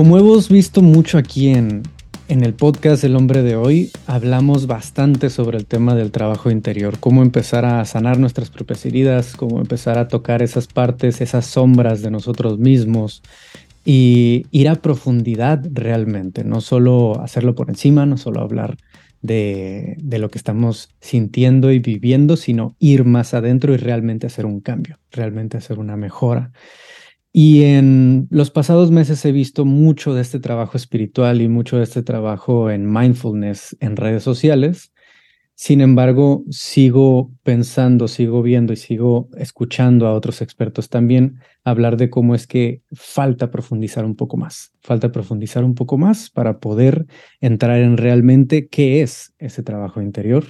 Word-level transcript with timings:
Como 0.00 0.16
hemos 0.16 0.48
visto 0.48 0.80
mucho 0.80 1.18
aquí 1.18 1.50
en, 1.50 1.82
en 2.28 2.42
el 2.42 2.54
podcast 2.54 3.04
El 3.04 3.16
hombre 3.16 3.42
de 3.42 3.54
hoy, 3.54 3.90
hablamos 4.06 4.66
bastante 4.66 5.28
sobre 5.28 5.58
el 5.58 5.66
tema 5.66 5.94
del 5.94 6.10
trabajo 6.10 6.50
interior, 6.50 6.98
cómo 6.98 7.20
empezar 7.20 7.66
a 7.66 7.84
sanar 7.84 8.18
nuestras 8.18 8.48
propias 8.48 8.86
heridas, 8.86 9.36
cómo 9.36 9.60
empezar 9.60 9.98
a 9.98 10.08
tocar 10.08 10.40
esas 10.40 10.68
partes, 10.68 11.20
esas 11.20 11.44
sombras 11.44 12.00
de 12.00 12.10
nosotros 12.10 12.58
mismos 12.58 13.22
y 13.84 14.46
ir 14.50 14.70
a 14.70 14.76
profundidad 14.76 15.62
realmente, 15.70 16.44
no 16.44 16.62
solo 16.62 17.20
hacerlo 17.20 17.54
por 17.54 17.68
encima, 17.68 18.06
no 18.06 18.16
solo 18.16 18.40
hablar 18.40 18.78
de, 19.20 19.96
de, 19.98 20.18
lo 20.18 20.30
que 20.30 20.38
estamos 20.38 20.88
sintiendo 21.02 21.72
y 21.72 21.78
viviendo, 21.78 22.38
sino 22.38 22.74
ir 22.78 23.04
más 23.04 23.34
adentro 23.34 23.74
y 23.74 23.76
realmente 23.76 24.26
hacer 24.26 24.46
un 24.46 24.60
cambio, 24.60 24.98
realmente 25.12 25.58
hacer 25.58 25.78
una 25.78 25.96
mejora. 25.96 26.52
Y 27.32 27.62
en 27.62 28.26
los 28.30 28.50
pasados 28.50 28.90
meses 28.90 29.24
he 29.24 29.30
visto 29.30 29.64
mucho 29.64 30.14
de 30.14 30.22
este 30.22 30.40
trabajo 30.40 30.76
espiritual 30.76 31.40
y 31.40 31.48
mucho 31.48 31.76
de 31.76 31.84
este 31.84 32.02
trabajo 32.02 32.70
en 32.70 32.92
mindfulness 32.92 33.76
en 33.80 33.96
redes 33.96 34.24
sociales. 34.24 34.92
Sin 35.54 35.82
embargo, 35.82 36.42
sigo 36.48 37.30
pensando, 37.42 38.08
sigo 38.08 38.42
viendo 38.42 38.72
y 38.72 38.76
sigo 38.76 39.28
escuchando 39.36 40.06
a 40.06 40.14
otros 40.14 40.40
expertos 40.40 40.88
también 40.88 41.38
hablar 41.64 41.98
de 41.98 42.08
cómo 42.08 42.34
es 42.34 42.46
que 42.46 42.82
falta 42.92 43.50
profundizar 43.50 44.06
un 44.06 44.16
poco 44.16 44.38
más, 44.38 44.72
falta 44.80 45.12
profundizar 45.12 45.62
un 45.62 45.74
poco 45.74 45.98
más 45.98 46.30
para 46.30 46.60
poder 46.60 47.06
entrar 47.42 47.78
en 47.78 47.98
realmente 47.98 48.68
qué 48.68 49.02
es 49.02 49.34
ese 49.38 49.62
trabajo 49.62 50.00
interior, 50.00 50.46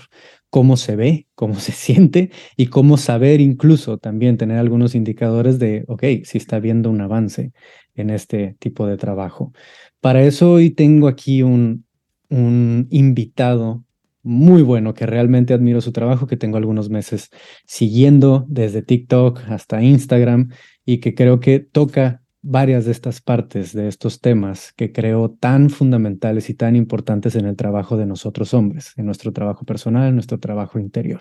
cómo 0.50 0.76
se 0.76 0.96
ve, 0.96 1.28
cómo 1.34 1.54
se 1.54 1.72
siente 1.72 2.30
y 2.56 2.66
cómo 2.66 2.96
saber 2.96 3.40
incluso 3.40 3.98
también 3.98 4.36
tener 4.36 4.58
algunos 4.58 4.94
indicadores 4.94 5.58
de, 5.58 5.84
ok, 5.88 6.04
si 6.24 6.38
está 6.38 6.56
habiendo 6.56 6.90
un 6.90 7.00
avance 7.00 7.52
en 7.94 8.10
este 8.10 8.56
tipo 8.58 8.86
de 8.86 8.96
trabajo. 8.96 9.52
Para 10.00 10.22
eso 10.22 10.52
hoy 10.52 10.70
tengo 10.70 11.08
aquí 11.08 11.42
un, 11.42 11.86
un 12.28 12.86
invitado 12.90 13.84
muy 14.22 14.62
bueno, 14.62 14.92
que 14.94 15.06
realmente 15.06 15.54
admiro 15.54 15.80
su 15.80 15.92
trabajo, 15.92 16.26
que 16.26 16.36
tengo 16.36 16.58
algunos 16.58 16.90
meses 16.90 17.30
siguiendo 17.66 18.44
desde 18.48 18.82
TikTok 18.82 19.40
hasta 19.48 19.82
Instagram 19.82 20.50
y 20.84 20.98
que 20.98 21.14
creo 21.14 21.40
que 21.40 21.60
toca 21.60 22.19
varias 22.42 22.84
de 22.84 22.92
estas 22.92 23.20
partes, 23.20 23.72
de 23.72 23.88
estos 23.88 24.20
temas 24.20 24.72
que 24.72 24.92
creo 24.92 25.30
tan 25.30 25.70
fundamentales 25.70 26.50
y 26.50 26.54
tan 26.54 26.76
importantes 26.76 27.34
en 27.36 27.46
el 27.46 27.56
trabajo 27.56 27.96
de 27.96 28.06
nosotros 28.06 28.54
hombres, 28.54 28.92
en 28.96 29.06
nuestro 29.06 29.32
trabajo 29.32 29.64
personal, 29.64 30.08
en 30.08 30.14
nuestro 30.14 30.38
trabajo 30.38 30.78
interior. 30.78 31.20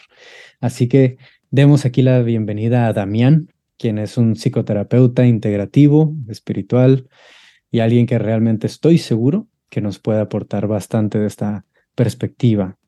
Así 0.62 0.88
que 0.88 1.18
demos 1.52 1.86
aquí 1.86 2.02
la 2.02 2.22
bienvenida 2.22 2.88
a 2.88 2.94
Damián, 2.94 3.50
quien 3.78 3.98
es 3.98 4.18
un 4.18 4.36
psicoterapeuta 4.36 5.26
integrativo, 5.26 6.16
espiritual 6.28 7.08
y 7.72 7.80
alguien 7.80 8.06
que 8.06 8.20
realmente 8.20 8.68
estoy 8.68 8.98
seguro 8.98 9.48
que 9.70 9.82
nos 9.82 10.00
puede 10.00 10.20
aportar 10.20 10.68
bastante 10.68 11.20
de 11.20 11.28
esta 11.28 11.66
perspectiva 11.96 12.80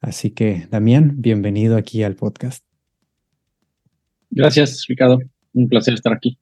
Así 0.00 0.30
que, 0.30 0.68
Damián, 0.70 1.14
bienvenido 1.16 1.76
aquí 1.76 2.02
al 2.04 2.14
podcast. 2.14 2.64
Gracias, 4.30 4.84
Ricardo. 4.86 5.18
Un 5.54 5.68
placer 5.68 5.94
estar 5.94 6.12
aquí. 6.12 6.38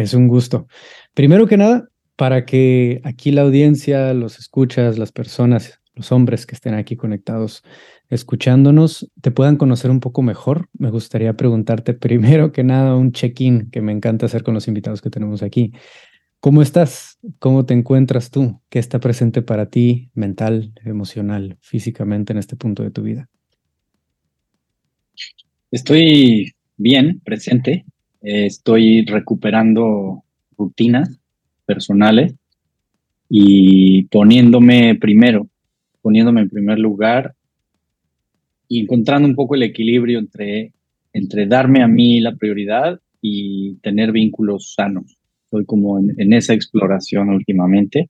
Es 0.00 0.14
un 0.14 0.28
gusto. 0.28 0.66
Primero 1.12 1.46
que 1.46 1.58
nada, 1.58 1.88
para 2.16 2.46
que 2.46 3.02
aquí 3.04 3.32
la 3.32 3.42
audiencia, 3.42 4.14
los 4.14 4.38
escuchas, 4.38 4.98
las 4.98 5.12
personas, 5.12 5.80
los 5.94 6.10
hombres 6.10 6.46
que 6.46 6.54
estén 6.54 6.72
aquí 6.72 6.96
conectados 6.96 7.62
escuchándonos, 8.08 9.10
te 9.20 9.30
puedan 9.30 9.56
conocer 9.56 9.90
un 9.90 10.00
poco 10.00 10.22
mejor, 10.22 10.68
me 10.72 10.90
gustaría 10.90 11.34
preguntarte 11.34 11.92
primero 11.92 12.50
que 12.50 12.64
nada 12.64 12.96
un 12.96 13.12
check-in 13.12 13.70
que 13.70 13.82
me 13.82 13.92
encanta 13.92 14.26
hacer 14.26 14.42
con 14.42 14.54
los 14.54 14.68
invitados 14.68 15.02
que 15.02 15.10
tenemos 15.10 15.42
aquí. 15.42 15.72
¿Cómo 16.40 16.62
estás? 16.62 17.18
¿Cómo 17.38 17.66
te 17.66 17.74
encuentras 17.74 18.30
tú? 18.30 18.58
¿Qué 18.70 18.78
está 18.78 19.00
presente 19.00 19.42
para 19.42 19.68
ti 19.68 20.10
mental, 20.14 20.72
emocional, 20.82 21.58
físicamente 21.60 22.32
en 22.32 22.38
este 22.38 22.56
punto 22.56 22.82
de 22.82 22.90
tu 22.90 23.02
vida? 23.02 23.28
Estoy 25.70 26.52
bien, 26.78 27.20
presente. 27.22 27.84
Estoy 28.20 29.04
recuperando 29.04 30.22
rutinas 30.56 31.18
personales 31.66 32.34
y 33.28 34.04
poniéndome 34.04 34.96
primero, 34.96 35.48
poniéndome 36.02 36.42
en 36.42 36.50
primer 36.50 36.78
lugar 36.78 37.34
y 38.68 38.80
encontrando 38.80 39.28
un 39.28 39.34
poco 39.34 39.54
el 39.54 39.62
equilibrio 39.62 40.18
entre, 40.18 40.72
entre 41.12 41.46
darme 41.46 41.82
a 41.82 41.88
mí 41.88 42.20
la 42.20 42.36
prioridad 42.36 43.00
y 43.22 43.74
tener 43.76 44.12
vínculos 44.12 44.74
sanos 44.74 45.20
Estoy 45.50 45.64
como 45.64 45.98
en, 45.98 46.32
esa 46.32 46.54
exploración 46.54 47.30
últimamente. 47.30 48.08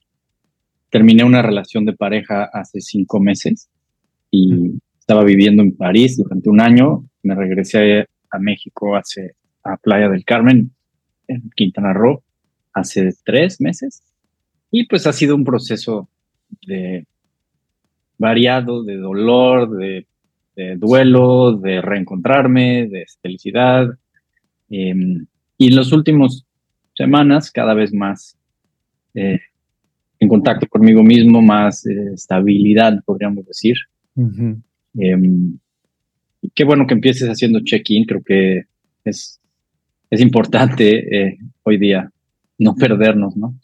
Terminé 0.90 1.24
una 1.24 1.40
relación 1.40 1.86
de 1.86 1.94
pareja 1.94 2.44
hace 2.52 2.82
cinco 2.82 3.18
meses 3.18 3.70
y 4.30 4.74
estaba 4.98 5.24
viviendo 5.24 5.62
en 5.62 5.74
París 5.74 6.18
durante 6.18 6.50
un 6.50 6.60
año. 6.60 7.08
Me 7.22 7.34
regresé 7.34 8.06
a 8.30 8.38
México 8.38 8.94
hace 8.94 9.36
a 9.64 9.76
Playa 9.76 10.08
del 10.08 10.24
Carmen, 10.24 10.70
en 11.28 11.50
Quintana 11.54 11.92
Roo, 11.92 12.22
hace 12.72 13.10
tres 13.24 13.60
meses. 13.60 14.02
Y 14.70 14.86
pues 14.86 15.06
ha 15.06 15.12
sido 15.12 15.34
un 15.34 15.44
proceso 15.44 16.08
de 16.66 17.06
variado, 18.18 18.84
de 18.84 18.96
dolor, 18.96 19.70
de, 19.76 20.06
duelo, 20.76 21.56
de 21.56 21.80
reencontrarme, 21.80 22.86
de 22.86 23.06
felicidad. 23.22 23.88
Em, 24.68 25.26
y 25.56 25.68
en 25.68 25.76
los 25.76 25.92
últimos 25.92 26.44
semanas, 26.94 27.50
cada 27.50 27.72
vez 27.74 27.94
más 27.94 28.36
eh, 29.14 29.40
en 30.18 30.28
contacto 30.28 30.66
conmigo 30.68 31.02
mismo, 31.02 31.40
más 31.40 31.86
eh, 31.86 32.12
estabilidad, 32.14 33.02
podríamos 33.04 33.46
decir. 33.46 33.76
Em, 34.98 35.58
qué 36.54 36.64
bueno 36.64 36.86
que 36.86 36.94
empieces 36.94 37.28
haciendo 37.28 37.60
check-in, 37.60 38.04
creo 38.04 38.22
que 38.22 38.64
es, 39.04 39.39
es 40.10 40.20
importante 40.20 41.16
eh, 41.16 41.38
hoy 41.62 41.78
día 41.78 42.10
no 42.58 42.74
perdernos, 42.74 43.36
¿no? 43.36 43.54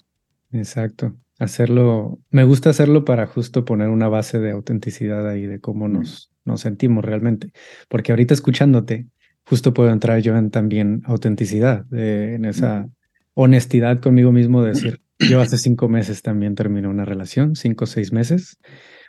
Exacto. 0.52 1.14
Hacerlo, 1.38 2.18
me 2.30 2.44
gusta 2.44 2.70
hacerlo 2.70 3.04
para 3.04 3.26
justo 3.26 3.64
poner 3.64 3.88
una 3.88 4.08
base 4.08 4.38
de 4.38 4.52
autenticidad 4.52 5.28
ahí, 5.28 5.44
de 5.46 5.60
cómo 5.60 5.86
nos, 5.86 6.30
nos 6.46 6.62
sentimos 6.62 7.04
realmente. 7.04 7.50
Porque 7.88 8.12
ahorita 8.12 8.32
escuchándote, 8.32 9.06
justo 9.44 9.74
puedo 9.74 9.90
entrar 9.90 10.20
yo 10.20 10.34
en 10.36 10.50
también 10.50 11.02
autenticidad, 11.04 11.84
en 11.92 12.46
esa 12.46 12.88
honestidad 13.34 14.00
conmigo 14.00 14.32
mismo 14.32 14.62
de 14.62 14.70
decir, 14.70 15.00
yo 15.18 15.40
hace 15.40 15.58
cinco 15.58 15.88
meses 15.88 16.22
también 16.22 16.54
terminé 16.54 16.88
una 16.88 17.04
relación, 17.04 17.54
cinco 17.54 17.84
o 17.84 17.86
seis 17.86 18.12
meses, 18.12 18.58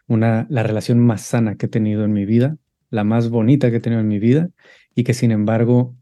una, 0.07 0.47
la 0.49 0.63
relación 0.63 0.99
más 0.99 1.21
sana 1.21 1.55
que 1.55 1.67
he 1.67 1.69
tenido 1.69 2.03
en 2.03 2.13
mi 2.13 2.25
vida, 2.25 2.57
la 2.89 3.03
más 3.03 3.29
bonita 3.29 3.69
que 3.69 3.77
he 3.77 3.79
tenido 3.81 4.01
en 4.01 4.07
mi 4.07 4.19
vida, 4.19 4.49
y 4.95 5.03
que 5.03 5.13
sin 5.13 5.31
embargo, 5.31 5.95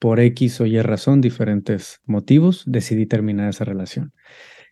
por 0.00 0.18
X 0.18 0.60
o 0.60 0.66
Y 0.66 0.80
razón, 0.80 1.20
diferentes 1.20 2.00
motivos, 2.06 2.64
decidí 2.66 3.06
terminar 3.06 3.50
esa 3.50 3.64
relación. 3.64 4.12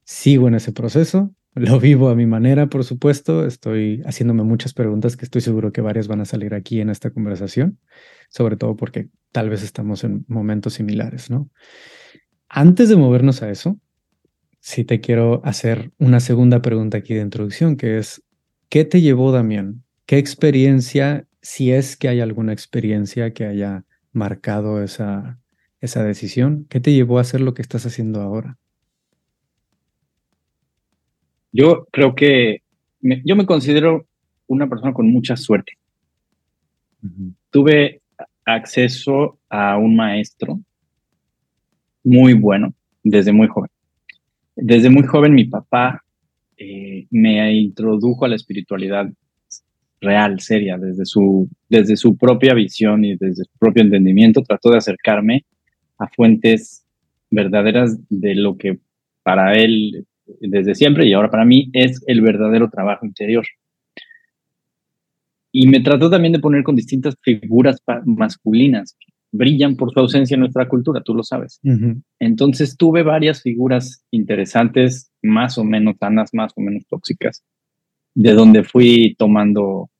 Sigo 0.05 0.49
en 0.49 0.55
ese 0.55 0.73
proceso, 0.73 1.33
lo 1.55 1.79
vivo 1.79 2.09
a 2.09 2.17
mi 2.17 2.27
manera, 2.27 2.69
por 2.69 2.83
supuesto, 2.83 3.47
estoy 3.47 4.03
haciéndome 4.05 4.43
muchas 4.43 4.75
preguntas 4.75 5.17
que 5.17 5.27
estoy 5.27 5.43
seguro 5.43 5.71
que 5.71 5.83
varias 5.83 6.09
van 6.09 6.23
a 6.23 6.25
salir 6.25 6.55
aquí 6.55 6.81
en 6.81 6.89
esta 6.89 7.11
conversación, 7.11 7.79
sobre 8.31 8.57
todo 8.57 8.75
porque 8.75 9.11
tal 9.31 9.51
vez 9.51 9.63
estamos 9.63 10.03
en 10.03 10.25
momentos 10.29 10.75
similares, 10.75 11.31
¿no? 11.31 11.51
Antes 12.49 12.89
de 12.89 12.97
movernos 12.97 13.43
a 13.43 13.51
eso, 13.51 13.79
sí 14.61 14.85
te 14.85 15.01
quiero 15.01 15.43
hacer 15.45 15.93
una 15.99 16.21
segunda 16.21 16.63
pregunta 16.63 16.99
aquí 16.99 17.13
de 17.15 17.21
introducción, 17.21 17.77
que 17.77 17.99
es, 17.99 18.23
¿qué 18.71 18.87
te 18.87 19.03
llevó, 19.03 19.31
Damián? 19.31 19.85
¿Qué 20.07 20.17
experiencia, 20.17 21.27
si 21.43 21.71
es 21.71 21.99
que 21.99 22.09
hay 22.09 22.21
alguna 22.21 22.55
experiencia 22.55 23.35
que 23.35 23.45
haya 23.45 23.85
marcado 24.19 24.83
esa, 24.83 25.39
esa 25.81 26.03
decisión, 26.03 26.67
qué 26.69 26.81
te 26.81 26.93
llevó 26.93 27.19
a 27.19 27.23
hacer 27.23 27.41
lo 27.41 27.55
que 27.55 27.63
estás 27.63 27.87
haciendo 27.87 28.21
ahora? 28.21 28.59
Yo 31.53 31.87
creo 31.91 32.15
que 32.15 32.63
yo 33.01 33.37
me 33.37 33.47
considero 33.47 34.07
una 34.47 34.69
persona 34.69 34.93
con 34.93 35.11
mucha 35.11 35.37
suerte. 35.37 35.73
Tuve 37.51 38.03
acceso 38.45 39.39
a 39.49 39.79
un 39.79 39.97
maestro 39.97 40.61
muy 42.03 42.35
bueno 42.35 42.75
desde 43.03 43.33
muy 43.33 43.47
joven. 43.47 43.71
Desde 44.57 44.91
muy 44.91 45.05
joven 45.05 45.35
mi 45.35 45.45
papá 45.45 46.03
eh, 46.57 47.07
me 47.11 47.55
introdujo 47.55 48.25
a 48.25 48.29
la 48.29 48.35
espiritualidad 48.37 49.09
real, 50.01 50.41
seria, 50.41 50.79
desde 50.79 51.05
su, 51.05 51.49
desde 51.69 51.97
su 51.97 52.17
propia 52.17 52.55
visión 52.55 53.05
y 53.05 53.17
desde 53.17 53.45
su 53.45 53.59
propio 53.59 53.83
entendimiento, 53.83 54.43
trató 54.43 54.71
de 54.71 54.79
acercarme 54.79 55.45
a 55.99 56.09
fuentes 56.09 56.85
verdaderas 57.31 57.99
de 58.09 58.35
lo 58.35 58.57
que 58.57 58.79
para 59.23 59.55
él 59.55 60.07
desde 60.41 60.75
siempre 60.75 61.07
y 61.07 61.13
ahora 61.13 61.31
para 61.31 61.45
mí 61.45 61.71
es 61.73 62.03
el 62.07 62.21
verdadero 62.21 62.71
trabajo 62.71 63.07
interior. 63.07 63.47
Y 65.51 65.67
me 65.67 65.81
trató 65.81 66.11
también 66.11 66.33
de 66.33 66.39
poner 66.39 66.63
con 66.63 66.77
distintas 66.77 67.17
figuras 67.23 67.83
masculinas 68.05 68.97
brillan 69.31 69.77
por 69.77 69.93
su 69.93 70.01
ausencia 70.01 70.35
en 70.35 70.41
nuestra 70.41 70.69
cultura, 70.69 71.03
tú 71.03 71.15
lo 71.15 71.23
sabes. 71.23 71.61
Entonces 72.19 72.77
tuve 72.77 73.03
varias 73.03 73.43
figuras 73.43 74.05
interesantes, 74.11 75.11
más 75.23 75.59
o 75.59 75.65
menos 75.65 75.97
sanas, 75.99 76.31
más 76.33 76.53
o 76.57 76.61
menos 76.61 76.87
tóxicas, 76.89 77.43
de 78.15 78.33
donde 78.33 78.65
fui 78.65 79.15
tomando 79.19 79.91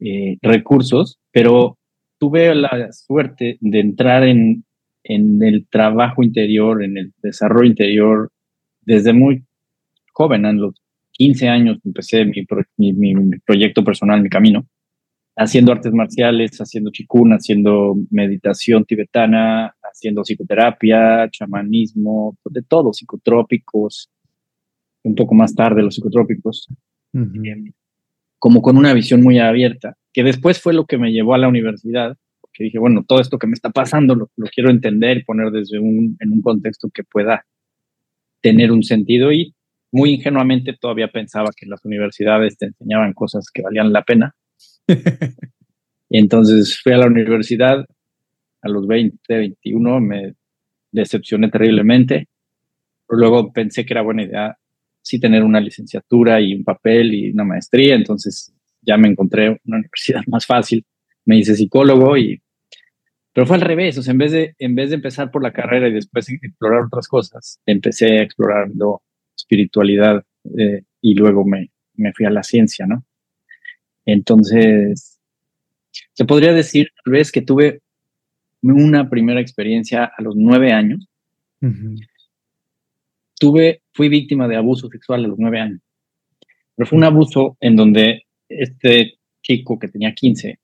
eh, 0.00 0.36
recursos, 0.42 1.18
pero 1.32 1.78
tuve 2.18 2.54
la 2.54 2.92
suerte 2.92 3.58
de 3.60 3.80
entrar 3.80 4.24
en, 4.24 4.64
en 5.04 5.42
el 5.42 5.66
trabajo 5.68 6.22
interior, 6.22 6.82
en 6.82 6.98
el 6.98 7.12
desarrollo 7.22 7.68
interior, 7.68 8.30
desde 8.82 9.12
muy 9.12 9.44
joven, 10.12 10.46
en 10.46 10.60
los 10.60 10.74
15 11.12 11.48
años 11.48 11.78
empecé 11.84 12.24
mi, 12.24 12.92
mi 12.92 13.38
proyecto 13.40 13.84
personal, 13.84 14.22
mi 14.22 14.28
camino 14.28 14.66
haciendo 15.38 15.70
artes 15.70 15.92
marciales, 15.92 16.58
haciendo 16.58 16.90
chikun, 16.90 17.32
haciendo 17.32 17.94
meditación 18.10 18.84
tibetana, 18.84 19.72
haciendo 19.82 20.22
psicoterapia, 20.22 21.28
chamanismo, 21.30 22.36
de 22.44 22.62
todo, 22.62 22.92
psicotrópicos, 22.92 24.10
un 25.04 25.14
poco 25.14 25.34
más 25.36 25.54
tarde 25.54 25.82
los 25.82 25.94
psicotrópicos, 25.94 26.68
como 28.38 28.62
con 28.62 28.76
una 28.76 28.92
visión 28.92 29.22
muy 29.22 29.38
abierta, 29.38 29.96
que 30.12 30.22
después 30.22 30.60
fue 30.60 30.74
lo 30.74 30.86
que 30.86 30.98
me 30.98 31.12
llevó 31.12 31.34
a 31.34 31.38
la 31.38 31.48
universidad, 31.48 32.16
porque 32.40 32.64
dije, 32.64 32.78
bueno, 32.78 33.04
todo 33.06 33.20
esto 33.20 33.38
que 33.38 33.46
me 33.46 33.54
está 33.54 33.70
pasando 33.70 34.14
lo, 34.14 34.30
quiero 34.54 34.70
entender 34.70 35.18
y 35.18 35.24
poner 35.24 35.50
desde 35.50 35.78
un, 35.78 36.16
en 36.20 36.32
un 36.32 36.42
contexto 36.42 36.88
que 36.92 37.04
pueda 37.04 37.44
tener 38.40 38.70
un 38.70 38.82
sentido 38.82 39.32
y 39.32 39.54
muy 39.90 40.10
ingenuamente 40.14 40.76
todavía 40.78 41.08
pensaba 41.08 41.50
que 41.56 41.66
las 41.66 41.84
universidades 41.84 42.56
te 42.58 42.66
enseñaban 42.66 43.14
cosas 43.14 43.46
que 43.52 43.62
valían 43.62 43.92
la 43.92 44.02
pena. 44.02 44.34
Entonces 46.10 46.80
fui 46.82 46.92
a 46.92 46.98
la 46.98 47.06
universidad 47.06 47.84
a 48.60 48.68
los 48.68 48.86
20, 48.86 49.18
21, 49.28 50.00
me 50.00 50.34
decepcioné 50.92 51.50
terriblemente. 51.50 52.28
Pero 53.06 53.20
luego 53.20 53.52
pensé 53.52 53.86
que 53.86 53.94
era 53.94 54.02
buena 54.02 54.24
idea 54.24 54.58
sí 55.08 55.18
tener 55.18 55.42
una 55.42 55.60
licenciatura 55.60 56.38
y 56.38 56.54
un 56.54 56.64
papel 56.64 57.14
y 57.14 57.30
una 57.30 57.44
maestría, 57.44 57.94
entonces 57.94 58.54
ya 58.82 58.98
me 58.98 59.08
encontré 59.08 59.58
una 59.64 59.76
universidad 59.78 60.20
más 60.26 60.44
fácil. 60.44 60.84
Me 61.24 61.38
hice 61.38 61.54
psicólogo 61.54 62.16
y 62.16 62.40
pero 63.32 63.46
fue 63.46 63.56
al 63.56 63.62
revés, 63.62 63.96
o 63.96 64.02
sea, 64.02 64.12
en 64.12 64.18
vez 64.18 64.32
de 64.32 64.54
en 64.58 64.74
vez 64.74 64.90
de 64.90 64.96
empezar 64.96 65.30
por 65.30 65.42
la 65.42 65.52
carrera 65.52 65.88
y 65.88 65.92
después 65.92 66.28
explorar 66.28 66.84
otras 66.86 67.06
cosas, 67.06 67.60
empecé 67.66 68.20
explorando 68.20 69.02
espiritualidad 69.36 70.24
eh, 70.58 70.82
y 71.00 71.14
luego 71.14 71.44
me, 71.44 71.70
me 71.94 72.12
fui 72.12 72.26
a 72.26 72.30
la 72.30 72.42
ciencia, 72.42 72.86
¿no? 72.86 73.04
Entonces, 74.04 75.20
se 76.14 76.24
podría 76.24 76.52
decir 76.52 76.88
tal 77.04 77.12
vez 77.12 77.30
que 77.30 77.42
tuve 77.42 77.80
una 78.62 79.08
primera 79.08 79.40
experiencia 79.40 80.04
a 80.04 80.22
los 80.22 80.34
nueve 80.36 80.72
años. 80.72 81.08
Tuve, 83.38 83.82
fui 83.92 84.08
víctima 84.08 84.48
de 84.48 84.56
abuso 84.56 84.88
sexual 84.88 85.24
a 85.24 85.28
los 85.28 85.38
nueve 85.38 85.60
años. 85.60 85.80
Pero 86.74 86.88
fue 86.88 86.98
un 86.98 87.04
abuso 87.04 87.56
en 87.60 87.76
donde 87.76 88.24
este 88.48 89.18
chico 89.42 89.78
que 89.78 89.88
tenía 89.88 90.14
15 90.14 90.58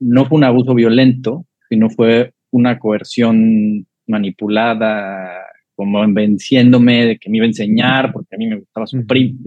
no 0.00 0.26
fue 0.26 0.38
un 0.38 0.44
abuso 0.44 0.74
violento, 0.74 1.46
sino 1.68 1.90
fue 1.90 2.32
una 2.50 2.78
coerción 2.78 3.86
manipulada, 4.06 5.44
como 5.74 6.00
convenciéndome 6.00 7.06
de 7.06 7.18
que 7.18 7.28
me 7.28 7.36
iba 7.36 7.44
a 7.44 7.48
enseñar, 7.48 8.12
porque 8.12 8.34
a 8.34 8.38
mí 8.38 8.46
me 8.46 8.58
gustaba 8.58 8.86
su 8.86 9.06
primo, 9.06 9.38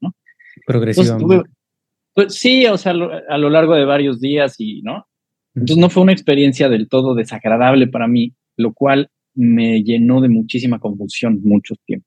¿no? 0.00 0.14
Progresivamente. 0.64 1.50
Pues 2.14 2.34
sí, 2.34 2.66
o 2.66 2.76
sea, 2.76 2.92
a 2.92 3.38
lo 3.38 3.50
largo 3.50 3.74
de 3.74 3.84
varios 3.84 4.20
días 4.20 4.56
y, 4.58 4.82
¿no? 4.82 5.06
Entonces 5.54 5.78
no 5.78 5.90
fue 5.90 6.02
una 6.02 6.12
experiencia 6.12 6.68
del 6.68 6.88
todo 6.88 7.14
desagradable 7.14 7.86
para 7.88 8.06
mí, 8.06 8.34
lo 8.56 8.72
cual 8.72 9.10
me 9.34 9.82
llenó 9.82 10.20
de 10.20 10.28
muchísima 10.28 10.78
confusión 10.78 11.40
mucho 11.42 11.74
tiempo. 11.86 12.06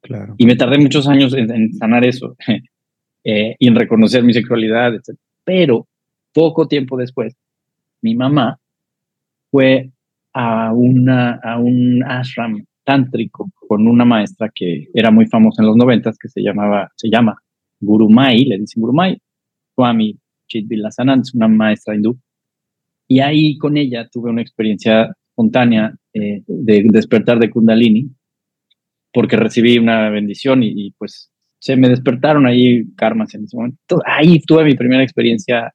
Claro. 0.00 0.34
Y 0.36 0.46
me 0.46 0.56
tardé 0.56 0.78
muchos 0.78 1.08
años 1.08 1.34
en, 1.34 1.72
sanar 1.74 2.04
eso 2.04 2.36
eh, 3.24 3.56
y 3.58 3.68
en 3.68 3.74
reconocer 3.74 4.22
mi 4.22 4.34
sexualidad, 4.34 4.94
etc. 4.94 5.18
Pero 5.44 5.88
poco 6.32 6.68
tiempo 6.68 6.96
después, 6.96 7.34
mi 8.02 8.14
mamá 8.14 8.58
fue 9.50 9.90
a, 10.34 10.72
una, 10.72 11.40
a 11.42 11.58
un 11.58 12.02
ashram 12.04 12.64
tántrico 12.84 13.50
con 13.66 13.86
una 13.86 14.04
maestra 14.04 14.50
que 14.54 14.88
era 14.92 15.10
muy 15.10 15.26
famosa 15.26 15.62
en 15.62 15.68
los 15.68 15.76
noventas, 15.76 16.18
que 16.18 16.28
se 16.28 16.42
llamaba, 16.42 16.90
se 16.96 17.08
llama 17.08 17.36
Gurumai, 17.80 18.44
le 18.44 18.58
dicen 18.58 18.82
Gurumai, 18.82 19.18
Swami 19.74 20.18
Chidvilasanand, 20.48 21.22
es 21.22 21.34
una 21.34 21.48
maestra 21.48 21.94
hindú. 21.94 22.18
Y 23.08 23.20
ahí 23.20 23.56
con 23.58 23.76
ella 23.76 24.08
tuve 24.10 24.30
una 24.30 24.42
experiencia 24.42 25.14
espontánea 25.34 25.92
eh, 26.12 26.42
de 26.46 26.84
despertar 26.90 27.40
de 27.40 27.50
Kundalini, 27.50 28.08
porque 29.12 29.36
recibí 29.36 29.78
una 29.78 30.08
bendición 30.10 30.62
y, 30.62 30.92
pues 30.96 31.30
se 31.58 31.76
me 31.76 31.88
despertaron 31.88 32.46
ahí 32.46 32.84
karmas 32.94 33.34
en 33.34 33.44
ese 33.44 33.56
momento. 33.56 34.00
Ahí 34.04 34.38
tuve 34.40 34.64
mi 34.64 34.74
primera 34.74 35.02
experiencia 35.02 35.72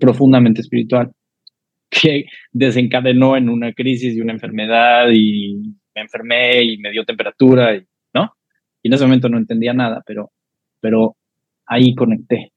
profundamente 0.00 0.60
espiritual, 0.60 1.12
que 1.90 2.24
desencadenó 2.52 3.36
en 3.36 3.48
una 3.48 3.72
crisis 3.72 4.16
y 4.16 4.20
una 4.20 4.32
enfermedad 4.32 5.08
y 5.12 5.58
me 5.94 6.02
enfermé 6.02 6.62
y 6.62 6.78
me 6.78 6.90
dio 6.90 7.04
temperatura, 7.04 7.76
y, 7.76 7.84
¿no? 8.14 8.34
Y 8.82 8.88
en 8.88 8.94
ese 8.94 9.04
momento 9.04 9.28
no 9.28 9.38
entendía 9.38 9.72
nada, 9.72 10.02
pero, 10.06 10.32
pero 10.80 11.16
ahí 11.66 11.94
conecté. 11.94 12.52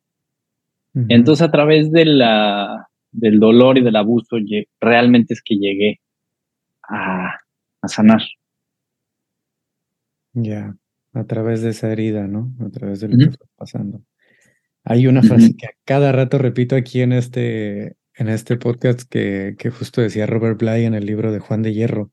Entonces 1.10 1.48
a 1.48 1.52
través 1.52 1.92
de 1.92 2.06
la, 2.06 2.88
del 3.12 3.40
dolor 3.40 3.80
y 3.80 3.82
del 3.82 3.96
abuso 3.96 4.38
realmente 4.80 5.34
es 5.34 5.42
que 5.44 5.56
llegué 5.56 6.00
a, 6.90 7.40
sanar. 7.88 8.22
Ya, 10.34 10.76
a 11.14 11.24
través 11.26 11.62
de 11.62 11.70
esa 11.70 11.92
herida, 11.92 12.28
¿no? 12.28 12.54
A 12.66 12.70
través 12.70 13.00
de 13.02 13.10
lo 13.10 13.18
que 13.18 13.32
está 13.32 13.46
pasando. 13.56 14.02
Hay 14.84 15.08
una 15.08 15.22
frase 15.22 15.56
que 15.56 15.68
a 15.68 15.72
cada 15.86 16.12
rato 16.12 16.38
repito 16.38 16.76
aquí 16.76 17.02
en 17.02 17.14
este, 17.14 17.96
en 18.16 18.30
este 18.30 18.58
podcast 18.58 19.04
que, 19.10 19.56
que 19.58 19.70
justo 19.70 20.02
decía 20.02 20.26
Robert 20.26 20.60
Bly 20.60 20.86
en 20.86 20.94
el 20.94 21.06
libro 21.06 21.32
de 21.32 21.40
Juan 21.40 21.62
de 21.62 21.74
Hierro. 21.74 22.12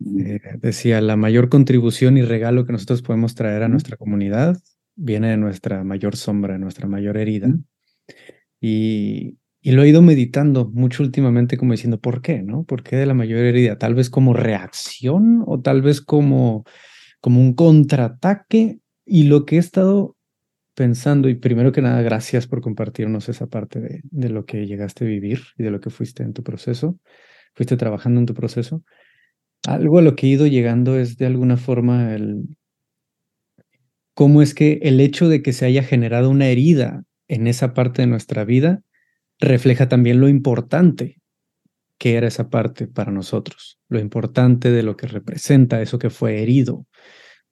Eh, 0.00 0.40
decía, 0.58 1.00
la 1.00 1.16
mayor 1.16 1.48
contribución 1.48 2.16
y 2.16 2.22
regalo 2.22 2.64
que 2.64 2.72
nosotros 2.72 3.02
podemos 3.02 3.34
traer 3.34 3.64
a 3.64 3.68
nuestra 3.68 3.96
comunidad 3.96 4.58
viene 4.94 5.30
de 5.30 5.36
nuestra 5.36 5.84
mayor 5.84 6.16
sombra, 6.16 6.58
nuestra 6.58 6.86
mayor 6.86 7.16
herida. 7.16 7.48
Y, 8.60 9.37
y, 9.60 9.72
lo 9.72 9.82
he 9.82 9.88
ido 9.88 10.02
meditando 10.02 10.68
mucho 10.68 11.02
últimamente 11.02 11.56
como 11.56 11.72
diciendo, 11.72 12.00
¿por 12.00 12.22
qué? 12.22 12.42
¿No? 12.42 12.64
¿Por 12.64 12.82
qué 12.82 12.96
de 12.96 13.06
la 13.06 13.14
mayor 13.14 13.40
herida? 13.40 13.78
Tal 13.78 13.94
vez 13.94 14.10
como 14.10 14.32
reacción 14.32 15.42
o 15.46 15.60
tal 15.60 15.82
vez 15.82 16.00
como, 16.00 16.64
como 17.20 17.40
un 17.40 17.54
contraataque. 17.54 18.80
Y 19.04 19.24
lo 19.24 19.46
que 19.46 19.56
he 19.56 19.58
estado 19.58 20.16
pensando, 20.74 21.28
y 21.28 21.34
primero 21.34 21.72
que 21.72 21.82
nada, 21.82 22.02
gracias 22.02 22.46
por 22.46 22.60
compartirnos 22.60 23.28
esa 23.28 23.46
parte 23.46 23.80
de, 23.80 24.00
de 24.04 24.28
lo 24.28 24.44
que 24.44 24.66
llegaste 24.66 25.04
a 25.04 25.08
vivir 25.08 25.40
y 25.56 25.64
de 25.64 25.70
lo 25.70 25.80
que 25.80 25.90
fuiste 25.90 26.22
en 26.22 26.32
tu 26.34 26.42
proceso, 26.42 26.98
fuiste 27.54 27.76
trabajando 27.76 28.20
en 28.20 28.26
tu 28.26 28.34
proceso. 28.34 28.82
Algo 29.66 29.98
a 29.98 30.02
lo 30.02 30.14
que 30.14 30.26
he 30.26 30.30
ido 30.30 30.46
llegando 30.46 30.98
es 30.98 31.16
de 31.16 31.26
alguna 31.26 31.56
forma 31.56 32.14
el, 32.14 32.44
cómo 34.18 34.42
es 34.42 34.52
que 34.52 34.80
el 34.82 34.98
hecho 34.98 35.28
de 35.28 35.42
que 35.42 35.52
se 35.52 35.64
haya 35.64 35.84
generado 35.84 36.28
una 36.28 36.48
herida 36.48 37.04
en 37.28 37.46
esa 37.46 37.72
parte 37.72 38.02
de 38.02 38.08
nuestra 38.08 38.44
vida 38.44 38.82
refleja 39.38 39.88
también 39.88 40.20
lo 40.20 40.28
importante 40.28 41.20
que 41.98 42.14
era 42.16 42.28
esa 42.28 42.48
parte 42.48 42.86
para 42.86 43.10
nosotros, 43.10 43.78
lo 43.88 43.98
importante 43.98 44.70
de 44.70 44.82
lo 44.82 44.96
que 44.96 45.08
representa 45.08 45.82
eso 45.82 45.98
que 45.98 46.10
fue 46.10 46.42
herido. 46.42 46.86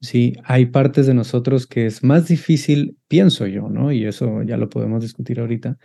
Sí, 0.01 0.35
hay 0.45 0.67
partes 0.67 1.07
de 1.07 1.15
nosotros 1.15 1.67
que 1.67 1.87
es 1.87 2.05
más 2.05 2.29
difícil, 2.29 2.97
pienso 3.09 3.47
yo, 3.47 3.69
¿no? 3.69 3.93
Y 3.93 4.05
eso 4.05 4.43
ya 4.43 4.57
lo 4.57 4.69
podemos 4.69 5.03
discutir 5.03 5.41
ahorita, 5.41 5.79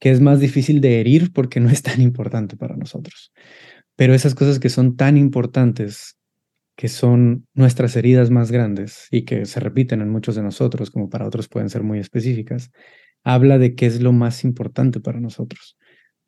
que 0.00 0.10
es 0.10 0.20
más 0.20 0.40
difícil 0.40 0.80
de 0.80 1.00
herir 1.00 1.32
porque 1.32 1.60
no 1.60 1.68
es 1.70 1.82
tan 1.82 2.00
importante 2.00 2.56
para 2.56 2.76
nosotros. 2.76 3.32
Pero 3.96 4.14
esas 4.14 4.34
cosas 4.34 4.58
que 4.58 4.70
son 4.70 4.96
tan 4.96 5.16
importantes 5.16 6.16
que 6.76 6.88
son 6.88 7.46
nuestras 7.54 7.94
heridas 7.96 8.30
más 8.30 8.50
grandes 8.50 9.06
y 9.10 9.24
que 9.24 9.46
se 9.46 9.60
repiten 9.60 10.00
en 10.00 10.10
muchos 10.10 10.34
de 10.34 10.42
nosotros, 10.42 10.90
como 10.90 11.08
para 11.08 11.26
otros 11.26 11.48
pueden 11.48 11.70
ser 11.70 11.84
muy 11.84 12.00
específicas, 12.00 12.72
habla 13.24 13.58
de 13.58 13.74
qué 13.74 13.86
es 13.86 14.00
lo 14.00 14.12
más 14.12 14.44
importante 14.44 15.00
para 15.00 15.20
nosotros, 15.20 15.76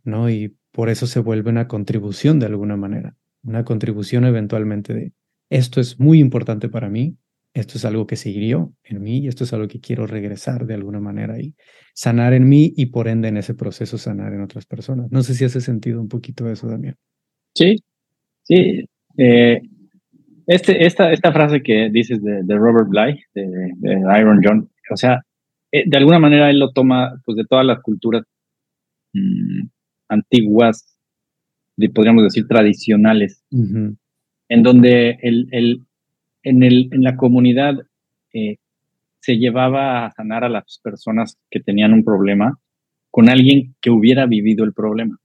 ¿no? 0.02 0.28
Y 0.28 0.56
por 0.72 0.88
eso 0.88 1.06
se 1.06 1.20
vuelve 1.20 1.50
una 1.50 1.68
contribución 1.68 2.40
de 2.40 2.46
alguna 2.46 2.76
manera, 2.76 3.16
una 3.44 3.64
contribución 3.64 4.24
eventualmente 4.24 4.94
de 4.94 5.12
esto 5.48 5.80
es 5.80 6.00
muy 6.00 6.18
importante 6.18 6.68
para 6.68 6.88
mí, 6.88 7.16
esto 7.54 7.78
es 7.78 7.84
algo 7.84 8.06
que 8.06 8.16
se 8.16 8.30
hirió 8.30 8.74
en 8.82 9.02
mí 9.02 9.18
y 9.18 9.28
esto 9.28 9.44
es 9.44 9.52
algo 9.52 9.68
que 9.68 9.80
quiero 9.80 10.06
regresar 10.06 10.66
de 10.66 10.74
alguna 10.74 11.00
manera 11.00 11.38
y 11.40 11.54
sanar 11.94 12.34
en 12.34 12.48
mí 12.48 12.72
y 12.76 12.86
por 12.86 13.08
ende 13.08 13.28
en 13.28 13.36
ese 13.36 13.54
proceso 13.54 13.96
sanar 13.96 14.34
en 14.34 14.42
otras 14.42 14.66
personas. 14.66 15.10
No 15.10 15.22
sé 15.22 15.34
si 15.34 15.44
hace 15.44 15.60
sentido 15.60 16.00
un 16.00 16.08
poquito 16.08 16.50
eso, 16.50 16.66
Damián. 16.66 16.96
Sí, 17.54 17.76
sí. 18.42 18.84
Eh, 19.16 19.62
este, 20.46 20.84
esta, 20.84 21.12
esta 21.12 21.32
frase 21.32 21.62
que 21.62 21.88
dices 21.90 22.22
de, 22.22 22.54
Robert 22.54 22.88
Bly, 22.88 23.20
de, 23.34 24.20
Iron 24.20 24.40
John, 24.44 24.70
o 24.90 24.96
sea, 24.96 25.22
eh, 25.73 25.85
de 25.87 25.96
alguna 25.96 26.18
manera 26.18 26.50
él 26.50 26.58
lo 26.58 26.73
toma 26.73 27.20
pues, 27.25 27.37
de 27.37 27.44
todas 27.44 27.66
las 27.66 27.80
culturas 27.80 28.25
mm, 29.12 29.66
antiguas 30.08 30.96
podríamos 31.94 32.25
decir, 32.25 32.46
tradicionales, 32.46 33.42
en 33.50 34.62
donde 34.62 35.18
el, 35.23 35.49
el, 35.50 35.82
en, 36.42 36.62
el, 36.62 36.88
en 36.92 37.02
la 37.02 37.16
comunidad 37.16 37.75
eh, 38.32 38.56
se 39.20 39.37
llevaba 39.37 40.06
a 40.06 40.12
sanar 40.12 40.44
a 40.44 40.49
las 40.49 40.80
personas 40.82 41.37
que 41.50 41.61
tenían 41.61 41.92
un 41.92 42.04
problema 42.04 42.58
con 43.11 43.28
alguien 43.28 43.75
que 43.80 43.90
hubiera 43.90 44.26
vivido 44.26 44.64
el 44.64 44.73
problema. 44.73 45.18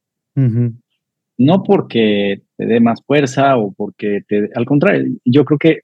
No 1.37 1.63
porque 1.63 2.41
te 2.57 2.65
dé 2.65 2.79
más 2.79 3.01
fuerza 3.05 3.57
o 3.57 3.73
porque 3.73 4.21
te... 4.27 4.49
Al 4.55 4.65
contrario, 4.65 5.13
yo 5.25 5.45
creo 5.45 5.57
que, 5.57 5.81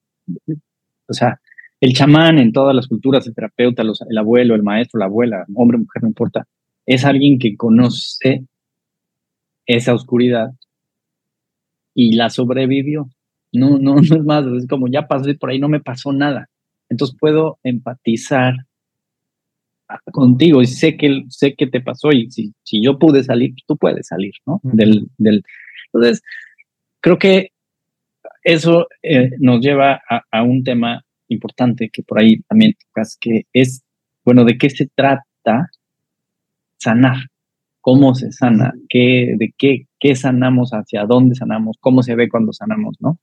o 1.07 1.13
sea, 1.13 1.39
el 1.79 1.93
chamán 1.93 2.39
en 2.39 2.51
todas 2.51 2.75
las 2.75 2.87
culturas, 2.87 3.27
el 3.27 3.35
terapeuta, 3.35 3.83
el 3.83 4.17
abuelo, 4.17 4.55
el 4.55 4.63
maestro, 4.63 4.99
la 4.99 5.05
abuela, 5.05 5.45
hombre, 5.53 5.77
mujer, 5.77 6.03
no 6.03 6.09
importa, 6.09 6.47
es 6.85 7.05
alguien 7.05 7.37
que 7.37 7.55
conoce 7.55 8.45
esa 9.65 9.93
oscuridad 9.93 10.51
y 11.93 12.15
la 12.15 12.29
sobrevivió. 12.29 13.09
No, 13.51 13.77
no, 13.77 13.95
no 13.95 14.01
es 14.01 14.23
más, 14.23 14.45
es 14.47 14.67
como 14.67 14.87
ya 14.87 15.07
pasé 15.07 15.35
por 15.35 15.49
ahí, 15.49 15.59
no 15.59 15.69
me 15.69 15.79
pasó 15.79 16.11
nada. 16.13 16.49
Entonces 16.89 17.15
puedo 17.19 17.59
empatizar 17.63 18.55
contigo 20.11 20.61
y 20.61 20.67
sé 20.67 20.97
que, 20.97 21.23
sé 21.29 21.55
que 21.55 21.67
te 21.67 21.81
pasó 21.81 22.11
y 22.11 22.29
si, 22.29 22.53
si 22.63 22.81
yo 22.81 22.99
pude 22.99 23.23
salir, 23.23 23.53
tú 23.65 23.77
puedes 23.77 24.07
salir, 24.07 24.33
¿no? 24.45 24.59
del, 24.63 25.07
del, 25.17 25.43
entonces, 25.93 26.21
creo 26.99 27.17
que 27.17 27.51
eso 28.43 28.87
eh, 29.01 29.31
nos 29.39 29.61
lleva 29.61 30.01
a, 30.09 30.23
a, 30.31 30.43
un 30.43 30.63
tema 30.63 31.03
importante 31.29 31.89
que 31.91 32.03
por 32.03 32.19
ahí 32.19 32.41
también 32.47 32.73
tocas, 32.73 33.17
que 33.19 33.43
es, 33.53 33.83
bueno, 34.23 34.45
¿de 34.45 34.57
qué 34.57 34.69
se 34.69 34.87
trata 34.93 35.69
sanar? 36.77 37.17
¿Cómo 37.81 38.15
se 38.15 38.31
sana? 38.31 38.73
¿Qué, 38.89 39.35
¿De 39.37 39.53
qué, 39.57 39.87
qué 39.99 40.15
sanamos? 40.15 40.71
¿Hacia 40.71 41.05
dónde 41.05 41.35
sanamos? 41.35 41.77
¿Cómo 41.79 42.03
se 42.03 42.15
ve 42.15 42.27
cuando 42.29 42.51
sanamos? 42.53 42.97
¿No? 42.99 43.19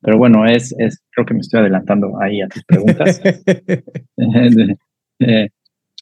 Pero 0.00 0.18
bueno, 0.18 0.44
es, 0.44 0.74
es 0.78 1.02
creo 1.10 1.24
que 1.24 1.34
me 1.34 1.40
estoy 1.40 1.60
adelantando 1.60 2.20
ahí 2.20 2.42
a 2.42 2.48
tus 2.48 2.64
preguntas. 2.64 3.20
Eh, 5.20 5.48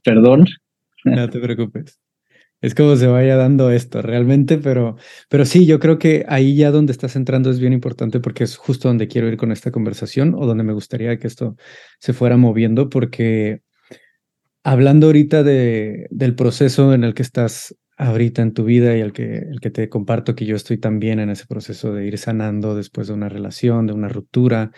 perdón. 0.03 0.47
No 1.05 1.29
te 1.29 1.39
preocupes. 1.39 2.01
Es 2.63 2.77
como 2.77 2.95
se 2.95 3.09
vaya 3.09 3.37
dando 3.37 3.73
esto 3.73 4.03
realmente, 4.03 4.57
pero, 4.57 4.97
pero 5.29 5.45
sí, 5.45 5.67
yo 5.67 5.81
creo 5.81 5.99
que 5.99 6.25
ahí 6.29 6.55
ya 6.55 6.71
donde 6.71 6.93
estás 6.93 7.17
entrando 7.17 7.51
es 7.51 7.59
bien 7.59 7.73
importante 7.73 8.21
porque 8.21 8.45
es 8.45 8.57
justo 8.57 8.87
donde 8.87 9.09
quiero 9.09 9.27
ir 9.29 9.37
con 9.37 9.51
esta 9.51 9.73
conversación 9.73 10.35
o 10.37 10.47
donde 10.47 10.63
me 10.63 10.73
gustaría 10.73 11.19
que 11.19 11.27
esto 11.27 11.57
se 11.99 12.13
fuera 12.13 12.37
moviendo, 12.37 12.89
porque 12.89 13.63
hablando 14.63 15.07
ahorita 15.07 15.43
de, 15.43 16.07
del 16.11 16.37
proceso 16.37 16.95
en 16.95 17.03
el 17.03 17.15
que 17.15 17.23
estás 17.23 17.77
ahorita 17.97 18.43
en 18.43 18.55
tu 18.55 18.63
vida 18.63 18.97
y 18.97 19.01
el 19.01 19.13
que, 19.13 19.39
el 19.39 19.61
que 19.61 19.71
te 19.71 19.89
comparto 19.89 20.37
que 20.37 20.47
yo 20.47 20.55
estoy 20.55 20.79
también 20.79 21.19
en 21.19 21.31
ese 21.31 21.47
proceso 21.47 21.93
de 21.93 22.07
ir 22.07 22.17
sanando 22.17 22.77
después 22.77 23.09
de 23.09 23.15
una 23.15 23.29
relación, 23.29 23.89
de 23.89 23.93
una 23.93 24.09
ruptura, 24.09 24.71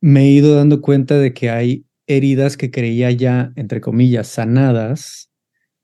me 0.00 0.22
he 0.22 0.30
ido 0.32 0.56
dando 0.56 0.80
cuenta 0.80 1.18
de 1.18 1.32
que 1.32 1.50
hay 1.50 1.86
heridas 2.08 2.56
que 2.56 2.72
creía 2.72 3.12
ya, 3.12 3.52
entre 3.54 3.80
comillas, 3.80 4.26
sanadas, 4.26 5.30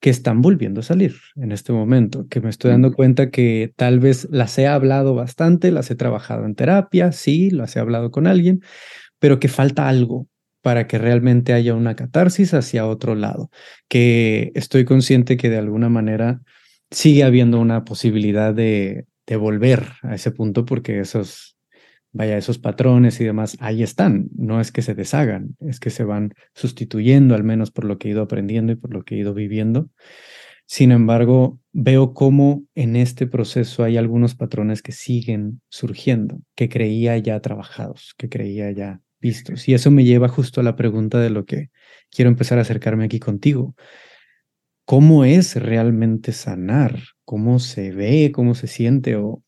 que 0.01 0.11
están 0.11 0.41
volviendo 0.41 0.81
a 0.81 0.83
salir 0.83 1.17
en 1.37 1.53
este 1.53 1.73
momento, 1.73 2.27
que 2.29 2.41
me 2.41 2.49
estoy 2.49 2.71
dando 2.71 2.93
cuenta 2.93 3.31
que 3.31 3.73
tal 3.77 4.01
vez 4.01 4.27
las 4.31 4.59
he 4.59 4.67
hablado 4.67 5.15
bastante, 5.15 5.71
las 5.71 5.91
he 5.91 5.95
trabajado 5.95 6.47
en 6.47 6.55
terapia, 6.55 7.13
sí, 7.13 7.51
las 7.51 7.77
he 7.77 7.81
hablado 7.81 8.11
con 8.11 8.27
alguien, 8.27 8.63
pero 9.19 9.39
que 9.39 9.49
falta 9.49 9.89
algo, 9.89 10.27
para 10.63 10.87
que 10.87 10.99
realmente 10.99 11.53
haya 11.53 11.75
una 11.75 11.97
catarsis 11.97 12.55
hacia 12.55 12.87
otro 12.87 13.15
lado, 13.15 13.51
que 13.89 14.53
estoy 14.55 14.85
consciente 14.85 15.37
que 15.37 15.51
de 15.51 15.59
alguna 15.59 15.89
manera 15.89 16.41
sigue 16.91 17.25
habiendo 17.25 17.61
una 17.61 17.85
posibilidad 17.85 18.55
de, 18.55 19.07
de 19.27 19.37
volver 19.37 19.87
a 20.03 20.15
ese 20.15 20.33
punto 20.33 20.65
porque 20.65 21.01
esos, 21.01 21.50
vaya, 22.13 22.37
esos 22.37 22.59
patrones 22.59 23.21
y 23.21 23.25
demás, 23.25 23.57
ahí 23.61 23.83
están, 23.83 24.29
no 24.37 24.61
es 24.61 24.73
que 24.73 24.83
se 24.83 24.95
deshagan, 24.95 25.57
es 25.61 25.81
que 25.81 25.91
se 25.91 26.05
van 26.05 26.35
sustituyendo 26.55 27.35
al 27.35 27.45
menos 27.45 27.71
por 27.71 27.85
lo 27.85 27.99
que 27.99 28.09
he 28.09 28.11
ido 28.13 28.23
aprendiendo 28.23 28.73
y 28.73 28.77
por 28.77 28.93
lo 28.93 29.05
que 29.05 29.15
he 29.15 29.19
ido 29.19 29.35
viviendo. 29.35 29.89
Sin 30.67 30.93
embargo, 30.93 31.59
veo 31.73 32.15
cómo 32.15 32.63
en 32.77 32.95
este 32.95 33.27
proceso 33.27 33.83
hay 33.83 33.97
algunos 33.97 34.37
patrones 34.37 34.83
que 34.83 34.93
siguen 34.93 35.61
surgiendo, 35.69 36.41
que 36.55 36.69
creía 36.69 37.19
ya 37.19 37.41
trabajados, 37.41 38.15
que 38.17 38.29
creía 38.29 38.71
ya 38.71 39.01
vistos. 39.21 39.69
Y 39.69 39.75
eso 39.75 39.91
me 39.91 40.05
lleva 40.05 40.29
justo 40.29 40.61
a 40.61 40.65
la 40.65 40.77
pregunta 40.77 41.19
de 41.19 41.31
lo 41.31 41.45
que 41.45 41.71
quiero 42.09 42.31
empezar 42.31 42.59
a 42.59 42.63
acercarme 42.63 43.05
aquí 43.05 43.19
contigo. 43.19 43.75
¿Cómo 44.85 45.25
es 45.25 45.57
realmente 45.57 46.31
sanar? 46.33 47.01
¿Cómo 47.25 47.59
se 47.59 47.91
ve? 47.91 48.31
¿Cómo 48.33 48.55
se 48.55 48.67
siente? 48.67 49.17
¿O, 49.17 49.43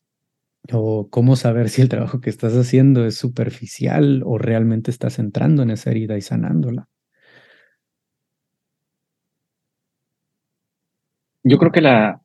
o 0.71 1.09
cómo 1.09 1.35
saber 1.35 1.69
si 1.69 1.81
el 1.81 1.89
trabajo 1.89 2.21
que 2.21 2.29
estás 2.29 2.53
haciendo 2.53 3.05
es 3.05 3.15
superficial 3.15 4.23
o 4.25 4.37
realmente 4.37 4.91
estás 4.91 5.19
entrando 5.19 5.63
en 5.63 5.71
esa 5.71 5.91
herida 5.91 6.17
y 6.17 6.21
sanándola? 6.21 6.87
Yo 11.43 11.57
creo 11.57 11.71
que 11.71 11.81
la, 11.81 12.21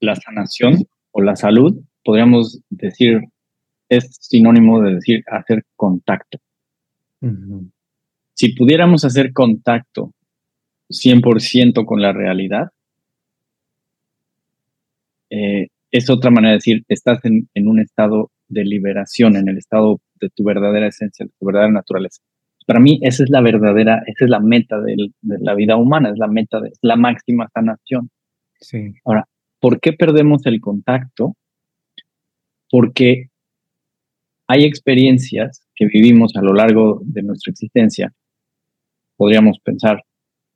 la 0.00 0.16
sanación 0.16 0.84
o 1.12 1.22
la 1.22 1.36
salud, 1.36 1.80
podríamos 2.04 2.60
decir 2.68 3.20
es 3.88 4.16
sinónimo 4.20 4.80
de 4.80 4.94
decir 4.94 5.22
hacer 5.26 5.64
contacto. 5.76 6.38
Si 8.34 8.54
pudiéramos 8.54 9.04
hacer 9.04 9.32
contacto 9.32 10.12
100% 10.88 11.84
con 11.84 12.00
la 12.00 12.12
realidad, 12.12 12.70
eh, 15.30 15.68
es 15.92 16.08
otra 16.08 16.30
manera 16.30 16.52
de 16.52 16.56
decir, 16.56 16.84
estás 16.88 17.20
en, 17.24 17.46
un 17.54 17.78
estado 17.78 18.30
de 18.48 18.64
liberación, 18.64 19.36
en 19.36 19.48
el 19.48 19.58
estado 19.58 20.00
de 20.20 20.30
tu 20.30 20.42
verdadera 20.42 20.88
esencia, 20.88 21.26
de 21.26 21.32
tu 21.38 21.46
verdadera 21.46 21.70
naturaleza. 21.70 22.22
Para 22.66 22.80
mí, 22.80 22.98
esa 23.02 23.24
es 23.24 23.30
la 23.30 23.42
verdadera, 23.42 24.02
esa 24.06 24.24
es 24.24 24.30
la 24.30 24.40
meta 24.40 24.80
de 24.80 24.96
la 25.20 25.54
vida 25.54 25.76
humana, 25.76 26.10
es 26.10 26.18
la 26.18 26.28
meta, 26.28 26.60
de, 26.60 26.68
es 26.68 26.78
la 26.80 26.96
máxima 26.96 27.46
sanación. 27.52 28.10
Sí. 28.58 28.94
Ahora, 29.04 29.28
¿por 29.60 29.80
qué 29.80 29.92
perdemos 29.92 30.46
el 30.46 30.60
contacto? 30.60 31.36
Porque 32.70 33.28
hay 34.48 34.64
experiencias 34.64 35.60
que 35.74 35.86
vivimos 35.86 36.36
a 36.36 36.42
lo 36.42 36.54
largo 36.54 37.02
de 37.04 37.22
nuestra 37.22 37.50
existencia, 37.50 38.12
podríamos 39.16 39.58
pensar 39.62 40.02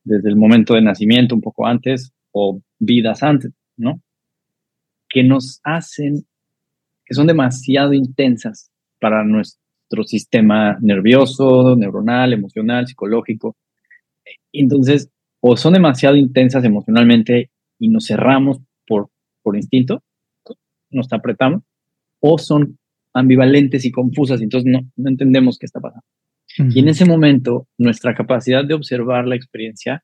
desde 0.03 0.29
el 0.29 0.35
momento 0.35 0.73
de 0.73 0.81
nacimiento, 0.81 1.35
un 1.35 1.41
poco 1.41 1.67
antes, 1.67 2.11
o 2.31 2.59
vidas 2.79 3.21
antes, 3.21 3.51
¿no? 3.75 4.01
Que 5.09 5.23
nos 5.23 5.59
hacen, 5.63 6.25
que 7.05 7.13
son 7.13 7.27
demasiado 7.27 7.93
intensas 7.93 8.71
para 8.99 9.23
nuestro 9.23 10.03
sistema 10.05 10.77
nervioso, 10.81 11.75
neuronal, 11.75 12.33
emocional, 12.33 12.87
psicológico. 12.87 13.55
Entonces, 14.51 15.09
o 15.39 15.55
son 15.55 15.73
demasiado 15.73 16.15
intensas 16.15 16.63
emocionalmente 16.63 17.51
y 17.79 17.89
nos 17.89 18.07
cerramos 18.07 18.59
por, 18.85 19.09
por 19.41 19.55
instinto, 19.55 20.03
nos 20.89 21.11
apretamos, 21.11 21.63
o 22.19 22.37
son 22.37 22.77
ambivalentes 23.13 23.85
y 23.85 23.91
confusas, 23.91 24.41
entonces 24.41 24.71
no, 24.71 24.89
no 24.95 25.09
entendemos 25.09 25.57
qué 25.57 25.65
está 25.65 25.79
pasando. 25.79 26.05
Y 26.57 26.79
en 26.79 26.87
ese 26.87 27.05
momento, 27.05 27.67
nuestra 27.77 28.15
capacidad 28.15 28.65
de 28.65 28.73
observar 28.73 29.27
la 29.27 29.35
experiencia 29.35 30.03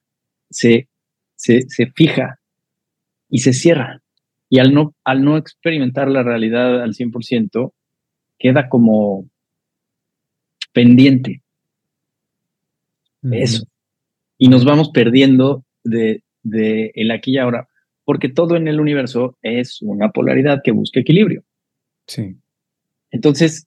se, 0.50 0.88
se, 1.36 1.62
se 1.68 1.88
fija 1.88 2.40
y 3.28 3.40
se 3.40 3.54
cierra. 3.54 4.03
Y 4.54 4.60
al 4.60 4.72
no, 4.72 4.94
al 5.04 5.24
no 5.26 5.36
experimentar 5.36 6.08
la 6.12 6.22
realidad 6.22 6.84
al 6.84 6.94
100%, 6.94 7.74
queda 8.38 8.70
como 8.70 9.28
pendiente. 10.72 11.42
Eso. 13.32 13.66
Y 14.38 14.50
nos 14.50 14.64
vamos 14.64 14.92
perdiendo 14.92 15.66
de, 15.84 16.22
de 16.44 16.92
el 16.94 17.10
aquí 17.10 17.32
y 17.32 17.40
ahora, 17.40 17.68
porque 18.06 18.30
todo 18.30 18.56
en 18.56 18.68
el 18.68 18.80
universo 18.80 19.40
es 19.42 19.82
una 19.82 20.12
polaridad 20.12 20.62
que 20.64 20.70
busca 20.72 21.00
equilibrio. 21.00 21.44
Sí. 22.06 22.36
Entonces, 23.10 23.66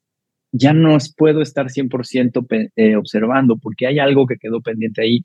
ya 0.53 0.73
no 0.73 0.97
puedo 1.17 1.43
estar 1.43 1.67
100% 1.67 2.71
eh, 2.77 2.95
observando 2.95 3.59
porque 3.59 3.89
hay 3.89 3.99
algo 3.99 4.25
que 4.29 4.37
quedó 4.37 4.61
pendiente 4.61 5.03
ahí. 5.03 5.25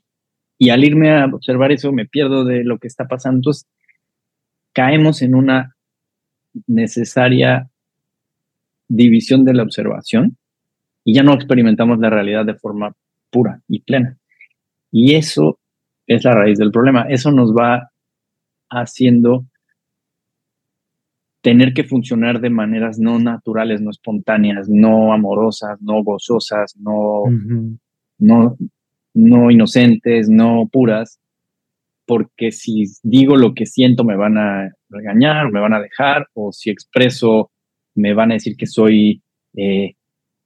Y 0.58 0.70
al 0.70 0.82
irme 0.82 1.12
a 1.12 1.26
observar 1.26 1.70
eso, 1.70 1.92
me 1.92 2.06
pierdo 2.06 2.44
de 2.44 2.64
lo 2.64 2.78
que 2.78 2.88
está 2.88 3.06
pasando. 3.06 3.36
Entonces, 3.36 3.68
caemos 4.72 5.22
en 5.22 5.34
una 5.34 5.76
necesaria 6.66 7.70
división 8.88 9.44
de 9.44 9.54
la 9.54 9.62
observación 9.62 10.36
y 11.04 11.14
ya 11.14 11.22
no 11.22 11.34
experimentamos 11.34 11.98
la 11.98 12.10
realidad 12.10 12.44
de 12.44 12.54
forma 12.54 12.94
pura 13.30 13.60
y 13.68 13.80
plena. 13.80 14.18
Y 14.90 15.14
eso 15.14 15.58
es 16.06 16.24
la 16.24 16.32
raíz 16.32 16.58
del 16.58 16.70
problema. 16.70 17.06
Eso 17.08 17.32
nos 17.32 17.52
va 17.52 17.90
haciendo 18.70 19.46
tener 21.40 21.74
que 21.74 21.84
funcionar 21.84 22.40
de 22.40 22.50
maneras 22.50 22.98
no 22.98 23.18
naturales, 23.18 23.80
no 23.80 23.90
espontáneas, 23.90 24.68
no 24.68 25.12
amorosas, 25.12 25.80
no 25.82 26.04
gozosas, 26.04 26.76
no, 26.76 27.24
no, 28.18 28.56
no 29.12 29.50
inocentes, 29.50 30.28
no 30.28 30.68
puras, 30.70 31.18
porque 32.12 32.52
si 32.52 32.84
digo 33.02 33.36
lo 33.36 33.54
que 33.54 33.64
siento 33.64 34.04
me 34.04 34.16
van 34.16 34.36
a 34.36 34.70
regañar, 34.90 35.50
me 35.50 35.60
van 35.60 35.72
a 35.72 35.80
dejar, 35.80 36.28
o 36.34 36.52
si 36.52 36.68
expreso 36.68 37.50
me 37.94 38.12
van 38.12 38.30
a 38.30 38.34
decir 38.34 38.54
que 38.54 38.66
soy 38.66 39.22
eh, 39.56 39.94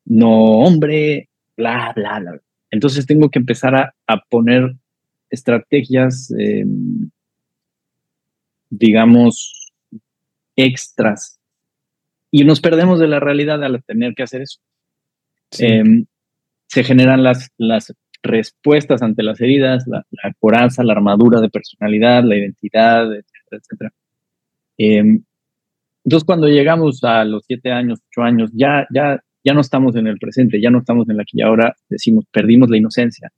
no 0.05 0.31
hombre, 0.61 1.29
bla, 1.57 1.93
bla, 1.97 2.21
bla. 2.21 2.41
Entonces 2.71 3.05
tengo 3.05 3.31
que 3.31 3.41
empezar 3.41 3.75
a, 3.75 4.17
poner 4.31 4.77
estrategias, 5.29 6.33
em, 6.39 7.11
digamos, 8.71 9.73
extras. 10.55 11.41
Y 12.31 12.45
nos 12.45 12.61
perdemos 12.61 13.01
de 13.01 13.09
la 13.09 13.19
realidad 13.19 13.65
al 13.65 13.83
tener 13.83 14.15
que 14.15 14.23
hacer 14.23 14.43
eso. 14.43 14.61
Em, 15.59 16.07
se 16.69 16.85
generan 16.85 17.25
las, 17.25 17.51
las 17.59 17.93
respuestas 18.23 19.03
ante 19.03 19.23
las 19.23 19.41
heridas, 19.41 19.87
la, 19.87 20.05
coraza, 20.39 20.83
la 20.83 20.93
armadura 20.93 21.41
de 21.41 21.51
personalidad, 21.51 22.25
la 22.25 22.37
identidad, 22.37 23.05
etcétera, 23.13 23.61
etcétera. 23.63 23.93
Em, 24.79 25.23
entonces, 26.05 26.25
cuando 26.25 26.49
llegamos 26.49 27.03
a 27.05 27.25
los 27.25 27.45
siete 27.47 27.73
años, 27.73 28.01
ocho 28.11 28.23
años, 28.23 28.51
ya, 28.55 28.87
ya, 28.93 29.21
ya 29.45 29.55
no 29.55 29.61
estamos 29.61 29.97
en 29.97 30.07
el 30.07 30.19
presente, 30.19 30.61
ya 30.61 30.71
no 30.71 30.79
estamos 30.79 31.09
en 31.09 31.17
la 31.17 31.25
que 31.25 31.43
ahora 31.43 31.75
decimos, 31.89 32.25
perdimos 32.31 32.71
la 32.71 32.77
inocencia. 32.77 33.33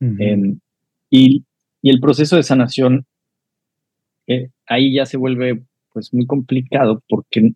Em, 0.00 0.58
y, 1.10 1.44
y, 1.82 1.90
el 1.90 2.00
proceso 2.00 2.36
de 2.36 2.42
sanación, 2.42 3.04
eh, 4.26 4.48
ahí 4.66 4.94
ya 4.94 5.04
se 5.04 5.18
vuelve 5.18 5.62
pues 5.92 6.14
muy 6.14 6.24
complicado 6.24 7.02
porque 7.06 7.52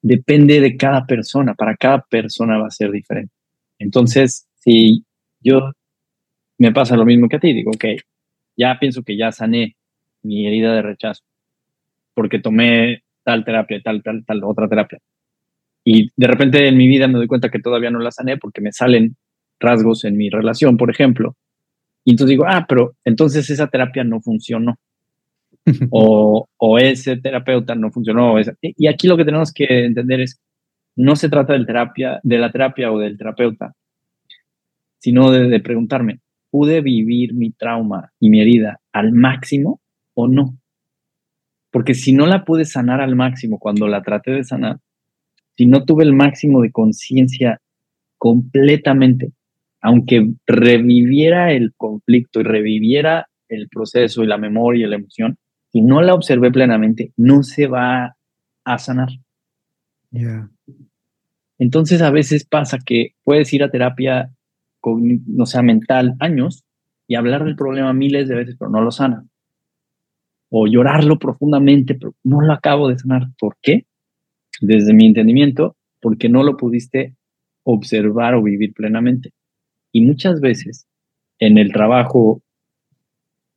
depende 0.00 0.60
de 0.60 0.76
cada 0.76 1.06
persona, 1.06 1.54
para 1.54 1.74
cada 1.76 2.02
persona 2.02 2.58
va 2.58 2.68
a 2.68 2.70
ser 2.70 2.90
diferente. 2.90 3.32
Entonces, 3.78 4.46
si 4.56 5.04
yo 5.44 5.72
me 6.58 6.72
pasa 6.72 6.96
lo 6.96 7.04
mismo 7.04 7.28
que 7.28 7.36
a 7.36 7.40
ti, 7.40 7.52
digo, 7.52 7.70
ok, 7.72 7.84
ya 8.56 8.78
pienso 8.80 9.02
que 9.02 9.16
ya 9.16 9.32
sané 9.32 9.76
mi 10.22 10.46
herida 10.46 10.74
de 10.74 10.82
rechazo, 10.82 11.22
porque 12.14 12.38
tomé 12.38 13.02
tal 13.24 13.44
terapia, 13.44 13.80
tal, 13.82 14.02
tal, 14.02 14.24
tal, 14.24 14.44
otra 14.44 14.68
terapia. 14.68 14.98
Y 15.84 16.10
de 16.16 16.26
repente 16.26 16.66
en 16.66 16.76
mi 16.76 16.88
vida 16.88 17.08
me 17.08 17.18
doy 17.18 17.26
cuenta 17.26 17.50
que 17.50 17.58
todavía 17.58 17.90
no 17.90 17.98
la 17.98 18.10
sané 18.10 18.38
porque 18.38 18.62
me 18.62 18.72
salen 18.72 19.16
rasgos 19.60 20.04
en 20.04 20.16
mi 20.16 20.30
relación, 20.30 20.76
por 20.76 20.90
ejemplo. 20.90 21.36
Y 22.04 22.12
entonces 22.12 22.30
digo, 22.30 22.44
ah, 22.46 22.64
pero 22.68 22.96
entonces 23.04 23.48
esa 23.50 23.68
terapia 23.68 24.04
no 24.04 24.20
funcionó. 24.20 24.76
o, 25.90 26.46
o, 26.58 26.78
ese 26.78 27.16
terapeuta 27.16 27.74
no 27.74 27.90
funcionó. 27.90 28.34
Y 28.60 28.86
aquí 28.86 29.08
lo 29.08 29.16
que 29.16 29.24
tenemos 29.24 29.52
que 29.52 29.86
entender 29.86 30.20
es, 30.20 30.40
no 30.96 31.16
se 31.16 31.28
trata 31.28 31.54
del 31.54 31.66
terapia, 31.66 32.20
de 32.22 32.38
la 32.38 32.52
terapia 32.52 32.92
o 32.92 32.98
del 32.98 33.16
terapeuta, 33.16 33.72
sino 35.04 35.30
de, 35.30 35.48
de 35.50 35.60
preguntarme, 35.60 36.20
¿pude 36.50 36.80
vivir 36.80 37.34
mi 37.34 37.50
trauma 37.50 38.10
y 38.18 38.30
mi 38.30 38.40
herida 38.40 38.80
al 38.90 39.12
máximo 39.12 39.82
o 40.14 40.28
no? 40.28 40.56
Porque 41.70 41.92
si 41.92 42.14
no 42.14 42.24
la 42.24 42.46
pude 42.46 42.64
sanar 42.64 43.02
al 43.02 43.14
máximo 43.14 43.58
cuando 43.58 43.86
la 43.86 44.00
traté 44.00 44.30
de 44.30 44.44
sanar, 44.44 44.78
si 45.58 45.66
no 45.66 45.84
tuve 45.84 46.04
el 46.04 46.14
máximo 46.14 46.62
de 46.62 46.72
conciencia 46.72 47.60
completamente, 48.16 49.32
aunque 49.82 50.32
reviviera 50.46 51.52
el 51.52 51.74
conflicto 51.76 52.40
y 52.40 52.44
reviviera 52.44 53.28
el 53.50 53.68
proceso 53.68 54.24
y 54.24 54.26
la 54.26 54.38
memoria 54.38 54.86
y 54.86 54.88
la 54.88 54.96
emoción, 54.96 55.36
si 55.70 55.82
no 55.82 56.00
la 56.00 56.14
observé 56.14 56.50
plenamente, 56.50 57.12
no 57.18 57.42
se 57.42 57.66
va 57.66 58.16
a 58.64 58.78
sanar. 58.78 59.10
Entonces 61.58 62.00
a 62.00 62.10
veces 62.10 62.46
pasa 62.46 62.78
que 62.78 63.10
puedes 63.22 63.52
ir 63.52 63.62
a 63.62 63.70
terapia, 63.70 64.30
no 64.96 65.46
sea, 65.46 65.62
mental 65.62 66.16
años 66.20 66.64
y 67.06 67.16
hablar 67.16 67.44
del 67.44 67.56
problema 67.56 67.92
miles 67.92 68.28
de 68.28 68.36
veces, 68.36 68.56
pero 68.58 68.70
no 68.70 68.80
lo 68.80 68.90
sana 68.90 69.24
o 70.56 70.68
llorarlo 70.68 71.18
profundamente, 71.18 71.96
pero 71.96 72.14
no 72.22 72.40
lo 72.40 72.52
acabo 72.52 72.88
de 72.88 72.96
sanar. 72.96 73.26
¿Por 73.40 73.56
qué? 73.60 73.86
Desde 74.60 74.94
mi 74.94 75.06
entendimiento, 75.06 75.74
porque 76.00 76.28
no 76.28 76.44
lo 76.44 76.56
pudiste 76.56 77.16
observar 77.64 78.34
o 78.34 78.42
vivir 78.42 78.72
plenamente. 78.72 79.32
Y 79.90 80.02
muchas 80.02 80.40
veces 80.40 80.86
en 81.40 81.58
el 81.58 81.72
trabajo 81.72 82.40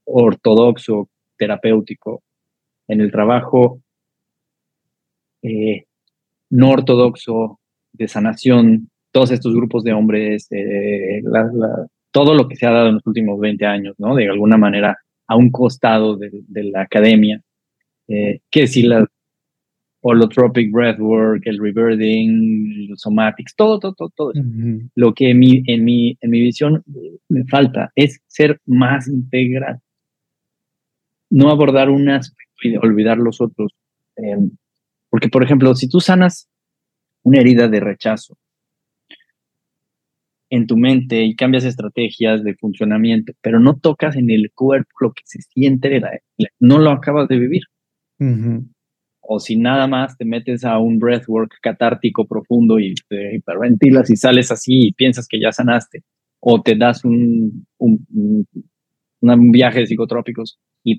ortodoxo, 0.06 1.08
terapéutico, 1.38 2.24
en 2.88 3.02
el 3.02 3.12
trabajo 3.12 3.80
eh, 5.44 5.86
no 6.50 6.72
ortodoxo 6.72 7.60
de 7.94 8.08
sanación, 8.08 8.90
todos 9.18 9.32
estos 9.32 9.56
grupos 9.56 9.84
de 9.84 9.94
hombres, 9.94 10.48
eh, 10.52 11.24
todo 12.12 12.36
lo 12.36 12.48
que 12.48 12.56
se 12.56 12.68
ha 12.68 12.72
dado 12.72 12.90
en 12.90 12.94
los 12.94 13.08
últimos 13.08 13.40
20 13.40 13.66
años, 13.66 13.96
¿no? 13.98 14.14
De 14.14 14.30
alguna 14.30 14.58
manera 14.58 14.96
a 15.28 15.36
un 15.36 15.50
costado 15.50 16.18
de, 16.18 16.30
la 16.66 16.84
academia, 16.84 17.42
eh, 18.10 18.42
que 18.52 18.68
si 18.68 18.84
la 18.84 19.08
holotropic 20.02 20.72
breathwork, 20.72 21.42
el 21.48 21.58
rebirding, 21.58 22.90
los 22.90 23.02
somatics, 23.02 23.56
todo, 23.56 23.80
todo, 23.80 23.96
todo, 23.96 24.12
todo. 24.16 24.34
Lo 24.94 25.16
que 25.16 25.32
en 25.32 25.40
mi, 25.40 25.64
en, 25.66 25.84
mi, 25.84 26.16
en 26.22 26.30
mi 26.30 26.40
visión 26.40 26.84
me 27.28 27.44
falta 27.46 27.92
es 27.96 28.22
ser 28.28 28.62
más 28.68 29.08
integral. 29.08 29.80
No 31.32 31.50
abordar 31.50 31.90
un 31.90 32.08
aspecto 32.10 32.68
y 32.68 32.78
olvidar 32.78 33.18
los 33.18 33.42
otros. 33.42 33.72
Em, 34.16 34.52
porque, 35.10 35.28
por 35.28 35.44
ejemplo, 35.44 35.74
si 35.74 35.90
tú 35.90 36.02
sanas 36.02 36.48
una 37.24 37.40
herida 37.40 37.68
de 37.68 37.80
rechazo, 37.80 38.38
en 40.50 40.68
tu 40.68 40.78
mente 40.78 41.24
y 41.24 41.36
cambias 41.36 41.66
estrategias 41.66 42.44
de 42.44 42.56
funcionamiento, 42.56 43.34
pero 43.42 43.60
no 43.60 43.78
tocas 43.78 44.16
en 44.16 44.30
el 44.30 44.52
cuerpo 44.54 44.90
lo 45.02 45.12
que 45.14 45.24
se 45.26 45.42
siente, 45.42 46.02
no 46.60 46.80
lo 46.80 46.92
acabas 46.92 47.28
de 47.28 47.40
vivir. 47.40 47.64
O 49.22 49.40
si 49.40 49.58
nada 49.58 49.88
más 49.88 50.18
te 50.18 50.26
metes 50.26 50.64
a 50.64 50.80
un 50.80 51.00
breathwork 51.00 51.56
catártico 51.62 52.26
profundo 52.26 52.80
y 52.80 52.96
te 53.10 53.36
hiperventilas 53.36 54.10
y 54.10 54.16
sales 54.16 54.52
así 54.52 54.88
y 54.88 54.94
piensas 54.94 55.28
que 55.28 55.40
ya 55.40 55.52
sanaste, 55.52 56.04
o 56.40 56.62
te 56.62 56.76
das 56.76 57.04
un, 57.04 57.68
un, 57.78 58.48
viaje 59.52 59.82
de 59.82 59.88
psicotrópicos 59.88 60.60
y 60.84 60.96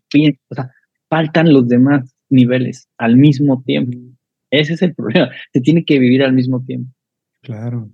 o 0.50 0.54
sea, 0.54 0.70
faltan 1.08 1.52
los 1.52 1.68
demás 1.68 2.14
niveles 2.28 2.88
al 2.98 3.16
mismo 3.16 3.62
tiempo. 3.64 3.96
Ese 4.50 4.74
es 4.74 4.82
el 4.82 4.94
problema. 4.94 5.30
Se 5.52 5.60
tiene 5.60 5.84
que 5.84 5.98
vivir 5.98 6.22
al 6.22 6.32
mismo 6.32 6.62
tiempo. 6.64 6.90
Claro. 7.42 7.90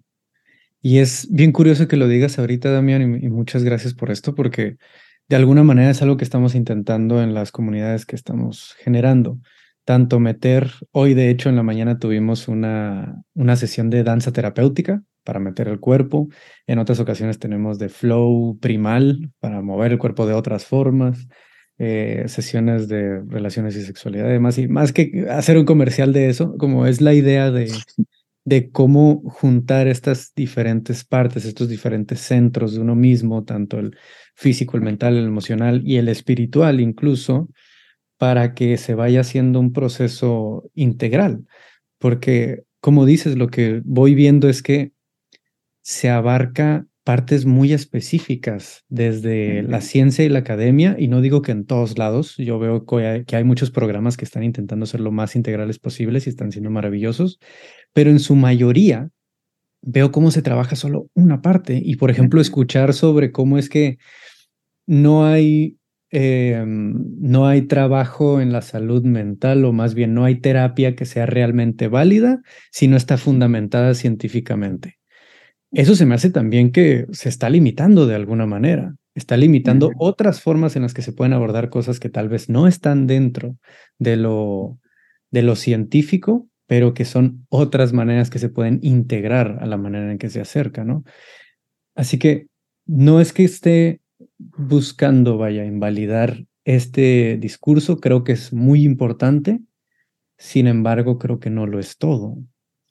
Y 0.86 0.98
es 0.98 1.28
bien 1.30 1.50
curioso 1.50 1.88
que 1.88 1.96
lo 1.96 2.08
digas 2.08 2.38
ahorita, 2.38 2.70
Damián, 2.70 3.18
y, 3.22 3.30
muchas 3.30 3.64
gracias 3.64 3.94
por 3.94 4.10
esto, 4.10 4.34
porque 4.34 4.76
de 5.30 5.36
alguna 5.36 5.62
manera 5.64 5.90
es 5.90 6.02
algo 6.02 6.18
que 6.18 6.24
estamos 6.24 6.54
intentando 6.54 7.22
en 7.22 7.32
las 7.32 7.52
comunidades 7.52 8.04
que 8.04 8.16
estamos 8.16 8.76
generando. 8.80 9.38
Tanto 9.86 10.20
meter, 10.20 10.72
hoy 10.92 11.14
de 11.14 11.30
hecho 11.30 11.48
en 11.48 11.56
la 11.56 11.62
mañana 11.62 11.98
tuvimos 11.98 12.48
una, 12.48 13.22
una 13.32 13.56
sesión 13.56 13.88
de 13.88 14.04
danza 14.04 14.30
terapéutica 14.30 15.02
para 15.24 15.40
meter 15.40 15.68
el 15.68 15.80
cuerpo, 15.80 16.28
en 16.66 16.78
otras 16.78 17.00
ocasiones 17.00 17.38
tenemos 17.38 17.78
de 17.78 17.88
flow 17.88 18.58
primal 18.60 19.32
para 19.40 19.62
mover 19.62 19.92
el 19.92 19.98
cuerpo 19.98 20.26
de 20.26 20.34
otras 20.34 20.66
formas, 20.66 21.28
eh, 21.78 22.24
sesiones 22.26 22.88
de 22.88 23.22
relaciones 23.26 23.74
y 23.76 23.82
sexualidad, 23.84 24.26
además, 24.26 24.58
y 24.58 24.68
más 24.68 24.92
que 24.92 25.24
hacer 25.30 25.56
un 25.56 25.64
comercial 25.64 26.12
de 26.12 26.28
eso, 26.28 26.58
como 26.58 26.84
es 26.84 27.00
la 27.00 27.14
idea 27.14 27.50
de 27.50 27.72
de 28.44 28.70
cómo 28.70 29.22
juntar 29.30 29.88
estas 29.88 30.32
diferentes 30.34 31.04
partes, 31.04 31.44
estos 31.44 31.68
diferentes 31.68 32.20
centros 32.20 32.74
de 32.74 32.80
uno 32.80 32.94
mismo, 32.94 33.44
tanto 33.44 33.78
el 33.78 33.96
físico, 34.34 34.76
el 34.76 34.82
mental, 34.82 35.16
el 35.16 35.26
emocional 35.26 35.82
y 35.84 35.96
el 35.96 36.08
espiritual 36.08 36.80
incluso, 36.80 37.48
para 38.18 38.54
que 38.54 38.76
se 38.76 38.94
vaya 38.94 39.20
haciendo 39.20 39.60
un 39.60 39.72
proceso 39.72 40.70
integral. 40.74 41.46
Porque, 41.98 42.64
como 42.80 43.06
dices, 43.06 43.36
lo 43.36 43.48
que 43.48 43.80
voy 43.84 44.14
viendo 44.14 44.48
es 44.48 44.62
que 44.62 44.92
se 45.82 46.10
abarca 46.10 46.86
partes 47.04 47.44
muy 47.44 47.74
específicas 47.74 48.84
desde 48.88 49.62
la 49.62 49.82
ciencia 49.82 50.24
y 50.24 50.30
la 50.30 50.38
academia, 50.38 50.96
y 50.98 51.08
no 51.08 51.20
digo 51.20 51.42
que 51.42 51.52
en 51.52 51.66
todos 51.66 51.98
lados, 51.98 52.36
yo 52.38 52.58
veo 52.58 52.86
que 52.86 53.24
hay, 53.30 53.44
muchos 53.44 53.70
programas 53.70 54.16
que 54.16 54.24
están 54.24 54.42
intentando 54.42 54.86
ser 54.86 55.00
lo 55.00 55.12
más 55.12 55.36
integrales 55.36 55.78
posibles 55.78 56.26
y 56.26 56.30
están 56.30 56.50
siendo 56.50 56.70
maravillosos, 56.70 57.38
pero 57.94 58.10
en 58.10 58.18
su 58.20 58.36
mayoría 58.36 59.08
veo 59.80 60.12
cómo 60.12 60.30
se 60.30 60.42
trabaja 60.42 60.76
solo 60.76 61.08
una 61.14 61.40
parte. 61.40 61.80
Y, 61.82 61.96
por 61.96 62.10
ejemplo, 62.10 62.40
escuchar 62.40 62.92
sobre 62.92 63.32
cómo 63.32 63.56
es 63.56 63.68
que 63.70 63.98
no 64.86 65.24
hay, 65.24 65.78
em, 66.10 66.94
no 67.20 67.46
hay 67.46 67.62
trabajo 67.62 68.40
en 68.40 68.52
la 68.52 68.62
salud 68.62 69.04
mental 69.04 69.64
o 69.64 69.72
más 69.72 69.94
bien 69.94 70.12
no 70.12 70.24
hay 70.24 70.40
terapia 70.40 70.94
que 70.94 71.06
sea 71.06 71.24
realmente 71.26 71.88
válida 71.88 72.42
si 72.70 72.88
no 72.88 72.96
está 72.96 73.16
fundamentada 73.16 73.94
científicamente. 73.94 74.98
Eso 75.70 75.94
se 75.96 76.06
me 76.06 76.14
hace 76.14 76.30
también 76.30 76.70
que 76.70 77.06
se 77.12 77.28
está 77.28 77.50
limitando 77.50 78.06
de 78.06 78.14
alguna 78.14 78.46
manera. 78.46 78.94
Está 79.14 79.36
limitando 79.36 79.92
otras 79.98 80.40
formas 80.40 80.76
en 80.76 80.82
las 80.82 80.94
que 80.94 81.02
se 81.02 81.12
pueden 81.12 81.32
abordar 81.32 81.68
cosas 81.68 82.00
que 82.00 82.08
tal 82.08 82.28
vez 82.28 82.48
no 82.48 82.66
están 82.66 83.06
dentro 83.06 83.56
de 83.98 84.16
lo, 84.16 84.78
de 85.30 85.42
lo 85.42 85.54
científico, 85.54 86.48
pero 86.74 86.92
que 86.92 87.04
son 87.04 87.46
otras 87.50 87.92
maneras 87.92 88.30
que 88.30 88.40
se 88.40 88.48
pueden 88.48 88.80
integrar 88.82 89.58
a 89.60 89.66
la 89.66 89.76
manera 89.76 90.10
en 90.10 90.18
que 90.18 90.28
se 90.28 90.40
acerca, 90.40 90.82
¿no? 90.82 91.04
Así 91.94 92.18
que 92.18 92.48
no 92.84 93.20
es 93.20 93.32
que 93.32 93.44
esté 93.44 94.00
buscando, 94.38 95.38
vaya, 95.38 95.64
invalidar 95.64 96.46
este 96.64 97.38
discurso, 97.40 97.98
creo 97.98 98.24
que 98.24 98.32
es 98.32 98.52
muy 98.52 98.82
importante, 98.82 99.60
sin 100.36 100.66
embargo, 100.66 101.20
creo 101.20 101.38
que 101.38 101.48
no 101.48 101.68
lo 101.68 101.78
es 101.78 101.96
todo. 101.96 102.38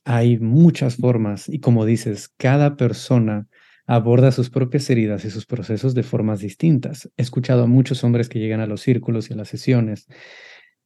Hay 0.05 0.39
muchas 0.39 0.95
formas 0.95 1.49
y 1.49 1.59
como 1.59 1.83
dices, 1.83 2.29
cada 2.37 2.77
persona 2.77 3.47
aborda 3.85 4.31
sus 4.31 4.49
propias 4.49 4.89
heridas 4.89 5.25
y 5.25 5.29
sus 5.29 5.45
procesos 5.45 5.93
de 5.93 6.03
formas 6.03 6.39
distintas. 6.39 7.11
He 7.17 7.21
escuchado 7.21 7.63
a 7.63 7.67
muchos 7.67 8.01
hombres 8.05 8.29
que 8.29 8.39
llegan 8.39 8.61
a 8.61 8.65
los 8.65 8.79
círculos 8.79 9.29
y 9.29 9.33
a 9.33 9.35
las 9.35 9.49
sesiones 9.49 10.07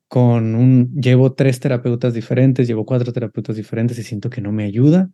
con 0.07 0.55
un, 0.55 0.93
llevo 0.95 1.33
tres 1.33 1.59
terapeutas 1.59 2.13
diferentes, 2.13 2.67
llevo 2.67 2.85
cuatro 2.85 3.11
terapeutas 3.13 3.55
diferentes 3.55 3.97
y 3.99 4.03
siento 4.03 4.29
que 4.29 4.41
no 4.41 4.51
me 4.51 4.63
ayuda. 4.65 5.09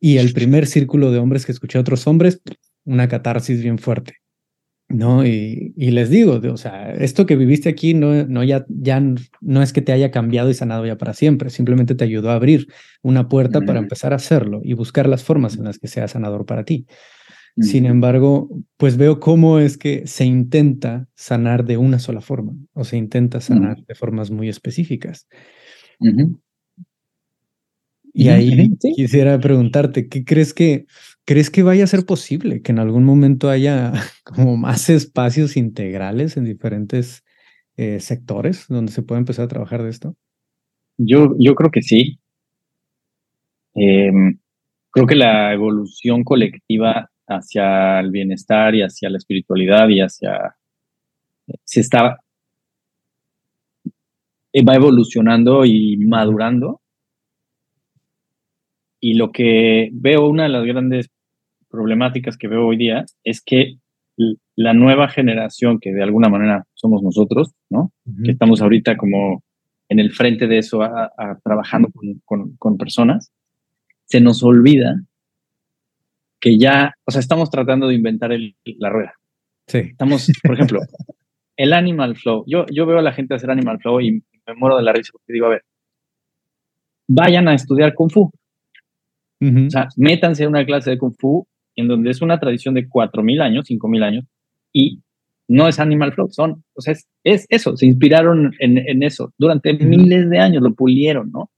Y 0.00 0.18
el 0.18 0.32
primer 0.32 0.66
círculo 0.66 1.10
de 1.10 1.18
hombres 1.18 1.46
que 1.46 1.52
escuché 1.52 1.78
a 1.78 1.80
otros 1.80 2.06
hombres, 2.06 2.40
una 2.84 3.08
catarsis 3.08 3.62
bien 3.62 3.78
fuerte. 3.78 4.18
¿no? 4.88 5.26
Y, 5.26 5.74
y, 5.76 5.90
les 5.90 6.10
digo, 6.10 6.40
o 6.52 6.56
sea, 6.56 6.92
esto 6.92 7.26
que 7.26 7.34
viviste 7.34 7.68
aquí 7.68 7.92
no, 7.92 8.24
no, 8.26 8.44
ya, 8.44 8.64
ya 8.68 9.02
no 9.40 9.62
es 9.62 9.72
que 9.72 9.82
te 9.82 9.92
haya 9.92 10.12
cambiado 10.12 10.48
y 10.48 10.54
sanado 10.54 10.86
ya 10.86 10.96
para 10.96 11.12
siempre, 11.12 11.50
simplemente 11.50 11.96
te 11.96 12.04
ayudó 12.04 12.30
a 12.30 12.34
abrir 12.34 12.68
una 13.02 13.28
puerta 13.28 13.60
para 13.60 13.80
empezar 13.80 14.12
a 14.12 14.16
hacerlo 14.16 14.60
y 14.62 14.74
buscar 14.74 15.08
las 15.08 15.24
formas 15.24 15.56
en 15.56 15.64
las 15.64 15.78
que 15.78 15.88
sea 15.88 16.06
sanador 16.06 16.46
para 16.46 16.64
ti. 16.64 16.86
Sin 17.58 17.86
embargo, 17.86 18.50
pues 18.76 18.98
veo 18.98 19.18
cómo 19.18 19.58
es 19.58 19.78
que 19.78 20.06
se 20.06 20.26
intenta 20.26 21.08
sanar 21.14 21.64
de 21.64 21.78
una 21.78 21.98
sola 21.98 22.20
forma 22.20 22.52
o 22.74 22.84
se 22.84 22.98
intenta 22.98 23.40
sanar 23.40 23.82
de 23.86 23.94
formas 23.94 24.30
muy 24.30 24.50
específicas. 24.50 25.26
Y 28.12 28.28
ahí 28.28 28.76
quisiera 28.94 29.38
preguntarte, 29.38 30.08
¿qué 30.08 30.24
crees 30.24 30.52
que 30.52 30.86
crees 31.24 31.50
que 31.50 31.62
vaya 31.62 31.84
a 31.84 31.88
ser 31.88 32.06
posible 32.06 32.62
que 32.62 32.72
en 32.72 32.78
algún 32.78 33.04
momento 33.04 33.50
haya 33.50 33.92
como 34.24 34.56
más 34.56 34.88
espacios 34.88 35.56
integrales 35.56 36.36
en 36.36 36.44
diferentes 36.44 37.24
eh, 37.76 38.00
sectores 38.00 38.66
donde 38.68 38.92
se 38.92 39.02
pueda 39.02 39.18
empezar 39.18 39.46
a 39.46 39.48
trabajar 39.48 39.82
de 39.82 39.90
esto? 39.90 40.16
Yo, 40.98 41.34
yo 41.38 41.54
creo 41.54 41.70
que 41.70 41.82
sí. 41.82 42.18
Em, 43.74 44.38
creo 44.90 45.06
que 45.06 45.16
la 45.16 45.52
evolución 45.52 46.24
colectiva 46.24 47.10
hacia 47.26 48.00
el 48.00 48.10
bienestar 48.10 48.74
y 48.74 48.82
hacia 48.82 49.10
la 49.10 49.18
espiritualidad 49.18 49.88
y 49.88 50.00
hacia... 50.00 50.56
se 51.64 51.80
está... 51.80 52.18
va 54.68 54.74
evolucionando 54.74 55.64
y 55.64 55.96
madurando. 55.98 56.80
Y 59.00 59.14
lo 59.14 59.30
que 59.30 59.90
veo, 59.92 60.26
una 60.28 60.44
de 60.44 60.48
las 60.48 60.64
grandes 60.64 61.10
problemáticas 61.68 62.36
que 62.36 62.48
veo 62.48 62.66
hoy 62.66 62.76
día 62.76 63.04
es 63.22 63.42
que 63.42 63.76
la 64.56 64.72
nueva 64.72 65.08
generación, 65.08 65.78
que 65.78 65.92
de 65.92 66.02
alguna 66.02 66.28
manera 66.28 66.64
somos 66.74 67.02
nosotros, 67.02 67.52
¿no? 67.68 67.92
Que 68.24 68.32
estamos 68.32 68.62
ahorita 68.62 68.96
como 68.96 69.42
en 69.88 70.00
el 70.00 70.10
frente 70.12 70.46
de 70.46 70.58
eso, 70.58 70.80
trabajando 71.44 71.90
con, 72.24 72.56
con, 72.56 72.78
personas, 72.78 73.32
se 74.04 74.20
nos 74.20 74.42
olvida 74.42 75.02
que 76.40 76.58
ya, 76.58 76.94
o 77.04 77.10
sea, 77.10 77.20
estamos 77.20 77.50
tratando 77.50 77.88
de 77.88 77.94
inventar 77.94 78.30
la 78.64 78.90
rueda. 78.90 79.14
Sí. 79.66 79.78
Estamos, 79.78 80.30
por 80.42 80.54
ejemplo, 80.54 80.80
el 81.56 81.72
animal 81.72 82.16
flow. 82.16 82.44
Yo, 82.46 82.66
yo 82.66 82.86
veo 82.86 82.98
a 82.98 83.02
la 83.02 83.12
gente 83.12 83.34
hacer 83.34 83.50
animal 83.50 83.80
flow 83.80 84.00
y 84.00 84.22
me 84.46 84.54
muero 84.54 84.76
de 84.76 84.82
la 84.82 84.92
risa 84.92 85.10
porque 85.12 85.32
digo, 85.32 85.46
a 85.46 85.50
ver, 85.50 85.62
vayan 87.08 87.48
a 87.48 87.54
estudiar 87.54 87.94
kung 87.94 88.10
fu. 88.10 88.30
O 89.38 89.70
sea, 89.70 89.88
métanse 89.96 90.44
a 90.44 90.48
una 90.48 90.64
clase 90.64 90.90
de 90.90 90.98
kung 90.98 91.14
fu 91.18 91.46
en 91.76 91.88
donde 91.88 92.10
es 92.10 92.22
una 92.22 92.40
tradición 92.40 92.74
de 92.74 92.88
4.000 92.88 93.42
años, 93.42 93.68
5.000 93.68 94.02
años, 94.02 94.24
y 94.72 95.00
no 95.48 95.68
es 95.68 95.78
animal 95.78 96.12
flow, 96.12 96.28
son, 96.30 96.64
o 96.74 96.80
sea, 96.80 96.94
es, 97.22 97.46
eso, 97.48 97.76
se 97.76 97.86
inspiraron 97.86 98.52
en, 98.58 99.02
eso. 99.02 99.32
Durante 99.38 99.74
miles 99.74 100.28
de 100.28 100.38
años 100.38 100.62
lo 100.62 100.74
pulieron, 100.74 101.30
¿no? 101.30 101.50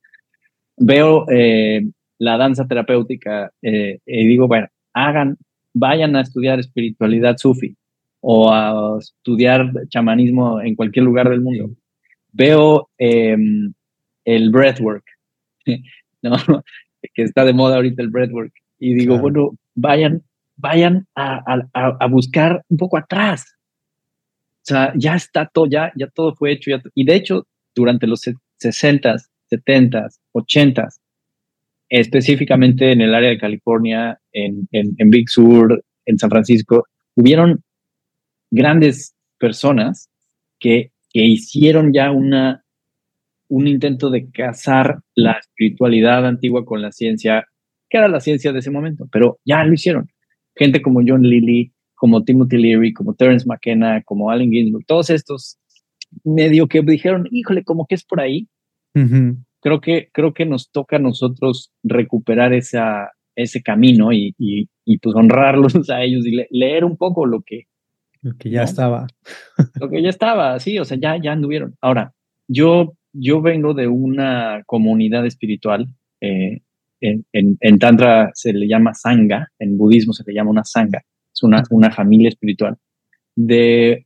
Veo 0.77 1.25
eh, 1.31 1.89
la 2.19 2.37
danza 2.37 2.67
terapéutica 2.67 3.53
eh, 3.63 4.01
y 4.05 4.27
digo, 4.27 4.49
bueno, 4.49 4.69
hagan, 4.93 5.37
vayan 5.75 6.17
a 6.17 6.21
estudiar 6.21 6.59
espiritualidad 6.59 7.37
sufi 7.37 7.77
o 8.21 8.53
a 8.53 8.99
estudiar 8.99 9.73
chamanismo 9.89 10.61
en 10.61 10.75
cualquier 10.75 11.05
lugar 11.05 11.29
del 11.31 11.41
mundo. 11.41 11.71
Veo 12.33 12.91
em, 12.99 13.73
el 14.25 14.51
breathwork, 14.51 15.05
¿no? 16.23 16.37
que 17.15 17.23
está 17.23 17.45
de 17.45 17.53
moda 17.53 17.77
ahorita 17.77 18.03
el 18.03 18.11
breathwork. 18.11 18.53
Y 18.79 18.95
digo, 18.95 19.19
bueno, 19.19 19.53
vayan, 19.75 20.23
vayan 20.57 21.07
a, 21.15 22.07
buscar 22.09 22.63
un 22.69 22.77
poco 22.77 22.97
atrás. 22.97 23.45
O 24.63 24.69
sea, 24.69 24.93
ya 24.97 25.15
está 25.15 25.47
todo, 25.47 25.67
ya, 25.67 25.93
ya 25.97 26.09
todo 26.09 26.35
fue 26.35 26.53
hecho. 26.53 26.71
y 26.95 27.05
de 27.05 27.15
hecho, 27.15 27.47
durante 27.75 28.07
los 28.07 28.23
60s, 28.23 29.29
70s, 29.51 30.19
80s, 30.35 30.99
específicamente 31.89 32.93
en 32.93 33.01
el 33.01 33.15
área 33.15 33.31
de 33.31 33.39
California, 33.39 34.21
en, 34.33 34.69
en, 34.73 35.11
Big 35.11 35.29
Sur, 35.29 35.83
en 36.05 36.19
San 36.19 36.31
Francisco, 36.31 36.87
hubieron 37.15 37.63
grandes 38.51 39.15
personas 39.39 40.11
que, 40.59 40.93
que 41.11 41.25
hicieron 41.25 41.93
ya 41.93 42.11
una, 42.11 42.65
un 43.49 43.67
intento 43.67 44.11
de 44.11 44.31
casar 44.31 45.01
la 45.15 45.33
espiritualidad 45.33 46.27
antigua 46.27 46.65
con 46.65 46.83
la 46.83 46.93
ciencia, 46.93 47.47
que 47.89 47.99
era 47.99 48.09
la 48.09 48.21
ciencia 48.21 48.53
de 48.53 48.59
ese 48.59 48.71
momento, 48.71 49.07
pero 49.11 49.39
ya 49.45 49.65
lo 49.65 49.73
hicieron. 49.73 50.09
Gente 50.55 50.83
como 50.83 51.01
John 51.07 51.23
Lilly, 51.23 51.73
como 51.95 52.23
Timothy 52.25 52.59
Leary, 52.59 52.93
como 52.93 53.15
Terence 53.15 53.47
McKenna, 53.47 54.03
como 54.03 54.31
Allen 54.31 54.51
Ginsberg, 54.51 54.85
todos 54.87 55.11
estos 55.11 55.59
medio 56.25 56.69
que 56.69 56.83
dijeron, 56.83 57.29
híjole, 57.31 57.65
como 57.65 57.87
que 57.87 57.95
es 57.95 58.05
por 58.05 58.21
ahí 58.21 58.49
creo 59.61 59.81
que, 59.81 60.09
creo 60.13 60.35
que 60.35 60.47
nos 60.47 60.71
toca 60.71 60.97
a 60.97 61.01
nosotros 61.01 61.73
recuperar 61.83 62.53
esa, 62.53 63.13
ese 63.37 63.63
camino 63.63 64.13
y, 64.13 64.35
y, 64.39 64.99
pues 64.99 65.15
honrarlos 65.15 65.75
a 65.91 66.03
ellos 66.03 66.27
y 66.27 66.45
leer 66.51 66.85
un 66.85 66.97
poco 66.97 67.27
lo 67.27 67.43
que... 67.43 67.67
Lo 68.21 68.37
que 68.37 68.51
ya 68.51 68.65
estaba. 68.65 69.07
Lo 69.81 69.89
que 69.89 70.03
ya 70.03 70.09
estaba, 70.09 70.59
sí, 70.59 70.79
o 70.79 70.85
sea, 70.85 70.99
ya, 71.01 71.17
ya 71.23 71.33
anduvieron. 71.33 71.77
Ahora, 71.81 72.13
yo, 72.49 72.95
yo 73.13 73.41
vengo 73.41 73.75
de 73.75 73.87
una 73.87 74.63
comunidad 74.67 75.25
espiritual. 75.25 75.87
Eh, 76.21 76.63
en, 77.01 77.25
en, 77.33 77.79
Tantra 77.79 78.33
se 78.35 78.53
le 78.53 78.67
llama 78.67 78.93
Sangha, 78.93 79.47
en 79.61 79.79
budismo 79.79 80.13
se 80.13 80.25
le 80.27 80.35
llama 80.35 80.51
una 80.51 80.65
Sangha, 80.65 81.01
es 81.33 81.43
una, 81.45 81.63
una 81.71 81.93
familia 81.93 82.29
espiritual 82.29 82.77
de 83.37 84.05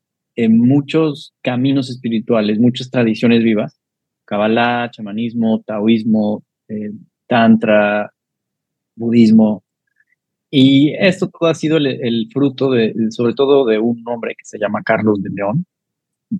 muchos 0.50 1.34
caminos 1.42 1.88
espirituales, 1.88 2.58
muchas 2.58 2.90
tradiciones 2.90 3.42
vivas, 3.42 3.80
Kabbalah, 4.24 4.90
chamanismo, 4.90 5.62
taoísmo, 5.62 6.42
eh, 6.68 6.92
tantra, 7.26 8.12
budismo. 8.94 9.62
Y 10.50 10.92
esto 10.98 11.28
todo 11.28 11.48
ha 11.48 11.54
sido 11.54 11.78
el, 11.78 12.28
fruto 12.32 12.70
de, 12.70 12.94
sobre 13.10 13.34
todo 13.34 13.64
de 13.64 13.78
un 13.78 14.02
hombre 14.06 14.34
que 14.36 14.44
se 14.44 14.58
llama 14.58 14.82
Carlos 14.82 15.22
de 15.22 15.30
León. 15.30 15.64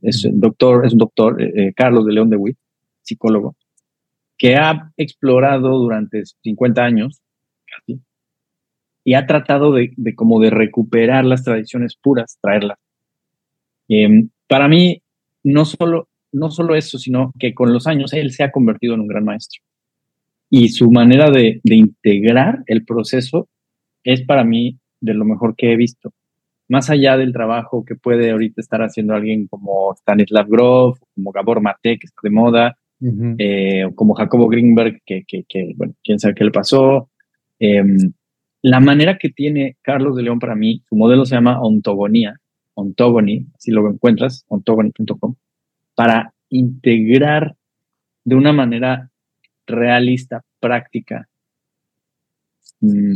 Es 0.01 0.27
doctor, 0.33 0.87
es 0.87 0.93
un 0.93 0.99
doctor, 0.99 1.41
eh, 1.41 1.53
eh, 1.57 1.73
Carlos 1.75 2.07
de 2.07 2.13
León 2.13 2.31
de 2.31 2.37
Witt, 2.37 2.59
psicólogo, 3.03 3.57
que 4.39 4.57
ha 4.57 4.93
explorado 4.97 5.79
durante 5.79 6.23
50 6.43 6.83
años 6.83 7.23
y 9.05 9.15
ha 9.15 9.27
tratado 9.27 9.73
de, 9.73 9.95
como 10.15 10.41
de 10.41 10.51
recuperar 10.51 11.25
las 11.25 11.43
tradiciones 11.43 11.97
puras, 11.97 12.39
traerlas. 12.41 12.79
Em, 13.89 14.29
para 14.47 14.69
mí, 14.69 15.03
no 15.43 15.65
solo 15.65 16.09
no 16.33 16.51
solo 16.51 16.75
eso, 16.75 16.99
sino 16.99 17.33
que 17.39 17.55
con 17.55 17.73
los 17.73 17.87
años 17.87 18.13
él 18.13 18.33
se 18.33 18.43
ha 18.43 18.51
convertido 18.51 18.95
en 18.95 19.01
un 19.01 19.09
gran 19.09 19.25
maestro. 19.25 19.61
Y 20.51 20.69
su 20.71 20.91
manera 20.91 21.31
de, 21.31 21.61
integrar 21.65 22.63
el 22.67 22.85
proceso 22.85 23.49
es 24.05 24.23
para 24.23 24.45
mí 24.45 24.79
de 25.01 25.15
lo 25.15 25.25
mejor 25.25 25.55
que 25.57 25.73
he 25.73 25.77
visto. 25.77 26.13
Más 26.69 26.91
allá 26.91 27.17
del 27.17 27.33
trabajo 27.33 27.85
que 27.85 27.95
puede 27.97 28.31
ahorita 28.31 28.61
estar 28.61 28.83
haciendo 28.83 29.15
alguien 29.15 29.47
como 29.47 29.95
Stanislav 29.95 30.49
Grof, 30.49 30.99
como 31.15 31.33
Gabor 31.33 31.61
Mate, 31.61 31.99
que 31.99 32.07
está 32.07 32.21
de 32.23 32.31
moda, 32.31 32.79
eh, 33.39 33.85
o 33.85 33.95
como 33.95 34.15
Jacobo 34.15 34.49
Greenberg, 34.49 35.01
que, 35.05 35.25
bueno, 35.77 35.95
quién 36.03 36.19
sabe 36.19 36.35
qué 36.35 36.45
le 36.45 36.51
pasó. 36.51 37.11
Em, 37.59 38.13
la 38.63 38.81
manera 38.81 39.19
que 39.19 39.31
tiene 39.31 39.77
Carlos 39.83 40.17
de 40.17 40.23
León 40.23 40.39
para 40.39 40.55
mí, 40.55 40.83
su 40.89 40.97
modelo 40.97 41.25
se 41.25 41.35
llama 41.35 41.61
Ontogonía, 41.61 42.37
Ontogony, 42.75 43.47
si 43.59 43.71
lo 43.71 43.89
encuentras, 43.89 44.45
ontogony.com 44.49 45.35
para 45.95 46.33
integrar 46.49 47.57
de 48.25 48.35
una 48.35 48.53
manera 48.53 49.11
realista, 49.67 50.43
práctica, 50.61 51.29
mm, 52.81 53.15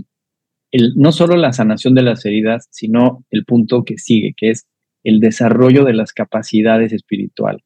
no 0.96 1.12
solo 1.12 1.36
la 1.36 1.52
sanación 1.52 1.94
de 1.94 2.02
las 2.02 2.24
heridas, 2.26 2.68
sino 2.70 3.24
el 3.30 3.44
punto 3.44 3.84
que 3.84 3.98
sigue, 3.98 4.34
que 4.36 4.50
es 4.50 4.66
el 5.04 5.20
desarrollo 5.20 5.84
de 5.84 5.94
las 5.94 6.12
capacidades 6.12 6.92
espirituales. 6.92 7.62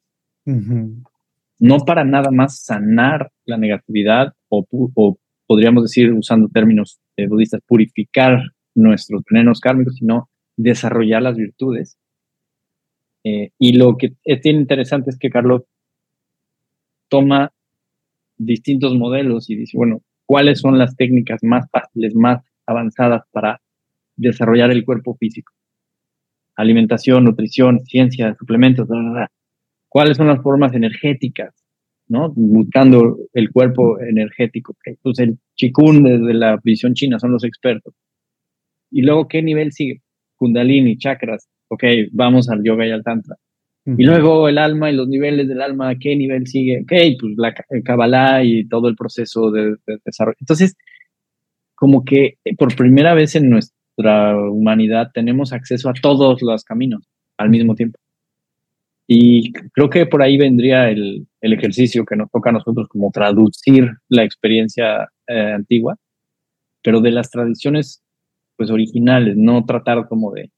No 1.59 1.79
para 1.81 2.05
nada 2.05 2.31
más 2.31 2.63
sanar 2.63 3.31
la 3.45 3.57
negatividad 3.57 4.35
o, 4.49 4.67
podríamos 5.47 5.85
decir, 5.85 6.13
usando 6.13 6.49
términos 6.49 7.01
budistas, 7.29 7.61
purificar 7.67 8.43
nuestros 8.75 9.23
venenos 9.31 9.61
kármicos, 9.61 9.97
sino 9.97 10.31
desarrollar 10.57 11.23
las 11.23 11.37
virtudes 11.37 11.99
Eh, 13.25 13.51
y 13.59 13.75
lo 13.75 13.97
que 13.97 14.15
es 14.25 14.45
interesante 14.47 15.11
es 15.11 15.19
que 15.19 15.31
Carlos 15.31 15.63
toma 17.09 17.53
distintos 18.37 18.95
modelos 18.95 19.51
y 19.51 19.57
dice, 19.57 19.77
bueno, 19.77 20.03
¿cuáles 20.27 20.61
son 20.61 20.79
las 20.79 20.97
técnicas 20.97 21.43
más 21.43 21.67
fáciles, 21.71 22.15
más 22.15 22.43
avanzadas 22.67 23.23
para 23.31 23.61
desarrollar 24.17 24.71
el 24.71 24.85
cuerpo 24.85 25.17
físico? 25.17 25.53
Alimentación, 26.57 27.25
nutrición, 27.25 27.81
ciencia, 27.85 28.35
suplementos, 28.39 28.89
¿cuáles 29.89 30.17
son 30.17 30.29
las 30.29 30.43
formas 30.43 30.73
energéticas? 30.75 31.55
¿no? 32.11 32.33
Buscando 32.35 33.19
el 33.33 33.53
cuerpo 33.53 34.01
energético. 34.01 34.77
Pues 35.01 35.21
el 35.21 35.39
chikun 35.55 36.03
desde 36.03 36.35
la 36.35 36.59
visión 36.63 36.93
china 36.93 37.21
son 37.21 37.31
los 37.31 37.45
expertos. 37.45 37.95
Y 38.91 39.03
luego, 39.03 39.29
¿qué 39.29 39.43
nivel 39.43 39.71
sigue? 39.73 40.03
Kundalini, 40.35 40.99
chakras. 40.99 41.49
Ok, 41.73 41.85
vamos 42.13 42.51
al 42.51 42.63
yoga 42.65 42.87
y 42.87 42.91
al 42.91 43.05
tantra. 43.05 43.37
Y 43.87 44.05
luego 44.05 44.49
el 44.49 44.59
alma 44.59 44.91
y 44.91 44.95
los 44.95 45.09
niveles 45.09 45.49
del 45.49 45.63
alma, 45.63 45.95
¿qué 45.99 46.15
nivel 46.15 46.47
sigue? 46.47 46.83
Ok, 46.83 46.93
pues 47.19 47.35
la 47.37 47.55
Kabbalah 47.83 48.45
y 48.45 48.69
todo 48.69 48.89
el 48.89 48.95
proceso 48.95 49.51
de, 49.51 49.77
desarrollo. 50.05 50.37
Entonces, 50.41 50.77
como 51.75 52.05
que 52.05 52.37
por 52.59 52.77
primera 52.77 53.15
vez 53.15 53.35
en 53.37 53.49
nuestra 53.49 54.37
humanidad 54.37 55.11
tenemos 55.15 55.53
acceso 55.53 55.89
a 55.89 55.95
todos 55.95 56.43
los 56.43 56.63
caminos 56.63 57.09
al 57.39 57.49
mismo 57.49 57.75
tiempo. 57.75 57.99
Y 59.07 59.53
creo 59.73 59.89
que 59.91 60.07
por 60.07 60.23
ahí 60.23 60.37
vendría 60.37 60.91
el, 60.91 61.27
el 61.41 61.53
ejercicio 61.53 62.05
que 62.05 62.17
nos 62.17 62.31
toca 62.31 62.51
a 62.51 62.53
nosotros, 62.53 62.87
como 62.89 63.11
traducir 63.11 63.91
la 64.09 64.25
experiencia 64.25 65.09
eh, 65.27 65.53
antigua, 65.55 65.97
pero 66.83 67.01
de 67.01 67.11
las 67.11 67.31
tradiciones 67.31 68.03
pues 68.57 68.71
originales, 68.71 69.37
no 69.37 69.65
tratar 69.65 70.07
como 70.07 70.33
de... 70.33 70.51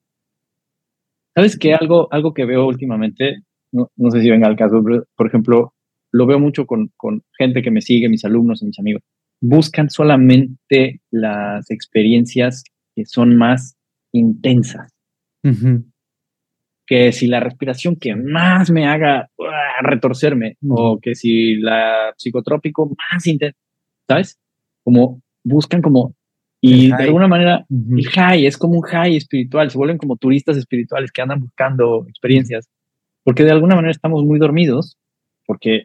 ¿Sabes 1.35 1.59
qué? 1.59 1.75
Algo, 1.75 2.09
algo 2.13 2.35
que 2.35 2.45
veo 2.45 2.67
últimamente, 2.67 3.43
no, 3.73 3.91
no 3.97 4.11
sé 4.11 4.21
si 4.21 4.31
venga 4.31 4.47
al 4.47 4.57
caso, 4.57 4.83
pero, 4.85 5.05
por 5.17 5.27
ejemplo, 5.27 5.75
lo 6.13 6.27
veo 6.27 6.39
mucho 6.39 6.67
con, 6.67 6.93
con 6.97 7.23
gente 7.39 7.63
que 7.63 7.71
me 7.71 7.81
sigue, 7.81 8.09
mis 8.09 8.25
alumnos 8.25 8.63
y 8.63 8.67
mis 8.67 8.79
amigos, 8.79 9.03
buscan 9.41 9.91
solamente 9.91 11.01
las 11.11 11.71
experiencias 11.71 12.65
que 12.95 13.07
son 13.07 13.37
más 13.37 13.77
intensas 14.13 14.93
que 16.87 17.13
si 17.13 17.27
la 17.27 17.41
respiración 17.41 17.97
que 17.97 18.15
más 18.15 18.71
me 18.71 18.87
haga 18.87 19.31
retorcerme 19.83 20.57
o 20.69 20.99
que 21.01 21.15
si 21.15 21.57
la 21.57 22.13
psicotrópico 22.17 22.95
más 23.11 23.27
intensa, 23.27 23.59
¿sabes? 24.09 24.39
Como 24.85 25.23
buscan 25.45 25.83
como 25.83 26.15
y 26.63 26.89
de 26.89 27.03
alguna 27.05 27.29
manera 27.29 27.67
el 27.69 28.09
high 28.09 28.47
es 28.47 28.57
como 28.57 28.77
un 28.77 28.83
high 28.83 29.17
espiritual, 29.17 29.71
se 29.71 29.77
vuelven 29.77 29.99
como 29.99 30.17
turistas 30.17 30.57
espirituales 30.57 31.13
que 31.13 31.21
andan 31.21 31.41
buscando 31.41 32.07
experiencias, 32.09 32.71
porque 33.25 33.45
de 33.45 33.51
alguna 33.51 33.75
manera 33.75 33.91
estamos 33.91 34.25
muy 34.25 34.39
dormidos, 34.39 34.97
porque 35.45 35.85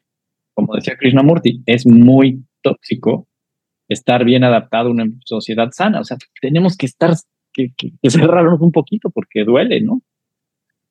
como 0.54 0.74
decía 0.76 0.96
Krishnamurti, 0.98 1.63
es 1.66 1.86
muy 1.86 2.44
tóxico 2.62 3.28
estar 3.90 4.24
bien 4.24 4.44
adaptado 4.44 4.90
a 4.90 4.92
una 4.92 5.06
sociedad 5.26 5.70
sana, 5.72 6.00
o 6.00 6.04
sea, 6.04 6.18
tenemos 6.42 6.78
que 6.78 6.86
estar 6.86 7.13
que, 7.52 7.74
que 7.76 8.10
cerrarnos 8.10 8.62
un 8.62 8.72
poquito 8.72 9.10
porque 9.10 9.44
duele, 9.44 9.82
¿no? 9.82 10.02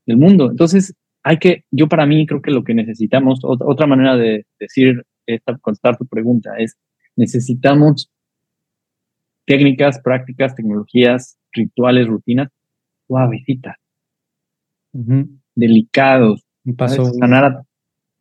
del 0.07 0.17
mundo. 0.17 0.51
Entonces, 0.51 0.95
hay 1.23 1.39
que, 1.39 1.65
yo 1.71 1.89
para 1.89 2.07
mí 2.07 2.27
creo 2.27 2.41
que 2.41 2.53
lo 2.53 2.65
que 2.65 2.75
necesitamos, 2.75 3.41
otra 3.43 3.87
manera 3.87 4.17
de 4.17 4.47
decir, 4.59 5.03
esta, 5.27 5.59
contestar 5.59 5.99
tu 5.99 6.07
pregunta 6.07 6.55
es, 6.59 6.77
necesitamos 7.17 8.11
técnicas, 9.47 10.01
prácticas, 10.01 10.55
tecnologías, 10.55 11.39
rituales, 11.53 12.07
rutinas 12.07 12.49
suavecitas, 13.07 13.77
delicados. 15.55 16.43
Un 16.65 16.77
paso. 16.77 17.05
Sanar 17.15 17.63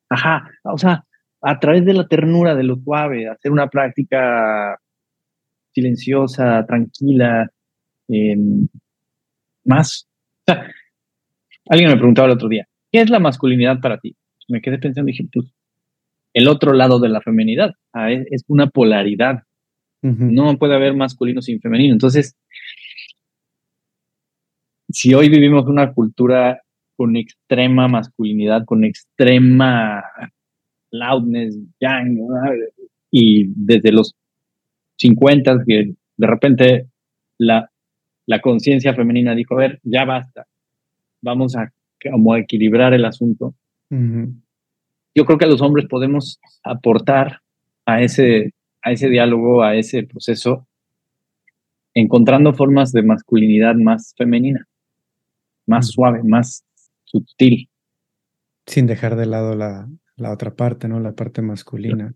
ajá, 0.10 0.48
o 0.64 0.78
sea, 0.78 1.04
a 1.42 1.60
través 1.60 1.84
de 1.84 1.94
la 1.94 2.08
ternura, 2.08 2.54
de 2.54 2.64
lo 2.64 2.76
suave, 2.78 3.28
hacer 3.28 3.52
una 3.52 3.68
práctica 3.68 4.80
silenciosa, 5.74 6.64
tranquila, 6.66 7.50
em, 8.08 8.68
más. 9.64 10.08
O 10.48 10.54
sea, 10.54 10.70
Alguien 11.68 11.90
me 11.90 11.98
preguntaba 11.98 12.28
el 12.28 12.34
otro 12.34 12.48
día, 12.48 12.68
¿qué 12.92 13.02
es 13.02 13.10
la 13.10 13.20
masculinidad 13.20 13.80
para 13.80 13.98
ti? 13.98 14.16
Me 14.48 14.62
quedé 14.62 14.78
pensando 14.78 15.10
y 15.10 15.14
dije, 15.14 15.28
pues, 15.34 15.48
el 16.34 16.48
otro 16.48 16.74
lado 16.74 17.00
de 17.00 17.10
la 17.10 17.22
feminidad. 17.22 17.74
Ah, 17.94 18.12
es, 18.12 18.44
una 18.48 18.68
polaridad. 18.68 19.44
No 20.06 20.58
puede 20.58 20.76
haber 20.76 20.96
masculino 20.96 21.42
sin 21.42 21.60
femenino. 21.60 21.94
Entonces, 21.94 22.38
si 24.90 25.14
hoy 25.14 25.30
vivimos 25.30 25.66
una 25.66 25.94
cultura 25.94 26.62
con 26.96 27.16
extrema 27.16 27.88
masculinidad, 27.88 28.66
con 28.66 28.84
extrema 28.84 30.04
loudness, 30.92 31.58
yang, 31.80 32.18
y 33.12 33.46
desde 33.56 33.92
los 33.92 34.16
50 34.98 35.64
que 35.66 35.94
de 36.18 36.28
repente 36.28 36.88
la, 37.38 37.70
la 38.26 38.42
conciencia 38.42 38.94
femenina 38.94 39.36
dijo, 39.36 39.56
a 39.56 39.60
ver, 39.60 39.80
ya 39.84 40.06
basta, 40.06 40.46
vamos 41.22 41.56
a 41.56 41.72
como 42.12 42.36
equilibrar 42.36 42.94
el 42.94 43.06
asunto. 43.06 43.56
Yo 43.90 45.26
creo 45.26 45.38
que 45.38 45.48
los 45.48 45.62
hombres 45.62 45.88
podemos 45.88 46.40
aportar 46.64 47.40
a 47.86 48.02
ese, 48.02 48.54
a 48.86 48.92
ese 48.92 49.10
diálogo, 49.10 49.64
a 49.64 49.76
ese 49.76 50.04
proceso, 50.04 50.68
encontrando 51.96 52.54
formas 52.54 52.92
de 52.92 53.02
masculinidad 53.02 53.74
más 53.76 54.14
femenina, 54.16 54.68
más 55.66 55.88
suave, 55.88 56.22
más 56.24 56.64
sutil. 57.04 57.68
Sin 58.68 58.86
dejar 58.86 59.16
de 59.16 59.26
lado 59.26 59.56
la, 59.56 59.90
la 60.16 60.32
otra 60.32 60.56
parte, 60.56 60.88
¿no? 60.88 61.00
La 61.00 61.14
parte 61.14 61.42
masculina. 61.42 62.14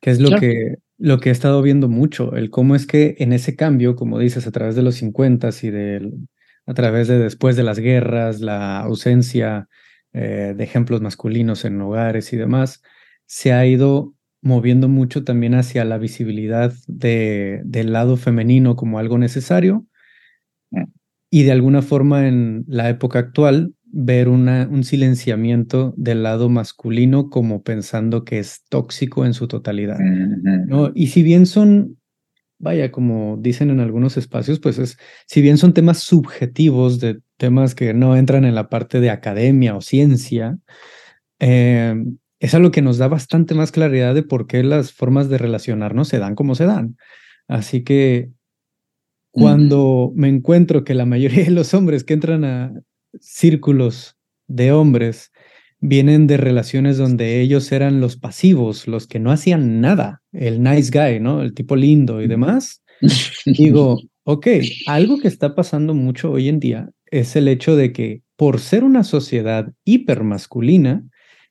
Que 0.00 0.10
es 0.10 0.20
lo 0.20 0.38
que 0.38 0.76
lo 0.98 1.18
que 1.18 1.30
he 1.30 1.32
estado 1.32 1.62
viendo 1.62 1.88
mucho, 1.88 2.36
el 2.36 2.50
cómo 2.50 2.74
es 2.74 2.86
que 2.86 3.16
en 3.18 3.32
ese 3.32 3.56
cambio, 3.56 3.96
como 3.96 4.18
dices, 4.18 4.46
a 4.46 4.50
través 4.50 4.76
de 4.76 4.82
los 4.82 4.96
50 4.96 5.48
y 5.62 5.70
del 5.70 6.28
a 6.66 6.74
través 6.74 7.08
de 7.08 7.18
después 7.18 7.56
de 7.56 7.62
las 7.62 7.78
guerras, 7.78 8.40
la 8.40 8.80
ausencia 8.80 9.68
eh, 10.12 10.52
de 10.54 10.64
ejemplos 10.64 11.00
masculinos 11.00 11.64
en 11.64 11.80
hogares 11.80 12.34
y 12.34 12.36
demás, 12.36 12.82
se 13.24 13.54
ha 13.54 13.64
ido 13.64 14.14
moviendo 14.42 14.88
mucho 14.88 15.24
también 15.24 15.54
hacia 15.54 15.84
la 15.84 15.98
visibilidad 15.98 16.72
de, 16.86 17.60
del 17.64 17.92
lado 17.92 18.16
femenino 18.16 18.76
como 18.76 18.98
algo 18.98 19.18
necesario 19.18 19.86
mm. 20.70 20.84
y 21.30 21.42
de 21.42 21.52
alguna 21.52 21.82
forma 21.82 22.26
en 22.26 22.64
la 22.66 22.88
época 22.88 23.18
actual 23.18 23.74
ver 23.92 24.28
una, 24.28 24.68
un 24.70 24.84
silenciamiento 24.84 25.94
del 25.96 26.22
lado 26.22 26.48
masculino 26.48 27.28
como 27.28 27.62
pensando 27.62 28.24
que 28.24 28.38
es 28.38 28.62
tóxico 28.68 29.26
en 29.26 29.34
su 29.34 29.48
totalidad. 29.48 29.98
¿no? 29.98 30.92
Y 30.94 31.08
si 31.08 31.22
bien 31.24 31.44
son 31.44 31.96
vaya, 32.60 32.92
como 32.92 33.38
dicen 33.40 33.70
en 33.70 33.80
algunos 33.80 34.16
espacios, 34.16 34.60
pues 34.60 34.78
es, 34.78 34.98
si 35.26 35.40
bien 35.40 35.56
son 35.58 35.72
temas 35.72 35.98
subjetivos 35.98 37.00
de 37.00 37.20
temas 37.38 37.74
que 37.74 37.94
no 37.94 38.16
entran 38.16 38.44
en 38.44 38.54
la 38.54 38.68
parte 38.68 39.00
de 39.00 39.10
academia 39.10 39.74
o 39.74 39.80
ciencia, 39.80 40.58
eh, 41.40 41.96
es 42.40 42.54
algo 42.54 42.70
que 42.70 42.82
nos 42.82 42.98
da 42.98 43.06
bastante 43.06 43.54
más 43.54 43.70
claridad 43.70 44.14
de 44.14 44.22
por 44.22 44.46
qué 44.46 44.64
las 44.64 44.92
formas 44.92 45.28
de 45.28 45.38
relacionarnos 45.38 46.08
se 46.08 46.18
dan 46.18 46.34
como 46.34 46.54
se 46.54 46.64
dan. 46.64 46.96
Así 47.46 47.84
que 47.84 48.30
cuando 49.30 50.10
me 50.16 50.28
encuentro 50.28 50.82
que 50.82 50.94
la 50.94 51.06
mayoría 51.06 51.44
de 51.44 51.50
los 51.50 51.74
hombres 51.74 52.02
que 52.02 52.14
entran 52.14 52.44
a 52.44 52.72
círculos 53.20 54.16
de 54.48 54.72
hombres 54.72 55.30
vienen 55.80 56.26
de 56.26 56.38
relaciones 56.38 56.96
donde 56.96 57.40
ellos 57.40 57.70
eran 57.72 58.00
los 58.00 58.16
pasivos, 58.16 58.88
los 58.88 59.06
que 59.06 59.18
no 59.18 59.30
hacían 59.30 59.80
nada, 59.80 60.22
el 60.32 60.62
nice 60.62 60.90
guy, 60.92 61.20
¿no? 61.20 61.42
El 61.42 61.54
tipo 61.54 61.76
lindo 61.76 62.22
y 62.22 62.26
demás. 62.26 62.82
Digo, 63.46 64.00
ok, 64.24 64.46
algo 64.86 65.18
que 65.20 65.28
está 65.28 65.54
pasando 65.54 65.94
mucho 65.94 66.32
hoy 66.32 66.48
en 66.48 66.58
día 66.58 66.90
es 67.06 67.36
el 67.36 67.48
hecho 67.48 67.76
de 67.76 67.92
que 67.92 68.22
por 68.36 68.60
ser 68.60 68.84
una 68.84 69.04
sociedad 69.04 69.72
hipermasculina 69.84 71.04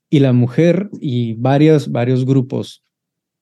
y 0.09 0.19
la 0.19 0.33
mujer 0.33 0.89
y 0.99 1.33
varios, 1.33 1.91
varios 1.91 2.25
grupos 2.25 2.83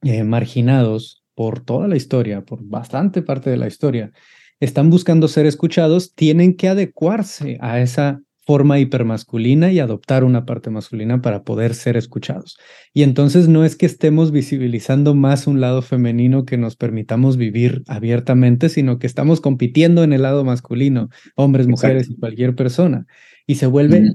eh, 0.02 0.24
marginados 0.24 1.24
por 1.36 1.64
toda 1.64 1.88
la 1.88 1.96
historia, 1.96 2.44
por 2.44 2.64
bastante 2.64 3.22
parte 3.22 3.50
de 3.50 3.58
la 3.58 3.68
historia, 3.68 4.12
están 4.60 4.90
buscando 4.90 5.28
ser 5.28 5.46
escuchados, 5.46 6.14
tienen 6.16 6.56
que 6.56 6.68
adecuarse 6.68 7.58
a 7.62 7.80
esa 7.80 8.22
forma 8.48 8.80
hipermasculina 8.80 9.74
y 9.74 9.80
adoptar 9.80 10.24
una 10.24 10.46
parte 10.46 10.70
masculina 10.70 11.22
para 11.22 11.44
poder 11.44 11.76
ser 11.76 11.98
escuchados. 11.98 12.58
Y 12.94 13.04
entonces 13.04 13.50
no 13.50 13.66
es 13.66 13.76
que 13.76 13.86
estemos 13.86 14.32
visibilizando 14.32 15.14
más 15.14 15.48
un 15.48 15.60
lado 15.60 15.82
femenino 15.82 16.46
que 16.46 16.58
nos 16.58 16.78
permitamos 16.78 17.36
vivir 17.36 17.84
abiertamente, 17.88 18.70
sino 18.70 19.00
que 19.00 19.08
estamos 19.08 19.42
compitiendo 19.42 20.02
en 20.02 20.14
el 20.14 20.22
lado 20.22 20.46
masculino, 20.46 21.10
hombres, 21.36 21.68
mujeres 21.68 22.10
y 22.10 22.16
cualquier 22.16 22.56
persona. 22.56 23.06
Y 23.46 23.56
se 23.56 23.68
vuelve 23.68 24.14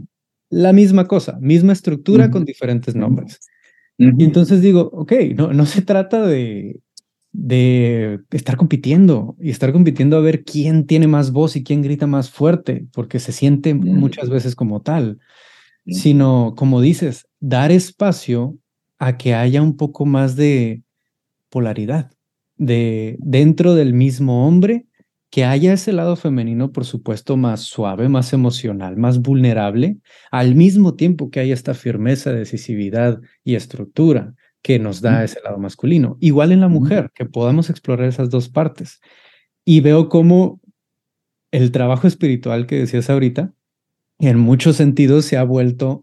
la 0.52 0.72
misma 0.72 1.08
cosa, 1.08 1.38
misma 1.40 1.72
estructura 1.72 2.30
con 2.30 2.44
diferentes 2.44 2.94
nombres. 2.94 3.40
Y 3.98 4.24
entonces 4.24 4.60
digo, 4.60 4.90
ok, 4.92 5.12
no, 5.34 5.52
no 5.52 5.66
se 5.66 5.82
trata 5.82 6.26
de 6.26 6.80
de 7.32 8.20
estar 8.30 8.56
compitiendo 8.56 9.36
y 9.40 9.50
estar 9.50 9.72
compitiendo 9.72 10.18
a 10.18 10.20
ver 10.20 10.44
quién 10.44 10.86
tiene 10.86 11.06
más 11.06 11.32
voz 11.32 11.56
y 11.56 11.64
quién 11.64 11.80
grita 11.82 12.06
más 12.06 12.30
fuerte, 12.30 12.86
porque 12.92 13.18
se 13.18 13.32
siente 13.32 13.74
muchas 13.74 14.28
veces 14.28 14.54
como 14.54 14.82
tal. 14.82 15.18
sino, 15.84 16.54
como 16.56 16.80
dices, 16.80 17.26
dar 17.40 17.72
espacio 17.72 18.56
a 19.00 19.16
que 19.16 19.34
haya 19.34 19.62
un 19.62 19.76
poco 19.76 20.06
más 20.06 20.36
de 20.36 20.84
polaridad, 21.48 22.12
de 22.56 23.16
dentro 23.18 23.74
del 23.74 23.92
mismo 23.92 24.46
hombre, 24.46 24.86
que 25.32 25.46
haya 25.46 25.72
ese 25.72 25.94
lado 25.94 26.14
femenino, 26.14 26.72
por 26.72 26.84
supuesto, 26.84 27.38
más 27.38 27.62
suave, 27.62 28.10
más 28.10 28.34
emocional, 28.34 28.98
más 28.98 29.22
vulnerable, 29.22 29.96
al 30.30 30.54
mismo 30.54 30.94
tiempo 30.94 31.30
que 31.30 31.40
haya 31.40 31.54
esta 31.54 31.72
firmeza, 31.72 32.34
decisividad 32.34 33.18
y 33.42 33.54
estructura 33.54 34.34
que 34.60 34.78
nos 34.78 35.00
da 35.00 35.24
ese 35.24 35.40
lado 35.42 35.58
masculino. 35.58 36.18
Igual 36.20 36.52
en 36.52 36.60
la 36.60 36.68
mujer, 36.68 37.10
que 37.14 37.24
podamos 37.24 37.70
explorar 37.70 38.08
esas 38.08 38.28
dos 38.28 38.50
partes. 38.50 39.00
Y 39.64 39.80
veo 39.80 40.10
cómo 40.10 40.60
el 41.50 41.72
trabajo 41.72 42.06
espiritual 42.06 42.66
que 42.66 42.80
decías 42.80 43.08
ahorita, 43.08 43.54
en 44.18 44.38
muchos 44.38 44.76
sentidos 44.76 45.24
se 45.24 45.38
ha 45.38 45.44
vuelto 45.44 46.02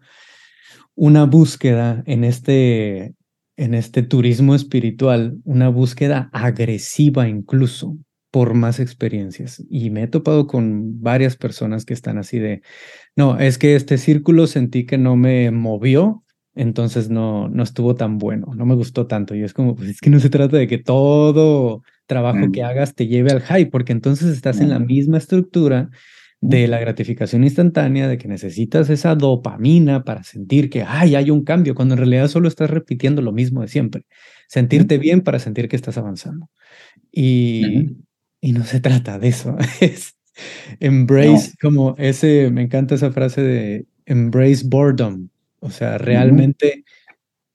una 0.96 1.26
búsqueda 1.26 2.02
en 2.08 2.24
este, 2.24 3.14
en 3.58 3.76
este 3.76 4.02
turismo 4.02 4.56
espiritual, 4.56 5.38
una 5.44 5.70
búsqueda 5.70 6.32
agresiva 6.34 7.30
incluso 7.30 7.96
por 8.32 8.54
más 8.54 8.80
experiencias. 8.80 9.64
Y 9.70 9.90
me 9.90 10.04
he 10.04 10.08
topado 10.08 10.48
con 10.48 11.02
varias 11.02 11.36
personas 11.36 11.86
que 11.86 11.94
están 11.94 12.18
así 12.18 12.40
de, 12.40 12.62
no, 13.16 13.40
es 13.40 13.58
que 13.58 13.76
este 13.76 13.98
círculo 13.98 14.48
sentí 14.48 14.86
que 14.86 14.98
no 14.98 15.16
me 15.16 15.52
movió, 15.52 16.24
entonces 16.56 17.10
no, 17.10 17.48
no 17.50 17.64
estuvo 17.64 17.96
tan 17.96 18.18
bueno, 18.18 18.54
no 18.56 18.66
me 18.66 18.76
gustó 18.76 19.08
tanto. 19.08 19.36
Y 19.36 19.44
es 19.44 19.54
como, 19.54 19.76
pues 19.76 19.90
es 19.90 20.02
que 20.02 20.10
no 20.10 20.20
se 20.20 20.30
trata 20.30 20.58
de 20.58 20.68
que 20.68 20.78
todo 20.78 21.84
trabajo 22.06 22.52
que 22.52 22.64
hagas 22.64 22.96
te 22.96 23.08
lleve 23.08 23.32
al 23.32 23.42
high, 23.42 23.70
porque 23.70 23.94
entonces 23.94 24.30
estás 24.30 24.60
en 24.60 24.70
la 24.70 24.80
misma 24.80 25.18
estructura 25.18 25.90
de 26.42 26.68
la 26.68 26.80
gratificación 26.80 27.44
instantánea, 27.44 28.08
de 28.08 28.18
que 28.18 28.28
necesitas 28.28 28.90
esa 28.90 29.14
dopamina 29.16 30.04
para 30.04 30.24
sentir 30.24 30.70
que 30.70 30.84
ay, 30.84 31.16
hay 31.16 31.32
un 31.32 31.44
cambio, 31.44 31.76
cuando 31.76 31.96
en 31.96 32.00
realidad 32.00 32.28
solo 32.28 32.48
estás 32.48 32.70
repitiendo 32.70 33.22
lo 33.22 33.32
mismo 33.32 33.62
de 33.62 33.68
siempre. 33.68 34.06
Sentirte 34.48 34.98
bien 34.98 35.22
para 35.22 35.40
sentir 35.40 35.68
que 35.68 35.76
estás 35.76 35.98
avanzando. 35.98 36.50
Y, 37.12 37.98
y 38.42 38.54
no 38.54 38.64
se 38.64 38.80
trata 38.80 39.20
de 39.20 39.30
eso. 39.30 39.58
Es 39.82 40.16
embrace, 40.80 41.54
como 41.62 41.96
ese, 41.98 42.50
me 42.52 42.62
encanta 42.62 42.96
esa 42.96 43.12
frase 43.12 43.42
de 43.42 43.86
embrace 44.06 44.64
boredom. 44.66 45.30
O 45.60 45.70
sea, 45.70 45.98
realmente 45.98 46.86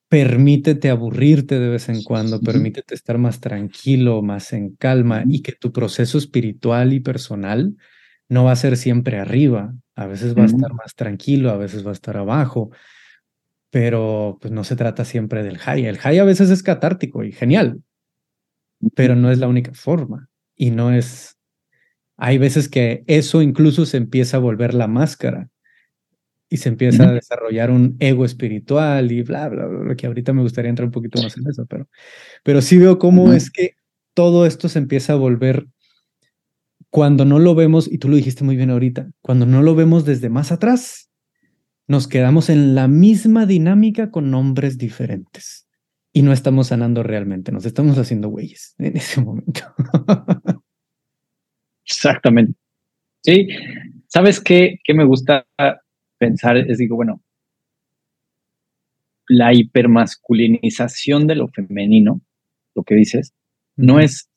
permítete 0.08 0.90
aburrirte 0.90 1.58
de 1.58 1.68
vez 1.68 1.88
en 1.88 2.02
cuando, 2.02 2.40
permítete 2.40 2.94
estar 2.94 3.18
más 3.18 3.40
tranquilo, 3.40 4.22
más 4.22 4.52
en 4.52 4.76
calma 4.76 5.24
y 5.26 5.42
que 5.42 5.52
tu 5.52 5.72
proceso 5.72 6.18
espiritual 6.18 6.92
y 6.92 7.00
personal 7.00 7.74
no 8.28 8.44
va 8.44 8.52
a 8.52 8.56
ser 8.56 8.76
siempre 8.76 9.18
arriba, 9.18 9.74
a 9.96 10.06
veces 10.06 10.36
va 10.36 10.42
a 10.42 10.46
estar 10.46 10.72
más 10.74 10.94
tranquilo, 10.94 11.50
a 11.50 11.56
veces 11.56 11.84
va 11.84 11.90
a 11.90 11.94
estar 11.94 12.16
abajo, 12.16 12.70
pero 13.70 14.38
pues 14.40 14.52
no 14.52 14.64
se 14.64 14.76
trata 14.76 15.04
siempre 15.04 15.42
del 15.42 15.58
high. 15.58 15.86
El 15.86 15.98
high 15.98 16.18
a 16.18 16.24
veces 16.24 16.50
es 16.50 16.62
catártico 16.62 17.24
y 17.24 17.32
genial, 17.32 17.82
pero 18.94 19.16
no 19.16 19.30
es 19.30 19.38
la 19.38 19.48
única 19.48 19.72
forma 19.72 20.28
y 20.56 20.70
no 20.70 20.92
es... 20.92 21.36
Hay 22.16 22.38
veces 22.38 22.68
que 22.68 23.02
eso 23.06 23.42
incluso 23.42 23.86
se 23.86 23.96
empieza 23.96 24.36
a 24.36 24.40
volver 24.40 24.72
la 24.72 24.86
máscara 24.86 25.48
y 26.48 26.58
se 26.58 26.68
empieza 26.68 27.08
a 27.08 27.12
desarrollar 27.12 27.72
un 27.72 27.96
ego 27.98 28.24
espiritual 28.24 29.10
y 29.10 29.22
bla, 29.22 29.48
bla, 29.48 29.66
bla, 29.66 29.96
que 29.96 30.06
ahorita 30.06 30.32
me 30.32 30.42
gustaría 30.42 30.68
entrar 30.68 30.86
un 30.86 30.92
poquito 30.92 31.20
más 31.20 31.36
en 31.36 31.48
eso, 31.48 31.66
pero, 31.66 31.88
pero 32.44 32.62
sí 32.62 32.78
veo 32.78 32.98
cómo 33.00 33.32
es 33.32 33.50
que 33.50 33.72
todo 34.14 34.46
esto 34.46 34.68
se 34.68 34.78
empieza 34.78 35.14
a 35.14 35.16
volver 35.16 35.66
cuando 36.90 37.24
no 37.24 37.40
lo 37.40 37.56
vemos, 37.56 37.90
y 37.90 37.98
tú 37.98 38.08
lo 38.08 38.14
dijiste 38.14 38.44
muy 38.44 38.54
bien 38.54 38.70
ahorita, 38.70 39.10
cuando 39.20 39.46
no 39.46 39.62
lo 39.62 39.74
vemos 39.74 40.04
desde 40.04 40.28
más 40.28 40.52
atrás, 40.52 41.10
nos 41.88 42.06
quedamos 42.06 42.48
en 42.48 42.76
la 42.76 42.86
misma 42.86 43.46
dinámica 43.46 44.12
con 44.12 44.30
nombres 44.30 44.78
diferentes 44.78 45.63
y 46.14 46.22
no 46.22 46.32
estamos 46.32 46.68
sanando 46.68 47.02
realmente, 47.02 47.52
nos 47.52 47.66
estamos 47.66 47.98
haciendo 47.98 48.28
güeyes 48.28 48.74
en 48.78 48.96
ese 48.96 49.20
momento. 49.20 49.62
Exactamente. 51.84 52.58
Sí, 53.22 53.48
¿sabes 54.06 54.40
qué, 54.40 54.78
qué 54.84 54.94
me 54.94 55.04
gusta 55.04 55.46
pensar? 56.18 56.56
Es 56.56 56.78
digo, 56.78 56.96
bueno, 56.96 57.20
la 59.28 59.52
hipermasculinización 59.52 61.26
de 61.26 61.34
lo 61.34 61.48
femenino, 61.48 62.20
lo 62.74 62.84
que 62.84 62.94
dices, 62.94 63.34
no 63.76 63.98
es 63.98 64.30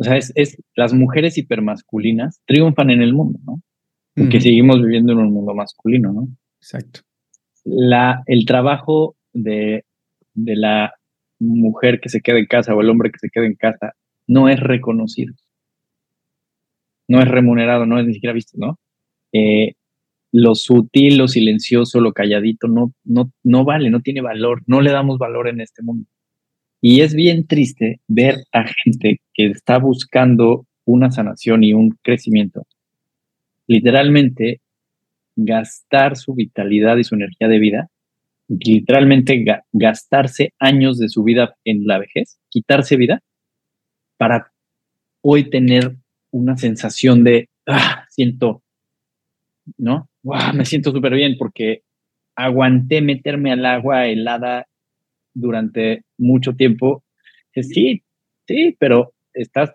o 0.00 0.04
sea, 0.04 0.16
es, 0.16 0.56
las 0.74 0.94
mujeres 0.94 1.36
hipermasculinas 1.36 2.40
triunfan 2.46 2.88
en 2.88 3.02
el 3.02 3.12
mundo, 3.12 3.38
¿no? 3.44 3.62
Porque 4.14 4.40
seguimos 4.40 4.80
viviendo 4.80 5.12
en 5.12 5.18
un 5.18 5.32
mundo 5.32 5.54
masculino, 5.54 6.10
¿no? 6.10 6.28
Exacto. 6.58 7.00
La, 7.64 8.22
el 8.24 8.46
trabajo 8.46 9.14
de, 9.34 9.84
de 10.32 10.56
la 10.56 10.94
mujer 11.40 12.00
que 12.00 12.08
se 12.08 12.20
queda 12.20 12.38
en 12.38 12.46
casa 12.46 12.74
o 12.74 12.80
el 12.80 12.90
hombre 12.90 13.10
que 13.10 13.18
se 13.18 13.30
queda 13.30 13.46
en 13.46 13.54
casa 13.54 13.94
no 14.26 14.48
es 14.48 14.60
reconocido. 14.60 15.34
No 17.08 17.20
es 17.20 17.26
remunerado, 17.26 17.86
no 17.86 17.98
es 17.98 18.06
ni 18.06 18.14
siquiera 18.14 18.32
visto, 18.32 18.56
¿no? 18.56 18.78
Eh, 19.32 19.72
lo 20.32 20.54
sutil, 20.54 21.18
lo 21.18 21.26
silencioso, 21.26 22.00
lo 22.00 22.12
calladito 22.12 22.68
no, 22.68 22.92
no, 23.02 23.32
no 23.42 23.64
vale, 23.64 23.90
no 23.90 24.00
tiene 24.00 24.20
valor, 24.20 24.62
no 24.66 24.80
le 24.80 24.92
damos 24.92 25.18
valor 25.18 25.48
en 25.48 25.60
este 25.60 25.82
mundo. 25.82 26.06
Y 26.80 27.00
es 27.00 27.14
bien 27.14 27.46
triste 27.46 28.00
ver 28.06 28.44
a 28.52 28.64
gente 28.84 29.20
que 29.34 29.46
está 29.46 29.78
buscando 29.78 30.66
una 30.84 31.10
sanación 31.10 31.64
y 31.64 31.72
un 31.72 31.98
crecimiento, 32.02 32.66
literalmente 33.66 34.60
gastar 35.36 36.16
su 36.16 36.34
vitalidad 36.34 36.96
y 36.96 37.04
su 37.04 37.14
energía 37.14 37.48
de 37.48 37.58
vida, 37.58 37.88
literalmente 38.58 39.44
gastarse 39.72 40.52
años 40.58 40.98
de 40.98 41.08
su 41.08 41.22
vida 41.22 41.54
en 41.64 41.86
la 41.86 41.98
vejez, 41.98 42.40
quitarse 42.48 42.96
vida, 42.96 43.22
para 44.16 44.52
hoy 45.22 45.48
tener 45.48 45.96
una 46.32 46.56
sensación 46.56 47.22
de, 47.22 47.48
ah, 47.66 48.06
siento, 48.10 48.62
¿no? 49.78 50.08
me 50.54 50.64
siento 50.64 50.90
súper 50.90 51.14
bien 51.14 51.36
porque 51.38 51.82
aguanté 52.34 53.00
meterme 53.00 53.52
al 53.52 53.64
agua 53.64 54.06
helada 54.06 54.66
durante 55.32 56.04
mucho 56.18 56.54
tiempo, 56.54 57.04
sí, 57.54 58.02
sí, 58.46 58.76
pero 58.78 59.12
estás, 59.32 59.72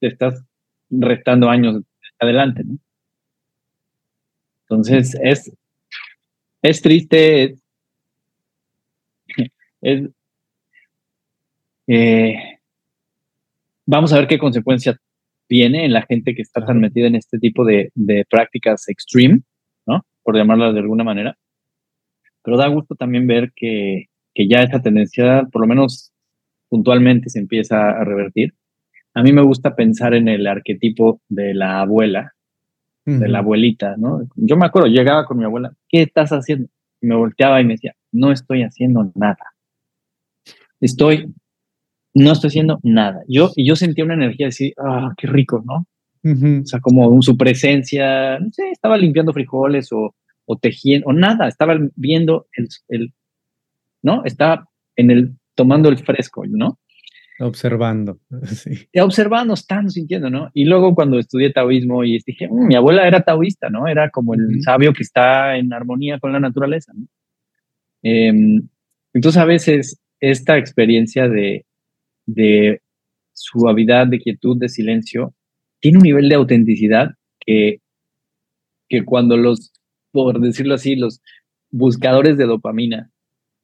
te 0.00 0.06
estás 0.06 0.42
restando 0.90 1.50
años 1.50 1.82
adelante, 2.18 2.64
¿no? 2.64 2.78
Entonces, 4.62 5.14
es, 5.22 5.52
es 6.64 6.80
triste, 6.80 7.56
es, 9.82 10.10
eh, 11.86 12.36
vamos 13.84 14.12
a 14.12 14.16
ver 14.16 14.26
qué 14.26 14.38
consecuencia 14.38 14.96
viene 15.46 15.84
en 15.84 15.92
la 15.92 16.06
gente 16.06 16.34
que 16.34 16.40
está 16.40 16.64
tan 16.64 16.80
metida 16.80 17.06
en 17.06 17.16
este 17.16 17.38
tipo 17.38 17.66
de, 17.66 17.90
de 17.94 18.24
prácticas 18.30 18.88
extreme, 18.88 19.42
¿no? 19.86 20.06
Por 20.22 20.36
llamarla 20.36 20.72
de 20.72 20.80
alguna 20.80 21.04
manera. 21.04 21.36
Pero 22.42 22.56
da 22.56 22.68
gusto 22.68 22.94
también 22.94 23.26
ver 23.26 23.52
que, 23.54 24.06
que 24.32 24.48
ya 24.48 24.62
esa 24.62 24.80
tendencia, 24.80 25.46
por 25.52 25.60
lo 25.60 25.68
menos 25.68 26.14
puntualmente, 26.70 27.28
se 27.28 27.40
empieza 27.40 27.90
a 27.90 28.04
revertir. 28.04 28.54
A 29.12 29.22
mí 29.22 29.34
me 29.34 29.42
gusta 29.42 29.76
pensar 29.76 30.14
en 30.14 30.28
el 30.28 30.46
arquetipo 30.46 31.20
de 31.28 31.52
la 31.52 31.82
abuela, 31.82 32.32
de 33.04 33.28
la 33.28 33.40
abuelita, 33.40 33.96
¿no? 33.98 34.26
Yo 34.34 34.56
me 34.56 34.66
acuerdo, 34.66 34.88
llegaba 34.88 35.26
con 35.26 35.38
mi 35.38 35.44
abuela, 35.44 35.74
¿qué 35.88 36.02
estás 36.02 36.30
haciendo? 36.30 36.68
Y 37.00 37.06
me 37.06 37.14
volteaba 37.14 37.60
y 37.60 37.64
me 37.64 37.74
decía, 37.74 37.94
no 38.12 38.32
estoy 38.32 38.62
haciendo 38.62 39.12
nada. 39.14 39.54
Estoy, 40.80 41.32
no 42.14 42.32
estoy 42.32 42.48
haciendo 42.48 42.80
nada. 42.82 43.22
Yo, 43.28 43.50
y 43.56 43.66
yo 43.66 43.76
sentía 43.76 44.04
una 44.04 44.14
energía 44.14 44.46
de 44.46 44.48
decir, 44.48 44.74
ah, 44.78 45.12
qué 45.16 45.26
rico, 45.26 45.62
¿no? 45.66 45.86
O 46.62 46.64
sea, 46.64 46.80
como 46.80 47.20
su 47.20 47.36
presencia, 47.36 48.38
no 48.38 48.50
sé, 48.50 48.70
estaba 48.70 48.96
limpiando 48.96 49.34
frijoles 49.34 49.92
o, 49.92 50.14
o 50.46 50.56
tejiendo, 50.56 51.08
o 51.08 51.12
nada, 51.12 51.48
estaba 51.48 51.76
viendo 51.96 52.46
el, 52.56 52.68
el, 52.88 53.12
¿no? 54.02 54.24
Está 54.24 54.66
en 54.96 55.10
el, 55.10 55.36
tomando 55.54 55.90
el 55.90 55.98
fresco, 55.98 56.44
¿no? 56.48 56.78
Observando, 57.40 58.20
sí. 58.44 58.88
Y 58.92 59.00
observando, 59.00 59.54
estando 59.54 59.90
sintiendo, 59.90 60.30
¿no? 60.30 60.50
Y 60.54 60.66
luego 60.66 60.94
cuando 60.94 61.18
estudié 61.18 61.50
taoísmo 61.52 62.04
y 62.04 62.20
dije, 62.24 62.48
mm, 62.48 62.66
mi 62.68 62.74
abuela 62.76 63.06
era 63.06 63.22
taoísta, 63.22 63.70
¿no? 63.70 63.88
Era 63.88 64.10
como 64.10 64.34
el 64.34 64.62
sabio 64.62 64.92
que 64.92 65.02
está 65.02 65.56
en 65.56 65.72
armonía 65.72 66.20
con 66.20 66.32
la 66.32 66.40
naturaleza, 66.40 66.92
¿no? 66.94 67.06
Em, 68.02 68.68
entonces 69.12 69.40
a 69.40 69.46
veces 69.46 70.00
esta 70.20 70.58
experiencia 70.58 71.28
de, 71.28 71.64
de 72.26 72.80
suavidad, 73.32 74.06
de 74.06 74.20
quietud, 74.20 74.58
de 74.58 74.68
silencio, 74.68 75.34
tiene 75.80 75.98
un 75.98 76.04
nivel 76.04 76.28
de 76.28 76.34
autenticidad 76.36 77.10
que, 77.40 77.80
que 78.88 79.04
cuando 79.04 79.36
los, 79.36 79.72
por 80.12 80.40
decirlo 80.40 80.74
así, 80.74 80.96
los 80.96 81.20
buscadores 81.70 82.38
de 82.38 82.46
dopamina 82.46 83.10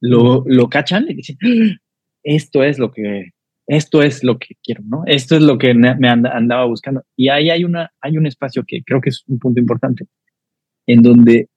lo, 0.01 0.43
lo 0.47 0.69
cachan 0.69 1.07
y 1.09 1.15
dicen, 1.15 1.39
ah, 1.45 1.77
esto 2.25 2.65
es 2.65 2.79
lo 2.79 2.91
que, 2.91 3.31
esto 3.71 4.03
es 4.03 4.25
lo 4.25 4.37
que 4.37 4.57
quiero, 4.65 4.83
¿no? 4.85 5.05
Esto 5.07 5.37
es 5.37 5.43
lo 5.43 5.57
que 5.57 5.75
me 5.75 6.09
andaba 6.09 6.65
buscando. 6.65 7.05
Y 7.15 7.29
ahí 7.29 7.51
hay, 7.51 7.63
una, 7.63 7.93
hay 8.01 8.19
un 8.19 8.27
espacio 8.27 8.65
que 8.67 8.83
creo 8.85 9.01
que 9.01 9.11
es 9.11 9.23
un 9.29 9.39
punto 9.39 9.61
importante, 9.61 10.09
en 10.87 11.03
donde 11.03 11.49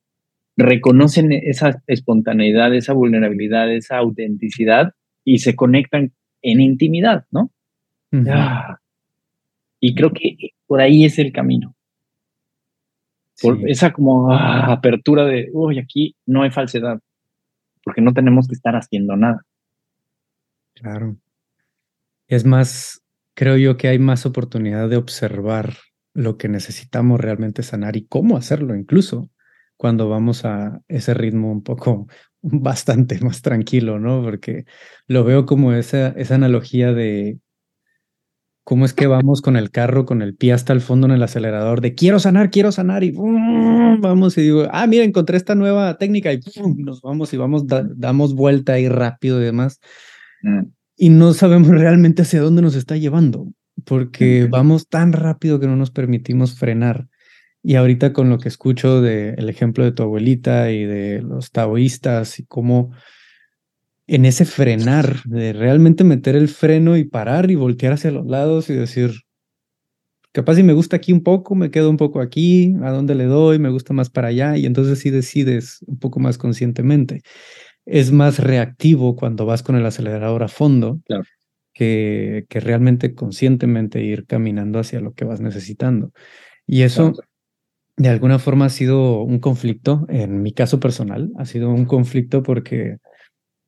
reconocen 0.56 1.32
esa 1.32 1.82
espontaneidad, 1.88 2.72
esa 2.76 2.94
vulnerabilidad, 2.94 3.74
esa 3.74 3.98
autenticidad 3.98 4.92
y 5.24 5.40
se 5.40 5.56
conectan 5.56 6.14
en 6.44 6.62
intimidad, 6.62 7.26
¿no? 7.32 7.52
Ah. 8.30 8.78
Y 9.80 9.96
creo 9.96 10.12
que 10.12 10.52
por 10.68 10.82
ahí 10.82 11.06
es 11.06 11.18
el 11.18 11.32
camino. 11.32 11.76
Por 13.42 13.68
esa 13.68 13.92
como 13.92 14.32
ah, 14.32 14.72
apertura 14.72 15.26
de, 15.26 15.50
uy, 15.52 15.80
aquí 15.80 16.16
no 16.28 16.44
hay 16.44 16.52
falsedad, 16.52 17.00
porque 17.84 18.02
no 18.02 18.14
tenemos 18.14 18.48
que 18.48 18.54
estar 18.54 18.76
haciendo 18.76 19.16
nada. 19.16 19.42
Claro. 20.76 21.18
Es 22.28 22.46
más, 22.46 23.04
creo 23.36 23.58
yo 23.58 23.78
que 23.78 23.88
hay 23.88 24.00
más 24.00 24.26
oportunidad 24.26 24.90
de 24.90 24.98
observar 24.98 25.78
lo 26.14 26.38
que 26.38 26.48
necesitamos 26.48 27.20
realmente 27.20 27.64
sanar 27.64 27.98
y 27.98 28.06
cómo 28.06 28.38
hacerlo 28.38 28.76
incluso 28.76 29.30
cuando 29.78 30.08
vamos 30.08 30.46
a 30.46 30.82
ese 30.88 31.14
ritmo 31.14 31.52
un 31.52 31.64
poco 31.64 32.08
bastante 32.42 33.20
más 33.20 33.42
tranquilo, 33.42 34.00
¿no? 34.00 34.22
Porque 34.24 34.66
lo 35.08 35.24
veo 35.24 35.46
como 35.46 35.74
esa, 35.74 36.10
esa 36.10 36.36
analogía 36.36 36.94
de 36.94 37.40
cómo 38.64 38.86
es 38.86 38.94
que 38.94 39.08
vamos 39.08 39.42
con 39.42 39.58
el 39.58 39.72
carro, 39.72 40.06
con 40.06 40.22
el 40.22 40.36
pie 40.36 40.54
hasta 40.54 40.72
el 40.74 40.82
fondo 40.82 41.08
en 41.08 41.14
el 41.14 41.24
acelerador, 41.24 41.82
de 41.82 41.96
quiero 41.96 42.20
sanar, 42.20 42.50
quiero 42.50 42.72
sanar, 42.72 43.04
y 43.04 43.12
vamos 43.12 44.38
y 44.38 44.42
digo, 44.44 44.68
ah, 44.72 44.88
mira, 44.88 45.04
encontré 45.04 45.36
esta 45.36 45.56
nueva 45.56 45.98
técnica, 45.98 46.32
y 46.32 46.40
nos 46.78 47.02
vamos 47.02 47.34
y 47.34 47.38
vamos, 47.38 47.66
damos 47.68 48.36
vuelta 48.36 48.74
ahí 48.74 48.88
rápido 48.88 49.42
y 49.42 49.46
demás. 49.46 49.82
Mm. 50.44 50.62
Y 50.96 51.10
no 51.10 51.34
sabemos 51.34 51.68
realmente 51.70 52.22
hacia 52.22 52.42
dónde 52.42 52.62
nos 52.62 52.76
está 52.76 52.98
llevando, 52.98 53.48
porque 53.86 54.48
vamos 54.50 54.88
tan 54.88 55.14
rápido 55.14 55.60
que 55.60 55.68
no 55.68 55.76
nos 55.76 55.92
permitimos 55.92 56.58
frenar. 56.58 57.08
Y 57.62 57.76
ahorita 57.76 58.12
con 58.12 58.30
lo 58.30 58.40
que 58.40 58.50
escucho 58.50 59.02
del 59.02 59.48
ejemplo 59.50 59.86
de 59.86 59.94
tu 59.94 60.04
abuelita 60.04 60.72
y 60.72 60.84
de 60.86 61.22
los 61.22 61.52
taoístas 61.52 62.40
y 62.40 62.46
cómo 62.46 62.92
en 64.08 64.26
ese 64.26 64.46
frenar, 64.46 65.24
de 65.26 65.54
realmente 65.54 66.04
meter 66.04 66.36
el 66.36 66.50
freno 66.50 66.98
y 66.98 67.06
parar 67.06 67.50
y 67.52 67.56
voltear 67.56 67.94
hacia 67.94 68.12
los 68.12 68.26
lados 68.26 68.70
y 68.70 68.74
decir, 68.74 69.12
capaz 70.34 70.56
si 70.56 70.64
me 70.64 70.74
gusta 70.74 70.98
aquí 70.98 71.14
un 71.14 71.24
poco, 71.24 71.56
me 71.56 71.72
quedo 71.72 71.90
un 71.90 71.98
poco 71.98 72.20
aquí, 72.20 72.76
a 72.84 72.90
dónde 72.90 73.16
le 73.16 73.26
doy, 73.26 73.60
me 73.60 73.70
gusta 73.70 73.94
más 73.94 74.10
para 74.10 74.28
allá, 74.30 74.58
y 74.58 74.66
entonces 74.66 75.00
sí 75.00 75.10
decides 75.10 75.80
un 75.88 76.00
poco 76.00 76.20
más 76.20 76.38
conscientemente. 76.38 77.22
Es 77.86 78.12
más 78.12 78.40
reactivo 78.40 79.16
cuando 79.16 79.46
vas 79.46 79.64
con 79.64 79.76
el 79.76 79.86
acelerador 79.86 80.44
a 80.44 80.48
fondo 80.48 81.00
que, 81.74 82.46
que 82.50 82.60
realmente 82.60 83.14
conscientemente 83.14 84.02
ir 84.04 84.26
caminando 84.26 84.80
hacia 84.80 85.02
lo 85.02 85.14
que 85.14 85.26
vas 85.26 85.42
necesitando. 85.42 86.12
Y 86.66 86.84
eso 86.84 87.14
de 87.98 88.10
alguna 88.10 88.40
forma 88.40 88.66
ha 88.66 88.70
sido 88.70 89.22
un 89.22 89.40
conflicto, 89.40 90.06
en 90.10 90.42
mi 90.42 90.52
caso 90.52 90.80
personal, 90.80 91.32
ha 91.38 91.46
sido 91.46 91.70
un 91.70 91.86
conflicto 91.86 92.42
porque 92.42 92.98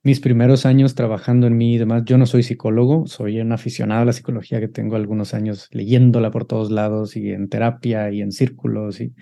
mis 0.03 0.19
primeros 0.19 0.65
años 0.65 0.93
trabajando 0.93 1.47
en 1.47 1.57
mí 1.57 1.75
y 1.75 1.77
demás, 1.79 2.03
yo 2.05 2.17
no 2.17 2.27
soy 2.27 2.43
psicólogo, 2.43 3.07
soy 3.07 3.39
un 3.39 3.51
aficionado 3.51 4.03
a 4.03 4.05
la 4.05 4.13
psicología 4.13 4.59
que 4.59 4.67
tengo 4.67 4.95
algunos 4.95 5.33
años 5.33 5.67
leyéndola 5.71 6.29
por 6.31 6.45
todos 6.45 6.71
lados 6.71 7.15
y 7.15 7.31
en 7.31 7.49
terapia 7.49 8.11
y 8.11 8.21
en 8.21 8.31
círculos 8.31 9.01
y, 9.01 9.13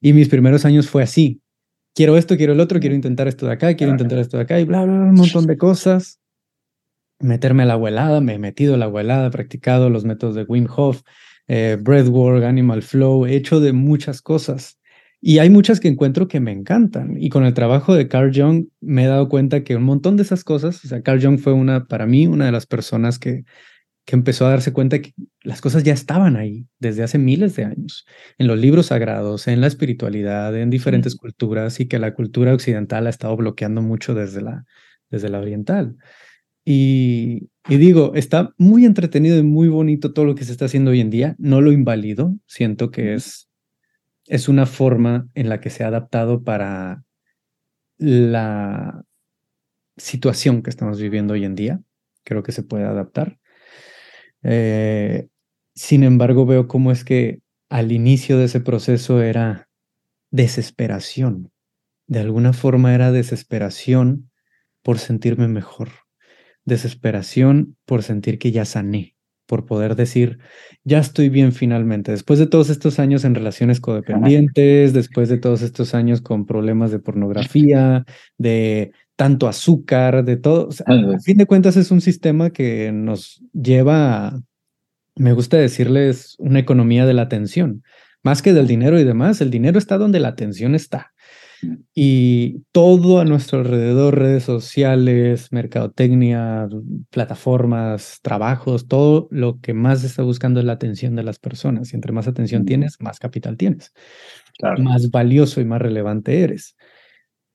y 0.00 0.12
mis 0.12 0.28
primeros 0.28 0.64
años 0.64 0.88
fue 0.88 1.02
así. 1.02 1.40
Quiero 1.98 2.16
esto, 2.16 2.36
quiero 2.36 2.52
el 2.52 2.60
otro, 2.60 2.78
quiero 2.78 2.94
intentar 2.94 3.26
esto 3.26 3.46
de 3.46 3.54
acá, 3.54 3.74
quiero 3.74 3.90
intentar 3.90 4.20
esto 4.20 4.36
de 4.36 4.44
acá 4.44 4.60
y 4.60 4.64
bla, 4.64 4.84
bla, 4.84 4.92
un 4.92 5.14
montón 5.14 5.48
de 5.48 5.58
cosas. 5.58 6.20
Meterme 7.18 7.64
a 7.64 7.66
la 7.66 7.72
abuelada, 7.72 8.20
me 8.20 8.34
he 8.34 8.38
metido 8.38 8.74
a 8.74 8.76
la 8.76 8.84
abuelada, 8.84 9.26
he 9.26 9.30
practicado 9.32 9.90
los 9.90 10.04
métodos 10.04 10.36
de 10.36 10.44
Wim 10.44 10.68
Hof, 10.76 11.02
eh, 11.48 11.76
Breathwork, 11.80 12.44
Animal 12.44 12.82
Flow, 12.82 13.26
he 13.26 13.34
hecho 13.34 13.58
de 13.58 13.72
muchas 13.72 14.22
cosas. 14.22 14.78
Y 15.20 15.40
hay 15.40 15.50
muchas 15.50 15.80
que 15.80 15.88
encuentro 15.88 16.28
que 16.28 16.38
me 16.38 16.52
encantan. 16.52 17.20
Y 17.20 17.30
con 17.30 17.44
el 17.44 17.52
trabajo 17.52 17.96
de 17.96 18.06
Carl 18.06 18.30
Jung 18.32 18.66
me 18.80 19.02
he 19.02 19.08
dado 19.08 19.28
cuenta 19.28 19.64
que 19.64 19.74
un 19.74 19.82
montón 19.82 20.16
de 20.16 20.22
esas 20.22 20.44
cosas, 20.44 20.84
o 20.84 20.86
sea, 20.86 21.02
Carl 21.02 21.20
Jung 21.20 21.40
fue 21.40 21.52
una, 21.52 21.88
para 21.88 22.06
mí, 22.06 22.28
una 22.28 22.46
de 22.46 22.52
las 22.52 22.66
personas 22.66 23.18
que, 23.18 23.42
que 24.08 24.16
empezó 24.16 24.46
a 24.46 24.50
darse 24.50 24.72
cuenta 24.72 25.02
que 25.02 25.12
las 25.42 25.60
cosas 25.60 25.84
ya 25.84 25.92
estaban 25.92 26.36
ahí 26.36 26.66
desde 26.78 27.02
hace 27.02 27.18
miles 27.18 27.54
de 27.56 27.64
años, 27.64 28.06
en 28.38 28.46
los 28.46 28.58
libros 28.58 28.86
sagrados, 28.86 29.46
en 29.48 29.60
la 29.60 29.66
espiritualidad, 29.66 30.56
en 30.56 30.70
diferentes 30.70 31.14
culturas, 31.14 31.78
y 31.78 31.88
que 31.88 31.98
la 31.98 32.14
cultura 32.14 32.54
occidental 32.54 33.06
ha 33.06 33.10
estado 33.10 33.36
bloqueando 33.36 33.82
mucho 33.82 34.14
desde 34.14 34.40
la, 34.40 34.64
desde 35.10 35.28
la 35.28 35.40
oriental. 35.40 35.98
Y, 36.64 37.50
digo, 37.68 38.14
está 38.14 38.54
muy 38.56 38.86
entretenido 38.86 39.36
y 39.36 39.42
muy 39.42 39.68
bonito 39.68 40.14
todo 40.14 40.24
lo 40.24 40.34
que 40.34 40.44
se 40.44 40.52
está 40.52 40.64
haciendo 40.64 40.92
hoy 40.92 41.02
en 41.02 41.10
día. 41.10 41.36
No 41.38 41.60
lo 41.60 41.70
invalido, 41.70 42.34
siento 42.46 42.90
que 42.90 43.12
es, 43.12 43.50
es 44.24 44.48
una 44.48 44.64
forma 44.64 45.28
en 45.34 45.50
la 45.50 45.60
que 45.60 45.68
se 45.68 45.84
ha 45.84 45.88
adaptado 45.88 46.44
para 46.44 47.04
la 47.98 49.04
situación 49.98 50.62
que 50.62 50.70
estamos 50.70 50.98
viviendo 50.98 51.34
hoy 51.34 51.44
en 51.44 51.54
día. 51.54 51.82
Creo 52.24 52.42
que 52.42 52.52
se 52.52 52.62
puede 52.62 52.84
adaptar. 52.84 53.38
Eh, 54.42 55.28
sin 55.74 56.02
embargo, 56.02 56.46
veo 56.46 56.68
cómo 56.68 56.92
es 56.92 57.04
que 57.04 57.40
al 57.68 57.92
inicio 57.92 58.38
de 58.38 58.46
ese 58.46 58.60
proceso 58.60 59.22
era 59.22 59.68
desesperación. 60.30 61.50
De 62.06 62.20
alguna 62.20 62.52
forma 62.52 62.94
era 62.94 63.12
desesperación 63.12 64.30
por 64.82 64.98
sentirme 64.98 65.48
mejor. 65.48 65.90
Desesperación 66.64 67.76
por 67.84 68.02
sentir 68.02 68.38
que 68.38 68.50
ya 68.50 68.64
sané, 68.64 69.14
por 69.46 69.66
poder 69.66 69.96
decir, 69.96 70.38
ya 70.84 70.98
estoy 70.98 71.28
bien 71.28 71.52
finalmente, 71.52 72.12
después 72.12 72.38
de 72.38 72.46
todos 72.46 72.70
estos 72.70 72.98
años 72.98 73.24
en 73.24 73.34
relaciones 73.34 73.80
codependientes, 73.80 74.92
después 74.92 75.28
de 75.28 75.38
todos 75.38 75.62
estos 75.62 75.94
años 75.94 76.20
con 76.20 76.46
problemas 76.46 76.90
de 76.90 76.98
pornografía, 76.98 78.04
de 78.36 78.92
tanto 79.18 79.48
azúcar, 79.48 80.24
de 80.24 80.36
todo. 80.36 80.68
a 80.86 81.18
fin 81.18 81.36
de 81.36 81.46
cuentas 81.46 81.76
es 81.76 81.90
un 81.90 82.00
sistema 82.00 82.50
que 82.50 82.92
nos 82.92 83.42
lleva 83.52 84.28
a, 84.28 84.40
me 85.16 85.32
gusta 85.32 85.56
decirles, 85.56 86.36
una 86.38 86.60
economía 86.60 87.04
de 87.04 87.14
la 87.14 87.22
atención. 87.22 87.82
Más 88.22 88.42
que 88.42 88.52
del 88.52 88.68
dinero 88.68 88.96
y 88.96 89.02
demás, 89.02 89.40
el 89.40 89.50
dinero 89.50 89.76
está 89.76 89.98
donde 89.98 90.20
la 90.20 90.28
atención 90.28 90.76
está. 90.76 91.14
Y 91.92 92.62
todo 92.70 93.18
a 93.18 93.24
nuestro 93.24 93.58
alrededor, 93.58 94.16
redes 94.16 94.44
sociales, 94.44 95.48
mercadotecnia, 95.50 96.68
plataformas, 97.10 98.20
trabajos, 98.22 98.86
todo 98.86 99.26
lo 99.32 99.58
que 99.58 99.74
más 99.74 100.04
está 100.04 100.22
buscando 100.22 100.60
es 100.60 100.66
la 100.66 100.74
atención 100.74 101.16
de 101.16 101.24
las 101.24 101.40
personas. 101.40 101.92
Y 101.92 101.96
entre 101.96 102.12
más 102.12 102.28
atención 102.28 102.64
tienes, 102.64 102.98
más 103.00 103.18
capital 103.18 103.56
tienes. 103.56 103.92
Más 104.78 105.10
valioso 105.10 105.60
y 105.60 105.64
más 105.64 105.82
relevante 105.82 106.40
eres. 106.44 106.76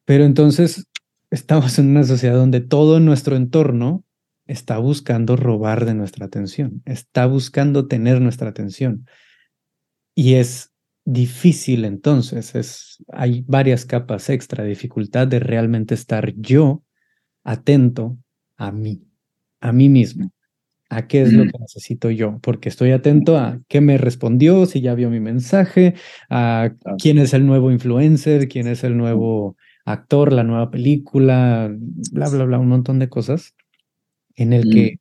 Pero 0.04 0.26
entonces 0.26 0.86
estamos 1.34 1.80
en 1.80 1.90
una 1.90 2.04
sociedad 2.04 2.36
donde 2.36 2.62
todo 2.62 3.00
nuestro 3.00 3.36
entorno 3.36 4.06
está 4.46 4.78
buscando 4.78 5.36
robar 5.36 5.86
de 5.86 5.96
nuestra 5.96 6.28
atención, 6.28 6.84
está 6.86 7.26
buscando 7.26 7.88
tener 7.88 8.22
nuestra 8.22 8.50
atención. 8.50 9.08
Y 10.14 10.36
es 10.36 10.72
difícil 11.06 11.86
entonces, 11.86 12.54
es, 12.54 13.04
hay 13.12 13.44
varias 13.48 13.86
capas 13.86 14.30
extra, 14.30 14.64
dificultad 14.64 15.28
de 15.28 15.40
realmente 15.40 15.96
estar 15.96 16.34
yo 16.36 16.84
atento 17.44 18.18
a 18.56 18.72
mí, 18.72 19.04
a 19.60 19.72
mí 19.72 19.90
mismo, 19.90 20.32
a 20.90 21.08
qué 21.08 21.24
es 21.24 21.34
lo 21.34 21.46
que 21.46 21.58
necesito 21.60 22.12
yo, 22.12 22.38
porque 22.44 22.70
estoy 22.70 22.92
atento 22.92 23.40
a 23.40 23.60
qué 23.68 23.82
me 23.82 23.98
respondió, 23.98 24.68
si 24.68 24.82
ya 24.82 24.94
vio 24.94 25.10
mi 25.10 25.20
mensaje, 25.20 25.96
a 26.30 26.76
quién 27.00 27.18
es 27.18 27.34
el 27.34 27.48
nuevo 27.48 27.72
influencer, 27.72 28.48
quién 28.48 28.68
es 28.68 28.84
el 28.84 28.96
nuevo 28.96 29.58
actor, 29.86 30.34
la 30.34 30.44
nueva 30.44 30.72
película, 30.72 31.72
bla, 32.12 32.30
bla, 32.30 32.46
bla, 32.46 32.60
un 32.60 32.70
montón 32.70 33.00
de 33.00 33.10
cosas 33.10 33.54
en 34.36 34.54
el 34.54 34.70
que 34.72 34.98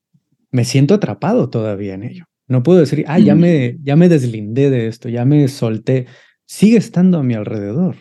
me 0.51 0.64
siento 0.64 0.95
atrapado 0.95 1.51
todavía 1.51 1.95
en 1.95 2.03
ello. 2.03 2.24
No 2.49 2.62
puedo 2.62 2.80
decir, 2.80 3.05
ah, 3.09 3.18
ya 3.18 3.35
me, 3.35 3.78
ya 3.83 3.97
me 3.97 4.09
deslindé 4.09 4.70
de 4.70 4.87
esto, 4.87 5.09
ya 5.09 5.24
me 5.24 5.49
solté. 5.49 6.07
Sigue 6.45 6.76
estando 6.76 7.18
a 7.18 7.22
mi 7.22 7.35
alrededor. 7.35 7.97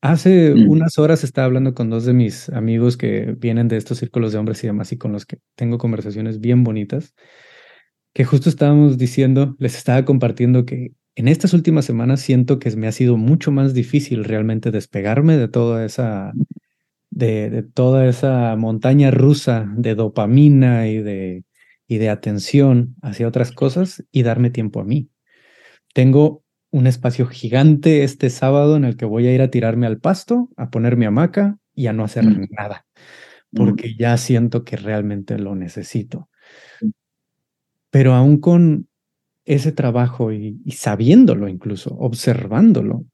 Hace 0.00 0.54
unas 0.54 0.98
horas 0.98 1.24
estaba 1.24 1.44
hablando 1.44 1.74
con 1.74 1.90
dos 1.90 2.06
de 2.06 2.14
mis 2.14 2.48
amigos 2.48 2.96
que 2.96 3.36
vienen 3.38 3.68
de 3.68 3.76
estos 3.76 3.98
círculos 3.98 4.32
de 4.32 4.38
hombres 4.38 4.64
y 4.64 4.68
demás 4.68 4.92
y 4.92 4.96
con 4.96 5.12
los 5.12 5.26
que 5.26 5.38
tengo 5.56 5.76
conversaciones 5.76 6.40
bien 6.40 6.64
bonitas, 6.64 7.14
que 8.14 8.24
justo 8.24 8.48
estábamos 8.48 8.96
diciendo, 8.96 9.56
les 9.58 9.76
estaba 9.76 10.04
compartiendo 10.06 10.64
que 10.64 10.92
en 11.16 11.28
estas 11.28 11.52
últimas 11.52 11.84
semanas 11.84 12.20
siento 12.20 12.58
que 12.58 12.74
me 12.76 12.86
ha 12.86 12.92
sido 12.92 13.16
mucho 13.16 13.50
más 13.50 13.74
difícil 13.74 14.24
realmente 14.24 14.70
despegarme 14.70 15.36
de 15.36 15.48
toda 15.48 15.84
esa, 15.84 16.32
de, 17.10 17.50
de 17.50 17.62
toda 17.62 18.06
esa 18.08 18.56
montaña 18.56 19.10
rusa 19.10 19.66
de 19.76 19.94
dopamina 19.94 20.88
y 20.88 20.98
de 20.98 21.44
y 21.90 21.98
de 21.98 22.08
atención 22.08 22.94
hacia 23.02 23.26
otras 23.26 23.50
cosas 23.50 24.04
y 24.12 24.22
darme 24.22 24.50
tiempo 24.50 24.78
a 24.78 24.84
mí. 24.84 25.10
Tengo 25.92 26.44
un 26.70 26.86
espacio 26.86 27.26
gigante 27.26 28.04
este 28.04 28.30
sábado 28.30 28.76
en 28.76 28.84
el 28.84 28.96
que 28.96 29.06
voy 29.06 29.26
a 29.26 29.34
ir 29.34 29.42
a 29.42 29.50
tirarme 29.50 29.88
al 29.88 29.98
pasto, 29.98 30.50
a 30.56 30.70
poner 30.70 30.96
mi 30.96 31.06
hamaca 31.06 31.58
y 31.74 31.88
a 31.88 31.92
no 31.92 32.04
hacer 32.04 32.22
mm. 32.22 32.46
nada, 32.50 32.86
mm. 33.50 33.56
porque 33.56 33.96
ya 33.98 34.16
siento 34.18 34.62
que 34.62 34.76
realmente 34.76 35.36
lo 35.36 35.56
necesito. 35.56 36.28
Pero 37.90 38.14
aún 38.14 38.38
con 38.38 38.86
ese 39.54 39.72
trabajo 39.72 40.32
y, 40.32 40.60
y 40.64 40.72
sabiéndolo 40.72 41.48
incluso, 41.48 41.94
observándolo, 41.98 43.04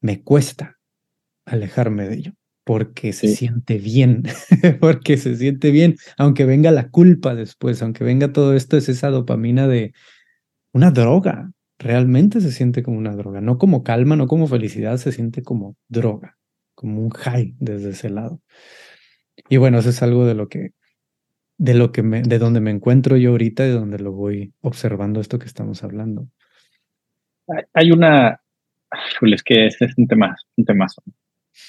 me 0.00 0.22
cuesta. 0.22 0.78
alejarme 1.46 2.08
de 2.08 2.16
ello, 2.16 2.32
porque 2.64 3.12
se 3.12 3.28
siente 3.28 3.78
bien, 3.78 4.24
porque 4.80 5.16
se 5.16 5.36
siente 5.36 5.70
bien, 5.70 5.96
aunque 6.18 6.44
venga 6.44 6.70
la 6.70 6.90
culpa 6.90 7.34
después, 7.34 7.82
aunque 7.82 8.04
venga 8.04 8.32
todo 8.32 8.54
esto, 8.54 8.76
es 8.76 8.88
esa 8.88 9.10
dopamina 9.10 9.66
de 9.68 9.94
una 10.72 10.90
droga, 10.90 11.50
realmente 11.78 12.40
se 12.40 12.52
siente 12.52 12.82
como 12.82 12.98
una 12.98 13.16
droga, 13.16 13.40
no 13.40 13.58
como 13.58 13.82
calma, 13.82 14.16
no 14.16 14.26
como 14.26 14.46
felicidad, 14.48 14.98
se 14.98 15.12
siente 15.12 15.42
como 15.42 15.76
droga, 15.88 16.38
como 16.74 17.00
un 17.02 17.10
high 17.10 17.54
desde 17.58 17.90
ese 17.90 18.10
lado. 18.10 18.42
Y 19.48 19.56
bueno, 19.56 19.78
eso 19.78 19.90
es 19.90 20.02
algo 20.02 20.26
de 20.26 20.34
lo 20.34 20.48
que 20.48 20.72
de 21.58 21.74
lo 21.74 21.90
que 21.90 22.02
me, 22.02 22.22
de 22.22 22.38
donde 22.38 22.60
me 22.60 22.70
encuentro 22.70 23.16
yo 23.16 23.30
ahorita 23.30 23.64
y 23.64 23.68
de 23.68 23.74
donde 23.74 23.98
lo 23.98 24.12
voy 24.12 24.52
observando 24.60 25.20
esto 25.20 25.38
que 25.38 25.46
estamos 25.46 25.82
hablando. 25.82 26.28
Hay 27.74 27.90
una, 27.90 28.40
es 29.22 29.42
que 29.42 29.66
este 29.66 29.86
es 29.86 29.98
un 29.98 30.06
tema, 30.06 30.36
un 30.56 30.64
temazo. 30.64 31.02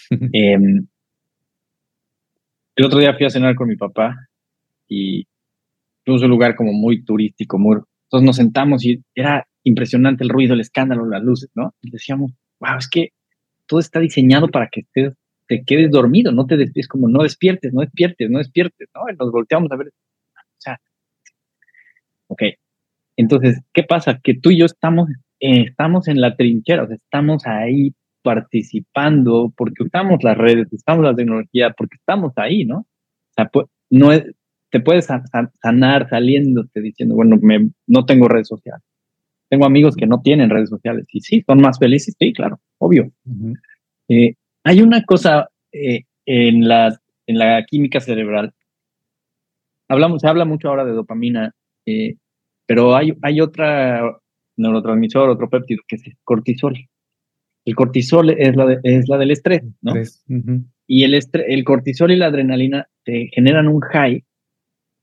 Em, 0.34 0.86
el 2.76 2.86
otro 2.86 3.00
día 3.00 3.16
fui 3.16 3.26
a 3.26 3.30
cenar 3.30 3.56
con 3.56 3.68
mi 3.68 3.76
papá 3.76 4.16
y 4.88 5.28
fuimos 6.06 6.22
a 6.22 6.26
un 6.26 6.32
lugar 6.32 6.56
como 6.56 6.72
muy 6.72 7.04
turístico, 7.04 7.58
muy, 7.58 7.78
entonces 8.04 8.26
nos 8.26 8.36
sentamos 8.36 8.86
y 8.86 9.04
era 9.16 9.48
impresionante 9.64 10.24
el 10.24 10.30
ruido, 10.30 10.54
el 10.54 10.62
escándalo, 10.62 11.06
las 11.06 11.24
luces, 11.24 11.50
¿no? 11.56 11.74
Y 11.82 11.90
decíamos, 11.90 12.32
wow, 12.60 12.78
es 12.78 12.88
que 12.88 13.10
todo 13.66 13.80
está 13.80 14.00
diseñado 14.00 14.48
para 14.50 14.70
que 14.70 14.84
te, 14.94 15.14
te 15.50 15.64
quedes 15.64 15.90
dormido, 15.90 16.32
no 16.32 16.46
te 16.46 16.58
despiertes, 16.58 16.88
como 16.88 17.10
no 17.10 17.24
despiertes, 17.24 17.74
no 17.74 17.82
despiertes, 17.82 18.30
no 18.30 18.38
despiertes, 18.38 18.88
¿no? 18.94 19.02
Y 19.12 19.16
nos 19.18 19.32
volteamos 19.32 19.72
a 19.72 19.78
ver, 19.78 19.88
o 19.88 20.60
sea, 20.60 20.80
ok. 22.28 22.44
Entonces, 23.18 23.60
¿qué 23.74 23.82
pasa? 23.82 24.20
Que 24.24 24.36
tú 24.36 24.52
y 24.52 24.60
yo 24.60 24.66
estamos, 24.66 25.10
eh, 25.40 25.66
estamos 25.68 26.08
en 26.08 26.22
la 26.22 26.36
trinchera, 26.36 26.84
o 26.84 26.88
sea, 26.88 26.96
estamos 26.96 27.48
ahí 27.48 27.96
participando 28.22 29.52
porque 29.58 29.84
usamos 29.84 30.24
las 30.24 30.38
redes, 30.38 30.68
usamos 30.72 31.04
la 31.04 31.16
tecnología, 31.16 31.74
porque 31.76 31.96
estamos 31.96 32.32
ahí, 32.36 32.66
¿no? 32.66 32.82
O 32.82 33.34
sea, 33.36 33.50
no 33.90 34.12
es, 34.12 34.26
te 34.70 34.80
puedes 34.82 35.08
sanar 35.08 36.10
saliéndote 36.10 36.80
diciendo, 36.80 37.16
bueno, 37.16 37.40
me, 37.42 37.72
no 37.88 38.06
tengo 38.06 38.28
redes 38.28 38.50
sociales. 38.50 38.86
Tengo 39.50 39.66
amigos 39.66 39.96
que 39.96 40.06
no 40.06 40.22
tienen 40.22 40.52
redes 40.52 40.70
sociales 40.70 41.08
y 41.12 41.22
sí, 41.22 41.44
son 41.48 41.60
más 41.60 41.80
felices, 41.80 42.16
sí, 42.20 42.34
claro, 42.34 42.60
obvio. 42.78 43.12
Eh, 44.10 44.36
hay 44.70 44.84
una 44.84 45.04
cosa 45.04 45.50
eh, 45.72 46.04
en, 46.28 46.68
la, 46.68 46.96
en 47.26 47.40
la 47.40 47.66
química 47.66 48.00
cerebral. 48.00 48.54
Hablamos, 49.88 50.22
se 50.22 50.28
habla 50.28 50.46
mucho 50.46 50.70
ahora 50.70 50.86
de 50.86 50.92
dopamina, 50.92 51.56
eh, 51.88 52.18
pero 52.68 52.96
hay, 52.96 53.18
hay 53.24 53.42
otra 53.42 54.16
neurotransmisor, 54.58 55.28
otro 55.28 55.50
péptido, 55.50 55.82
que 55.88 55.96
es 55.96 56.06
el 56.06 56.18
cortisol. 56.24 56.78
El 57.66 57.76
cortisol 57.76 58.30
es 58.30 58.56
la, 58.56 58.80
es 58.84 59.10
la 59.10 59.18
del 59.18 59.32
estrés, 59.32 59.64
¿no? 59.82 59.94
Y 60.86 61.04
el, 61.04 61.20
el 61.34 61.64
cortisol 61.64 62.12
y 62.12 62.18
la 62.18 62.28
adrenalina 62.28 62.88
te 63.04 63.30
generan 63.34 63.68
un 63.68 63.82
high 63.82 64.24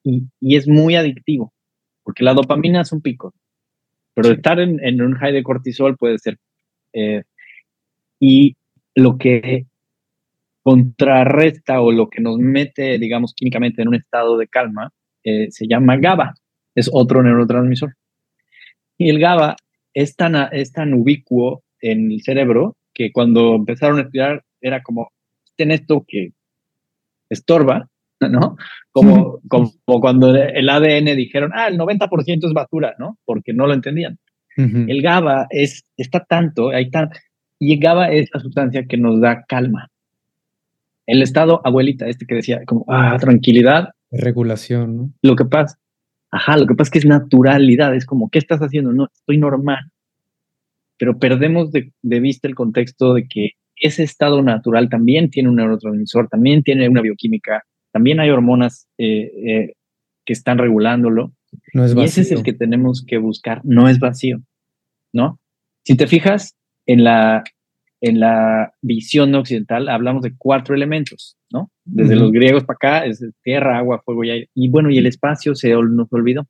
y, 0.04 0.28
es 0.40 0.68
muy 0.68 0.94
adictivo, 0.94 1.52
porque 2.04 2.22
la 2.22 2.34
dopamina 2.34 2.82
es 2.82 2.92
un 2.92 3.02
pico, 3.02 3.34
pero 4.14 4.30
estar 4.30 4.60
en, 4.60 5.02
un 5.02 5.14
high 5.16 5.32
de 5.32 5.42
cortisol 5.42 5.96
puede 5.96 6.18
ser. 6.18 6.38
Eh, 6.92 7.24
y 8.20 8.56
lo 8.96 9.18
que 9.18 9.66
contrarresta 10.62 11.80
o 11.80 11.92
lo 11.92 12.08
que 12.08 12.20
nos 12.20 12.38
mete, 12.38 12.98
digamos, 12.98 13.34
químicamente 13.34 13.82
en 13.82 13.88
un 13.88 13.94
estado 13.94 14.36
de 14.36 14.48
calma, 14.48 14.92
eh, 15.22 15.48
se 15.50 15.68
llama 15.68 15.96
GABA, 15.96 16.34
es 16.74 16.90
otro 16.92 17.22
neurotransmisor. 17.22 17.94
Y 18.98 19.10
el 19.10 19.20
GABA 19.20 19.54
es 19.94 20.16
tan, 20.16 20.34
es 20.52 20.72
tan 20.72 20.94
ubicuo 20.94 21.62
en 21.80 22.10
el 22.10 22.22
cerebro 22.22 22.76
que 22.92 23.12
cuando 23.12 23.54
empezaron 23.54 23.98
a 23.98 24.02
estudiar 24.02 24.42
era 24.60 24.82
como, 24.82 25.12
ten 25.56 25.70
esto 25.70 26.04
que 26.08 26.32
estorba, 27.28 27.88
¿no? 28.20 28.56
Como, 28.90 29.40
como, 29.46 29.70
cuando 30.00 30.34
el 30.34 30.68
ADN 30.68 31.16
dijeron, 31.16 31.52
ah, 31.54 31.68
el 31.68 31.78
90% 31.78 32.46
es 32.46 32.52
basura, 32.54 32.94
¿no? 32.98 33.18
Porque 33.26 33.52
no 33.52 33.66
lo 33.66 33.74
entendían. 33.74 34.18
El 34.56 35.02
GABA 35.02 35.48
es, 35.50 35.84
está 35.98 36.24
tanto, 36.24 36.70
hay 36.70 36.90
tan, 36.90 37.10
y 37.58 37.78
GABA 37.78 38.12
es 38.12 38.28
la 38.32 38.40
sustancia 38.40 38.86
que 38.86 38.96
nos 38.96 39.20
da 39.20 39.44
calma. 39.46 39.90
El 41.06 41.22
estado 41.22 41.60
abuelita, 41.64 42.06
este 42.06 42.26
que 42.26 42.34
decía, 42.34 42.62
como, 42.66 42.84
ah, 42.88 43.16
tranquilidad. 43.18 43.90
Regulación, 44.10 44.96
¿no? 44.96 45.12
Lo 45.22 45.36
que 45.36 45.44
pasa, 45.44 45.78
ajá, 46.30 46.56
lo 46.56 46.66
que 46.66 46.74
pasa 46.74 46.88
es 46.88 46.92
que 46.92 46.98
es 46.98 47.06
naturalidad, 47.06 47.94
es 47.94 48.04
como, 48.04 48.28
¿qué 48.28 48.38
estás 48.38 48.60
haciendo? 48.60 48.92
No, 48.92 49.08
estoy 49.12 49.38
normal. 49.38 49.90
Pero 50.98 51.18
perdemos 51.18 51.72
de, 51.72 51.92
de 52.02 52.20
vista 52.20 52.48
el 52.48 52.54
contexto 52.54 53.14
de 53.14 53.28
que 53.28 53.50
ese 53.76 54.02
estado 54.02 54.42
natural 54.42 54.88
también 54.88 55.30
tiene 55.30 55.48
un 55.48 55.56
neurotransmisor, 55.56 56.28
también 56.28 56.62
tiene 56.62 56.88
una 56.88 57.02
bioquímica, 57.02 57.64
también 57.92 58.20
hay 58.20 58.30
hormonas 58.30 58.88
eh, 58.98 59.30
eh, 59.46 59.72
que 60.24 60.32
están 60.32 60.58
regulándolo. 60.58 61.32
No 61.72 61.84
es 61.84 61.94
vacío. 61.94 62.02
Y 62.02 62.06
ese 62.06 62.20
es 62.22 62.32
el 62.32 62.42
que 62.42 62.52
tenemos 62.52 63.04
que 63.06 63.18
buscar, 63.18 63.60
no 63.64 63.88
es 63.88 63.98
vacío, 63.98 64.40
¿no? 65.12 65.38
Si 65.84 65.96
te 65.96 66.06
fijas 66.06 66.54
en 66.86 67.04
la, 67.04 67.44
en 68.00 68.20
la 68.20 68.72
visión 68.82 69.34
occidental, 69.34 69.88
hablamos 69.88 70.22
de 70.22 70.34
cuatro 70.36 70.74
elementos, 70.74 71.36
¿no? 71.50 71.70
Desde 71.84 72.16
los 72.16 72.32
griegos 72.32 72.64
para 72.64 72.76
acá 72.76 73.06
es 73.06 73.24
tierra, 73.42 73.78
agua, 73.78 74.02
fuego 74.04 74.24
y 74.24 74.30
aire. 74.30 74.50
Y 74.54 74.68
bueno, 74.68 74.90
y 74.90 74.98
el 74.98 75.06
espacio 75.06 75.54
se 75.54 75.70
nos 75.70 76.12
olvidó. 76.12 76.46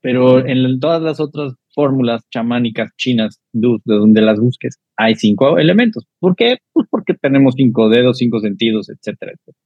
Pero 0.00 0.44
en 0.44 0.80
todas 0.80 1.00
las 1.00 1.20
otras 1.20 1.54
fórmulas 1.74 2.22
chamánicas 2.30 2.90
chinas, 2.96 3.40
de 3.52 3.78
donde 3.84 4.20
las 4.20 4.38
busques, 4.40 4.78
hay 4.96 5.14
cinco 5.14 5.58
elementos. 5.58 6.06
¿Por 6.18 6.34
qué? 6.34 6.58
Pues 6.72 6.86
porque 6.90 7.14
tenemos 7.14 7.54
cinco 7.56 7.88
dedos, 7.88 8.18
cinco 8.18 8.40
sentidos, 8.40 8.90
etcétera, 8.90 9.32
etcétera 9.32 9.62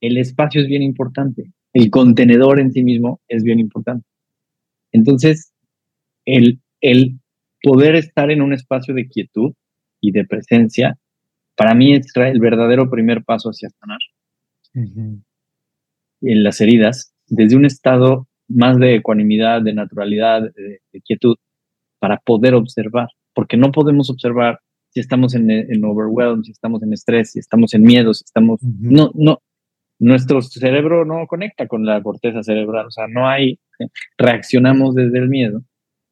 el 0.00 0.18
espacio 0.18 0.60
es 0.60 0.68
bien 0.68 0.82
importante, 0.82 1.52
el 1.72 1.90
contenedor 1.90 2.60
en 2.60 2.72
sí 2.72 2.82
mismo 2.82 3.20
es 3.28 3.42
bien 3.42 3.58
importante. 3.58 4.06
Entonces, 4.92 5.52
el, 6.24 6.60
el 6.80 7.18
poder 7.66 7.96
estar 7.96 8.30
en 8.30 8.42
un 8.42 8.52
espacio 8.52 8.94
de 8.94 9.08
quietud 9.08 9.52
y 10.00 10.12
de 10.12 10.24
presencia, 10.24 10.96
para 11.56 11.74
mí 11.74 11.94
es 11.94 12.06
el 12.14 12.38
verdadero 12.38 12.88
primer 12.88 13.24
paso 13.24 13.48
hacia 13.48 13.68
sanar. 13.70 13.98
En 14.72 16.44
las 16.44 16.60
heridas, 16.60 17.12
desde 17.26 17.56
un 17.56 17.64
estado 17.64 18.28
más 18.46 18.78
de 18.78 18.94
ecuanimidad, 18.94 19.62
de 19.62 19.74
naturalidad, 19.74 20.42
de, 20.42 21.00
quietud, 21.04 21.34
para 21.98 22.18
poder 22.18 22.54
observar, 22.54 23.08
porque 23.34 23.56
no 23.56 23.72
podemos 23.72 24.10
observar 24.10 24.60
si 24.90 25.00
estamos 25.00 25.34
en, 25.34 25.50
en 25.50 25.84
overwhelm, 25.84 26.44
si 26.44 26.52
estamos 26.52 26.84
en 26.84 26.92
estrés, 26.92 27.32
si 27.32 27.40
estamos 27.40 27.74
en 27.74 27.82
miedo, 27.82 28.14
si 28.14 28.22
estamos... 28.24 28.62
No, 28.62 29.10
no, 29.14 29.42
nuestro 29.98 30.40
cerebro 30.40 31.04
no 31.04 31.26
conecta 31.26 31.66
con 31.66 31.84
la 31.84 32.00
corteza 32.00 32.44
cerebral, 32.44 32.86
o 32.86 32.90
sea, 32.92 33.08
no 33.08 33.28
hay, 33.28 33.58
reaccionamos 34.16 34.94
desde 34.94 35.18
el 35.18 35.28
miedo 35.28 35.62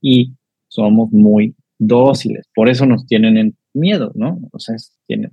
y 0.00 0.34
somos 0.74 1.12
muy 1.12 1.54
dóciles, 1.78 2.48
por 2.52 2.68
eso 2.68 2.84
nos 2.84 3.06
tienen 3.06 3.36
en 3.36 3.56
miedo, 3.72 4.10
¿no? 4.14 4.40
O 4.52 4.58
sea, 4.58 4.74
tienen. 5.06 5.32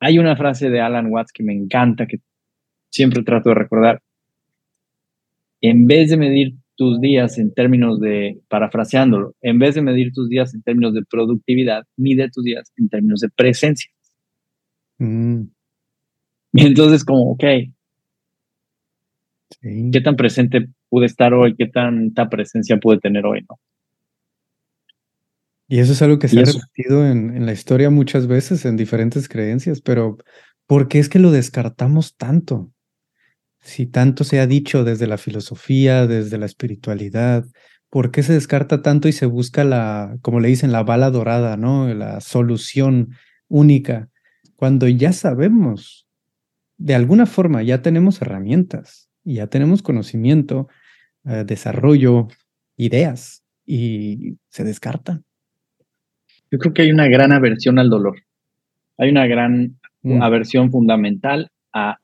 Hay 0.00 0.18
una 0.18 0.36
frase 0.36 0.70
de 0.70 0.80
Alan 0.80 1.12
Watts 1.12 1.32
que 1.32 1.42
me 1.42 1.52
encanta, 1.52 2.06
que 2.06 2.18
siempre 2.90 3.22
trato 3.22 3.50
de 3.50 3.54
recordar. 3.54 4.00
En 5.60 5.86
vez 5.86 6.10
de 6.10 6.16
medir 6.16 6.54
tus 6.76 7.00
días 7.00 7.38
en 7.38 7.52
términos 7.52 8.00
de, 8.00 8.40
parafraseándolo, 8.48 9.34
en 9.42 9.58
vez 9.58 9.74
de 9.74 9.82
medir 9.82 10.12
tus 10.12 10.28
días 10.28 10.54
en 10.54 10.62
términos 10.62 10.94
de 10.94 11.04
productividad, 11.08 11.84
mide 11.96 12.30
tus 12.30 12.42
días 12.42 12.72
en 12.76 12.88
términos 12.88 13.20
de 13.20 13.28
presencia. 13.28 13.90
Mm. 14.98 15.42
Y 16.54 16.66
entonces 16.66 17.04
como, 17.04 17.32
ok, 17.32 17.44
¿qué 19.60 20.00
tan 20.02 20.16
presente 20.16 20.68
pude 20.88 21.06
estar 21.06 21.34
hoy? 21.34 21.54
¿Qué 21.54 21.66
tanta 21.66 22.28
presencia 22.28 22.78
pude 22.78 22.98
tener 22.98 23.26
hoy? 23.26 23.44
¿no? 23.48 23.60
Y 25.72 25.78
eso 25.78 25.92
es 25.92 26.02
algo 26.02 26.18
que 26.18 26.28
se 26.28 26.38
ha 26.38 26.44
repetido 26.44 27.06
en, 27.06 27.34
en, 27.34 27.46
la 27.46 27.54
historia 27.54 27.88
muchas 27.88 28.26
veces, 28.26 28.66
en 28.66 28.76
diferentes 28.76 29.26
creencias, 29.26 29.80
pero 29.80 30.18
¿por 30.66 30.86
qué 30.86 30.98
es 30.98 31.08
que 31.08 31.18
lo 31.18 31.30
descartamos 31.30 32.14
tanto? 32.18 32.70
Si 33.62 33.86
tanto 33.86 34.22
se 34.24 34.40
ha 34.40 34.46
dicho 34.46 34.84
desde 34.84 35.06
la 35.06 35.16
filosofía, 35.16 36.06
desde 36.06 36.36
la 36.36 36.44
espiritualidad, 36.44 37.46
¿por 37.88 38.10
qué 38.10 38.22
se 38.22 38.34
descarta 38.34 38.82
tanto 38.82 39.08
y 39.08 39.12
se 39.12 39.24
busca 39.24 39.64
la, 39.64 40.18
como 40.20 40.40
le 40.40 40.48
dicen, 40.48 40.72
la 40.72 40.82
bala 40.82 41.10
dorada, 41.10 41.56
¿no? 41.56 41.88
La 41.94 42.20
solución 42.20 43.16
única, 43.48 44.10
cuando 44.56 44.86
ya 44.88 45.14
sabemos 45.14 46.06
de 46.76 46.94
alguna 46.94 47.24
forma 47.24 47.62
ya 47.62 47.80
tenemos 47.80 48.20
herramientas, 48.20 49.08
ya 49.24 49.46
tenemos 49.46 49.80
conocimiento, 49.80 50.68
eh, 51.24 51.44
desarrollo, 51.46 52.28
ideas 52.76 53.42
y 53.64 54.36
se 54.50 54.64
descartan. 54.64 55.24
Yo 56.52 56.58
creo 56.58 56.74
que 56.74 56.82
hay 56.82 56.92
una 56.92 57.08
gran 57.08 57.32
aversión 57.32 57.78
al 57.78 57.88
dolor. 57.88 58.22
Hay 58.98 59.08
una 59.08 59.26
gran 59.26 59.80
mm. 60.02 60.22
aversión 60.22 60.70
fundamental 60.70 61.50
a 61.72 61.96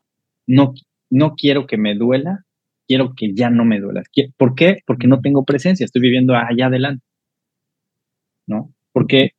no, 0.46 0.72
no 1.10 1.34
quiero 1.34 1.66
que 1.66 1.76
me 1.76 1.94
duela, 1.94 2.46
quiero 2.88 3.12
que 3.14 3.34
ya 3.34 3.50
no 3.50 3.66
me 3.66 3.78
duela. 3.78 4.02
¿Por 4.38 4.54
qué? 4.54 4.78
Porque 4.86 5.06
no 5.06 5.20
tengo 5.20 5.44
presencia, 5.44 5.84
estoy 5.84 6.00
viviendo 6.00 6.34
allá 6.34 6.66
adelante. 6.66 7.04
¿No? 8.46 8.72
Porque 8.92 9.32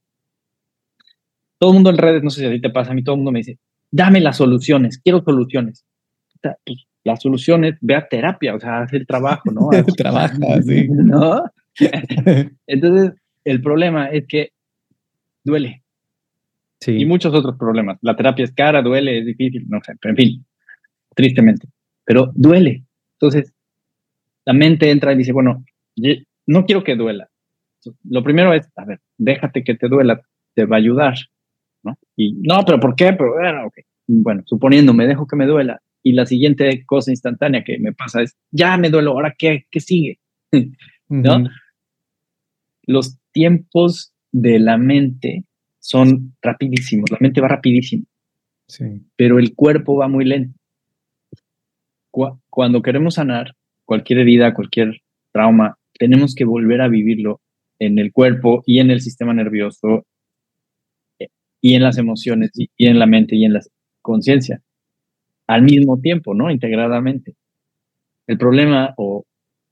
todo 1.58 1.72
el 1.72 1.74
mundo 1.74 1.90
en 1.90 1.98
redes, 1.98 2.24
no 2.24 2.30
sé 2.30 2.42
si 2.42 2.46
a 2.46 2.52
ti 2.52 2.62
te 2.62 2.70
pasa, 2.70 2.92
a 2.92 2.94
mí 2.94 3.04
todo 3.04 3.16
el 3.16 3.20
mundo 3.20 3.32
me 3.32 3.40
dice, 3.40 3.58
dame 3.92 4.20
las 4.20 4.38
soluciones, 4.38 5.00
quiero 5.00 5.24
soluciones. 5.24 5.86
Pues, 6.42 6.86
las 7.04 7.20
soluciones, 7.20 7.78
ve 7.82 7.96
a 7.96 8.08
terapia, 8.08 8.54
o 8.54 8.60
sea, 8.60 8.82
haz 8.82 8.94
el 8.94 9.08
trabajo, 9.08 9.52
¿no? 9.52 9.70
Trabaja, 9.98 10.62
sí. 10.62 10.88
¿No? 10.90 11.44
Entonces, 12.68 13.20
el 13.44 13.62
problema 13.64 14.08
es 14.12 14.28
que 14.28 14.52
duele. 15.44 15.84
Sí. 16.80 16.98
Y 16.98 17.06
muchos 17.06 17.34
otros 17.34 17.58
problemas. 17.58 17.98
La 18.02 18.16
terapia 18.16 18.46
es 18.46 18.54
cara, 18.54 18.82
duele, 18.82 19.20
es 19.20 19.26
difícil, 19.26 19.66
no 19.68 19.80
sé, 19.84 19.94
pero 20.00 20.12
en 20.14 20.18
fin, 20.18 20.46
tristemente. 21.16 21.68
Pero 22.06 22.32
duele. 22.36 22.86
Entonces, 23.20 23.54
la 24.46 24.54
mente 24.54 24.90
entra 24.90 25.14
y 25.14 25.18
dice, 25.18 25.32
bueno, 25.32 25.64
no 26.48 26.66
quiero 26.66 26.84
que 26.84 26.96
duela. 26.96 27.30
Lo 28.04 28.24
primero 28.24 28.54
es, 28.54 28.70
a 28.76 28.86
ver, 28.86 29.00
déjate 29.18 29.64
que 29.64 29.76
te 29.76 29.88
duela, 29.88 30.22
te 30.56 30.66
va 30.66 30.78
a 30.78 30.80
ayudar, 30.80 31.16
¿no? 31.84 31.98
Y 32.16 32.34
no, 32.34 32.64
pero 32.66 32.80
¿por 32.80 32.96
qué? 32.96 33.14
Pero 33.14 33.34
bueno, 33.34 33.68
okay. 33.68 33.84
bueno, 34.08 34.44
suponiendo, 34.46 34.94
me 34.94 35.08
dejo 35.08 35.28
que 35.28 35.36
me 35.36 35.46
duela. 35.46 35.82
Y 36.02 36.14
la 36.14 36.26
siguiente 36.26 36.86
cosa 36.86 37.12
instantánea 37.12 37.64
que 37.64 37.78
me 37.78 37.94
pasa 37.94 38.22
es, 38.22 38.38
ya 38.52 38.78
me 38.78 38.90
duelo, 38.90 39.12
ahora 39.12 39.36
qué, 39.38 39.66
qué 39.70 39.80
sigue, 39.80 40.20
¿no? 41.10 41.50
Los 42.84 43.20
tiempos 43.32 44.14
de 44.32 44.60
la 44.60 44.78
mente 44.78 45.46
son 45.80 46.36
rapidísimos, 46.42 47.10
la 47.12 47.18
mente 47.20 47.42
va 47.42 47.48
rapidísimo, 47.48 48.06
sí. 48.68 49.02
pero 49.16 49.40
el 49.40 49.56
cuerpo 49.56 49.96
va 49.96 50.08
muy 50.08 50.26
lento. 50.26 50.58
Cuando 52.50 52.82
queremos 52.82 53.16
sanar 53.16 53.56
cualquier 53.86 54.20
herida, 54.20 54.54
cualquier 54.54 55.02
trauma, 55.32 55.78
tenemos 55.98 56.36
que 56.36 56.46
volver 56.46 56.82
a 56.82 56.88
vivirlo 56.88 57.40
en 57.80 57.98
el 57.98 58.12
cuerpo 58.12 58.62
y 58.66 58.80
en 58.80 58.92
el 58.92 59.02
sistema 59.02 59.34
nervioso 59.34 60.06
eh, 61.20 61.30
y 61.62 61.76
en 61.76 61.84
las 61.84 61.98
emociones 61.98 62.52
y, 62.54 62.70
en 62.78 63.00
la 63.00 63.06
mente 63.06 63.36
y 63.36 63.46
en 63.46 63.54
la 63.54 63.62
conciencia 64.02 64.62
al 65.48 65.64
mismo 65.64 66.00
tiempo, 66.00 66.36
¿no? 66.36 66.52
Integradamente. 66.52 67.36
El 68.28 68.38
problema 68.38 68.94
o 68.98 69.26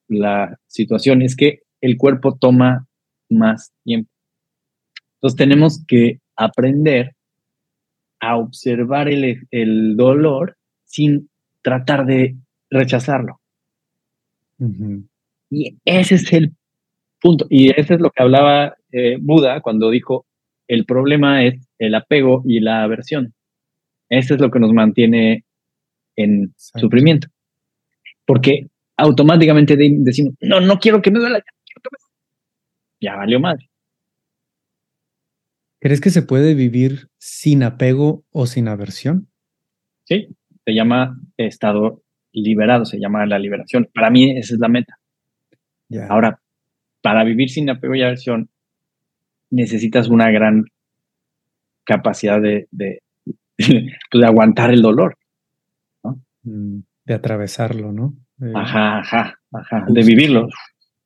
la 0.07 0.57
situación 0.65 1.21
es 1.21 1.35
que 1.35 1.61
el 1.81 1.97
cuerpo 1.97 2.35
toma 2.35 2.87
más 3.29 3.71
tiempo. 3.83 4.09
Entonces 5.17 5.37
tenemos 5.37 5.83
que 5.87 6.19
aprender 6.35 7.15
a 8.19 8.37
observar 8.37 9.09
el, 9.09 9.47
el 9.51 9.95
dolor 9.95 10.57
sin 10.85 11.29
tratar 11.61 12.05
de 12.05 12.35
rechazarlo. 12.69 13.39
Y 15.49 15.77
ese 15.85 16.15
es 16.15 16.33
el 16.33 16.53
punto. 17.21 17.45
Y 17.49 17.69
ese 17.69 17.95
es 17.95 17.99
lo 17.99 18.09
que 18.09 18.23
hablaba 18.23 18.75
eh, 18.91 19.17
Buda 19.19 19.61
cuando 19.61 19.89
dijo, 19.89 20.25
el 20.67 20.85
problema 20.85 21.43
es 21.43 21.67
el 21.79 21.95
apego 21.95 22.43
y 22.45 22.59
la 22.59 22.83
aversión. 22.83 23.33
Ese 24.09 24.35
es 24.35 24.39
lo 24.39 24.51
que 24.51 24.59
nos 24.59 24.73
mantiene 24.73 25.45
en 26.15 26.53
sufrimiento. 26.55 27.27
Porque 28.25 28.67
automáticamente 28.97 29.77
decimos, 29.77 30.33
no, 30.41 30.59
no 30.59 30.79
quiero 30.79 31.01
que 31.01 31.11
me 31.11 31.19
duela, 31.19 31.41
ya 32.99 33.15
valió 33.15 33.39
madre. 33.39 33.69
¿Crees 35.87 36.01
que 36.01 36.09
se 36.09 36.21
puede 36.21 36.53
vivir 36.53 37.07
sin 37.17 37.63
apego 37.63 38.25
o 38.31 38.45
sin 38.45 38.67
aversión? 38.67 39.29
Sí, 40.03 40.27
se 40.65 40.73
llama 40.73 41.17
estado 41.37 42.03
liberado, 42.33 42.83
se 42.83 42.99
llama 42.99 43.25
la 43.25 43.39
liberación. 43.39 43.87
Para 43.93 44.09
mí 44.09 44.37
esa 44.37 44.55
es 44.55 44.59
la 44.59 44.67
meta. 44.67 44.99
Ahora, 46.09 46.41
para 47.01 47.23
vivir 47.23 47.49
sin 47.49 47.69
apego 47.69 47.95
y 47.95 48.01
aversión, 48.01 48.49
necesitas 49.49 50.09
una 50.09 50.29
gran 50.29 50.65
capacidad 51.85 52.41
de, 52.41 52.67
de, 52.69 53.01
aguantar 54.25 54.71
el 54.71 54.81
dolor. 54.81 55.17
Mm, 56.43 56.79
de 57.05 57.13
atravesarlo, 57.13 57.93
¿no? 57.93 58.13
ajá, 58.55 58.99
ajá, 58.99 59.39
ajá, 59.53 59.85
de 59.87 60.03
vivirlo. 60.03 60.49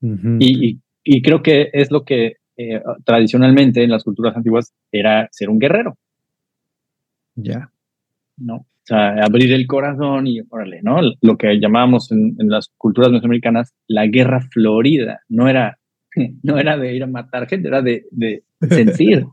y, 0.02 0.80
y, 1.04 1.22
creo 1.22 1.44
que 1.44 1.70
es 1.72 1.92
lo 1.92 2.04
que 2.04 2.38
eh, 2.62 2.82
tradicionalmente 3.04 3.84
en 3.84 3.90
las 3.90 4.04
culturas 4.04 4.36
antiguas 4.36 4.74
era 4.92 5.28
ser 5.32 5.50
un 5.50 5.60
guerrero. 5.60 5.98
Ya. 7.36 7.72
¿No? 8.38 8.56
O 8.56 8.84
sea, 8.84 9.24
abrir 9.24 9.52
el 9.54 9.68
corazón 9.68 10.28
y, 10.28 10.42
órale, 10.50 10.82
¿no? 10.82 11.00
Lo 11.22 11.38
que 11.38 11.60
llamábamos 11.60 12.12
en, 12.12 12.36
las 12.40 12.72
culturas 12.78 13.12
mesoamericanas 13.12 13.74
la 13.88 14.08
guerra 14.08 14.42
florida. 14.42 15.22
No 15.30 15.48
era, 15.48 15.78
no 16.44 16.58
era 16.58 16.78
de 16.78 16.96
ir 16.96 17.04
a 17.04 17.08
matar 17.08 17.48
gente, 17.48 17.68
era 17.68 17.82
de, 17.82 18.06
de 18.12 18.44
sentir, 18.70 19.26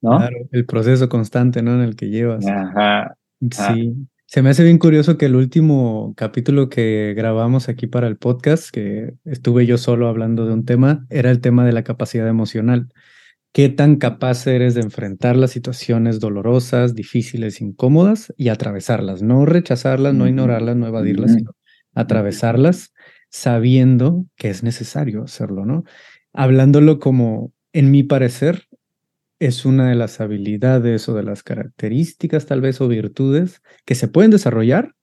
¿no? 0.00 0.18
Claro, 0.18 0.36
el 0.52 0.66
proceso 0.66 1.08
constante, 1.08 1.62
¿no? 1.62 1.74
En 1.74 1.82
el 1.82 1.96
que 1.96 2.10
llevas. 2.10 2.46
Ajá. 2.46 3.16
Sí. 3.50 3.94
Se 4.34 4.42
me 4.42 4.50
hace 4.50 4.64
bien 4.64 4.78
curioso 4.78 5.16
que 5.16 5.26
el 5.26 5.36
último 5.36 6.12
capítulo 6.16 6.68
que 6.68 7.14
grabamos 7.16 7.68
aquí 7.68 7.86
para 7.86 8.08
el 8.08 8.16
podcast, 8.16 8.70
que 8.70 9.14
estuve 9.24 9.64
yo 9.64 9.78
solo 9.78 10.08
hablando 10.08 10.44
de 10.44 10.52
un 10.52 10.64
tema, 10.64 11.06
era 11.08 11.30
el 11.30 11.40
tema 11.40 11.64
de 11.64 11.70
la 11.70 11.84
capacidad 11.84 12.26
emocional. 12.26 12.88
¿Qué 13.52 13.68
tan 13.68 13.94
capaz 13.94 14.44
eres 14.48 14.74
de 14.74 14.80
enfrentar 14.80 15.36
las 15.36 15.52
situaciones 15.52 16.18
dolorosas, 16.18 16.96
difíciles, 16.96 17.60
incómodas 17.60 18.34
y 18.36 18.48
atravesarlas? 18.48 19.22
No 19.22 19.46
rechazarlas, 19.46 20.14
no 20.14 20.26
ignorarlas, 20.26 20.74
no 20.74 20.88
evadirlas, 20.88 21.34
sino 21.34 21.52
atravesarlas 21.94 22.92
sabiendo 23.30 24.26
que 24.34 24.50
es 24.50 24.64
necesario 24.64 25.22
hacerlo, 25.22 25.64
¿no? 25.64 25.84
Hablándolo 26.32 26.98
como, 26.98 27.52
en 27.72 27.92
mi 27.92 28.02
parecer, 28.02 28.66
es 29.38 29.64
una 29.64 29.88
de 29.88 29.94
las 29.94 30.20
habilidades 30.20 31.08
o 31.08 31.14
de 31.14 31.22
las 31.22 31.42
características 31.42 32.46
tal 32.46 32.60
vez 32.60 32.80
o 32.80 32.88
virtudes 32.88 33.62
que 33.84 33.94
se 33.94 34.08
pueden 34.08 34.30
desarrollar 34.30 34.94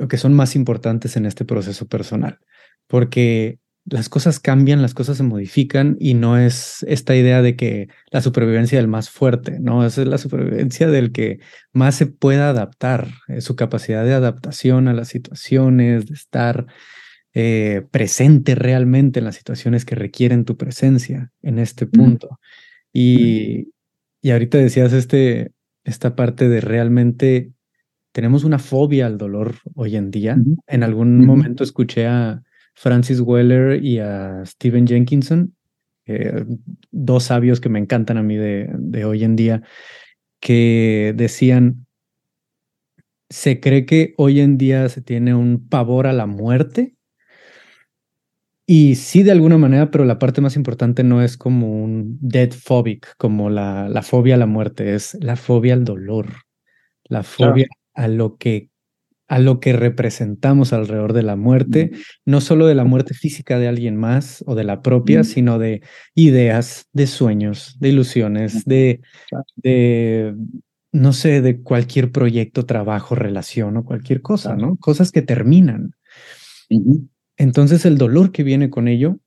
o 0.00 0.08
que 0.08 0.16
son 0.16 0.34
más 0.34 0.54
importantes 0.56 1.16
en 1.16 1.26
este 1.26 1.44
proceso 1.44 1.86
personal, 1.86 2.38
porque 2.86 3.58
las 3.84 4.08
cosas 4.08 4.38
cambian, 4.38 4.80
las 4.80 4.94
cosas 4.94 5.16
se 5.16 5.22
modifican 5.24 5.96
y 5.98 6.14
no 6.14 6.38
es 6.38 6.84
esta 6.88 7.16
idea 7.16 7.42
de 7.42 7.56
que 7.56 7.88
la 8.10 8.22
supervivencia 8.22 8.78
del 8.78 8.86
más 8.86 9.10
fuerte, 9.10 9.58
no, 9.58 9.84
es 9.84 9.96
la 9.98 10.18
supervivencia 10.18 10.86
del 10.86 11.10
que 11.10 11.40
más 11.72 11.96
se 11.96 12.06
pueda 12.06 12.48
adaptar, 12.50 13.08
es 13.26 13.44
su 13.44 13.56
capacidad 13.56 14.04
de 14.04 14.14
adaptación 14.14 14.86
a 14.86 14.92
las 14.92 15.08
situaciones, 15.08 16.06
de 16.06 16.14
estar 16.14 16.66
eh, 17.34 17.82
presente 17.90 18.54
realmente 18.54 19.18
en 19.18 19.24
las 19.24 19.36
situaciones 19.36 19.84
que 19.84 19.96
requieren 19.96 20.44
tu 20.44 20.56
presencia 20.56 21.32
en 21.42 21.58
este 21.58 21.86
punto. 21.86 22.38
Y, 22.92 23.72
y 24.20 24.30
ahorita 24.30 24.58
decías 24.58 24.92
este, 24.92 25.52
esta 25.84 26.14
parte 26.14 26.48
de 26.48 26.60
realmente 26.60 27.52
tenemos 28.12 28.44
una 28.44 28.58
fobia 28.58 29.06
al 29.06 29.18
dolor 29.18 29.56
hoy 29.74 29.96
en 29.96 30.10
día. 30.10 30.36
En 30.66 30.82
algún 30.82 31.24
momento 31.24 31.64
escuché 31.64 32.06
a 32.06 32.42
Francis 32.74 33.20
Weller 33.20 33.82
y 33.82 33.98
a 33.98 34.44
Stephen 34.44 34.86
Jenkinson, 34.86 35.56
eh, 36.06 36.44
dos 36.90 37.24
sabios 37.24 37.60
que 37.60 37.68
me 37.68 37.78
encantan 37.78 38.18
a 38.18 38.22
mí 38.22 38.36
de, 38.36 38.70
de 38.74 39.04
hoy 39.04 39.24
en 39.24 39.36
día, 39.36 39.62
que 40.40 41.14
decían, 41.16 41.86
se 43.30 43.60
cree 43.60 43.86
que 43.86 44.14
hoy 44.18 44.40
en 44.40 44.58
día 44.58 44.88
se 44.90 45.00
tiene 45.00 45.34
un 45.34 45.68
pavor 45.68 46.06
a 46.06 46.12
la 46.12 46.26
muerte 46.26 46.94
y 48.74 48.94
sí, 48.94 49.22
de 49.22 49.32
alguna 49.32 49.58
manera, 49.58 49.90
pero 49.90 50.06
la 50.06 50.18
parte 50.18 50.40
más 50.40 50.56
importante 50.56 51.04
no 51.04 51.20
es 51.20 51.36
como 51.36 51.84
un 51.84 52.16
dead 52.22 52.52
phobic, 52.52 53.14
como 53.18 53.50
la, 53.50 53.86
la 53.90 54.00
fobia 54.00 54.36
a 54.36 54.38
la 54.38 54.46
muerte, 54.46 54.94
es 54.94 55.14
la 55.20 55.36
fobia 55.36 55.74
al 55.74 55.84
dolor, 55.84 56.28
la 57.04 57.22
fobia 57.22 57.66
a 57.92 58.08
lo 58.08 58.38
que 58.38 58.70
a 59.28 59.38
lo 59.40 59.60
que 59.60 59.74
representamos 59.74 60.72
alrededor 60.72 61.12
de 61.12 61.22
la 61.22 61.36
muerte, 61.36 61.90
no 62.24 62.40
solo 62.40 62.66
de 62.66 62.74
la 62.74 62.84
muerte 62.84 63.12
física 63.12 63.58
de 63.58 63.68
alguien 63.68 63.94
más 63.94 64.42
o 64.46 64.54
de 64.54 64.64
la 64.64 64.80
propia, 64.80 65.22
sino 65.22 65.58
de 65.58 65.82
ideas, 66.14 66.86
de 66.94 67.06
sueños, 67.06 67.76
de 67.78 67.90
ilusiones, 67.90 68.64
de, 68.64 69.02
de, 69.56 70.34
no 70.92 71.12
sé, 71.12 71.42
de 71.42 71.60
cualquier 71.60 72.10
proyecto, 72.10 72.64
trabajo, 72.64 73.16
relación 73.16 73.76
o 73.76 73.84
cualquier 73.84 74.22
cosa, 74.22 74.56
¿no? 74.56 74.76
Cosas 74.76 75.12
que 75.12 75.20
terminan. 75.20 75.92
Entonces 77.42 77.84
el 77.86 77.98
dolor 77.98 78.30
que 78.30 78.44
viene 78.44 78.70
con 78.70 78.86
ello 78.86 79.18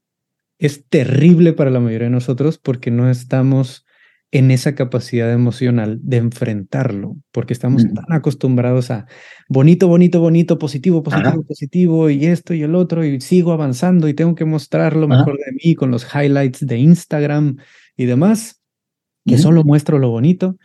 es 0.57 0.87
terrible 0.87 1.51
para 1.51 1.69
la 1.69 1.81
mayoría 1.81 2.07
de 2.07 2.13
nosotros 2.13 2.57
porque 2.57 2.89
no 2.89 3.09
estamos 3.09 3.85
en 4.31 4.51
esa 4.51 4.73
capacidad 4.73 5.33
emocional 5.33 5.99
de 6.01 6.15
enfrentarlo, 6.15 7.17
porque 7.33 7.51
estamos 7.51 7.83
tan 7.83 8.05
acostumbrados 8.13 8.89
a 8.89 9.05
bonito, 9.49 9.89
bonito, 9.89 10.21
bonito, 10.21 10.57
positivo, 10.57 11.03
positivo, 11.03 11.43
positivo, 11.43 12.09
y 12.09 12.25
esto 12.27 12.53
y 12.53 12.63
el 12.63 12.75
otro, 12.75 13.03
y 13.03 13.19
sigo 13.19 13.51
avanzando 13.51 14.07
y 14.07 14.13
tengo 14.13 14.33
que 14.33 14.45
mostrar 14.45 14.95
lo 14.95 15.09
mejor 15.09 15.37
de 15.37 15.51
mí 15.61 15.75
con 15.75 15.91
los 15.91 16.07
highlights 16.15 16.65
de 16.65 16.77
Instagram 16.77 17.57
y 17.97 18.05
demás, 18.05 18.61
que 19.25 19.37
solo 19.37 19.65
muestro 19.65 19.99
lo 19.99 20.09
bonito. 20.09 20.55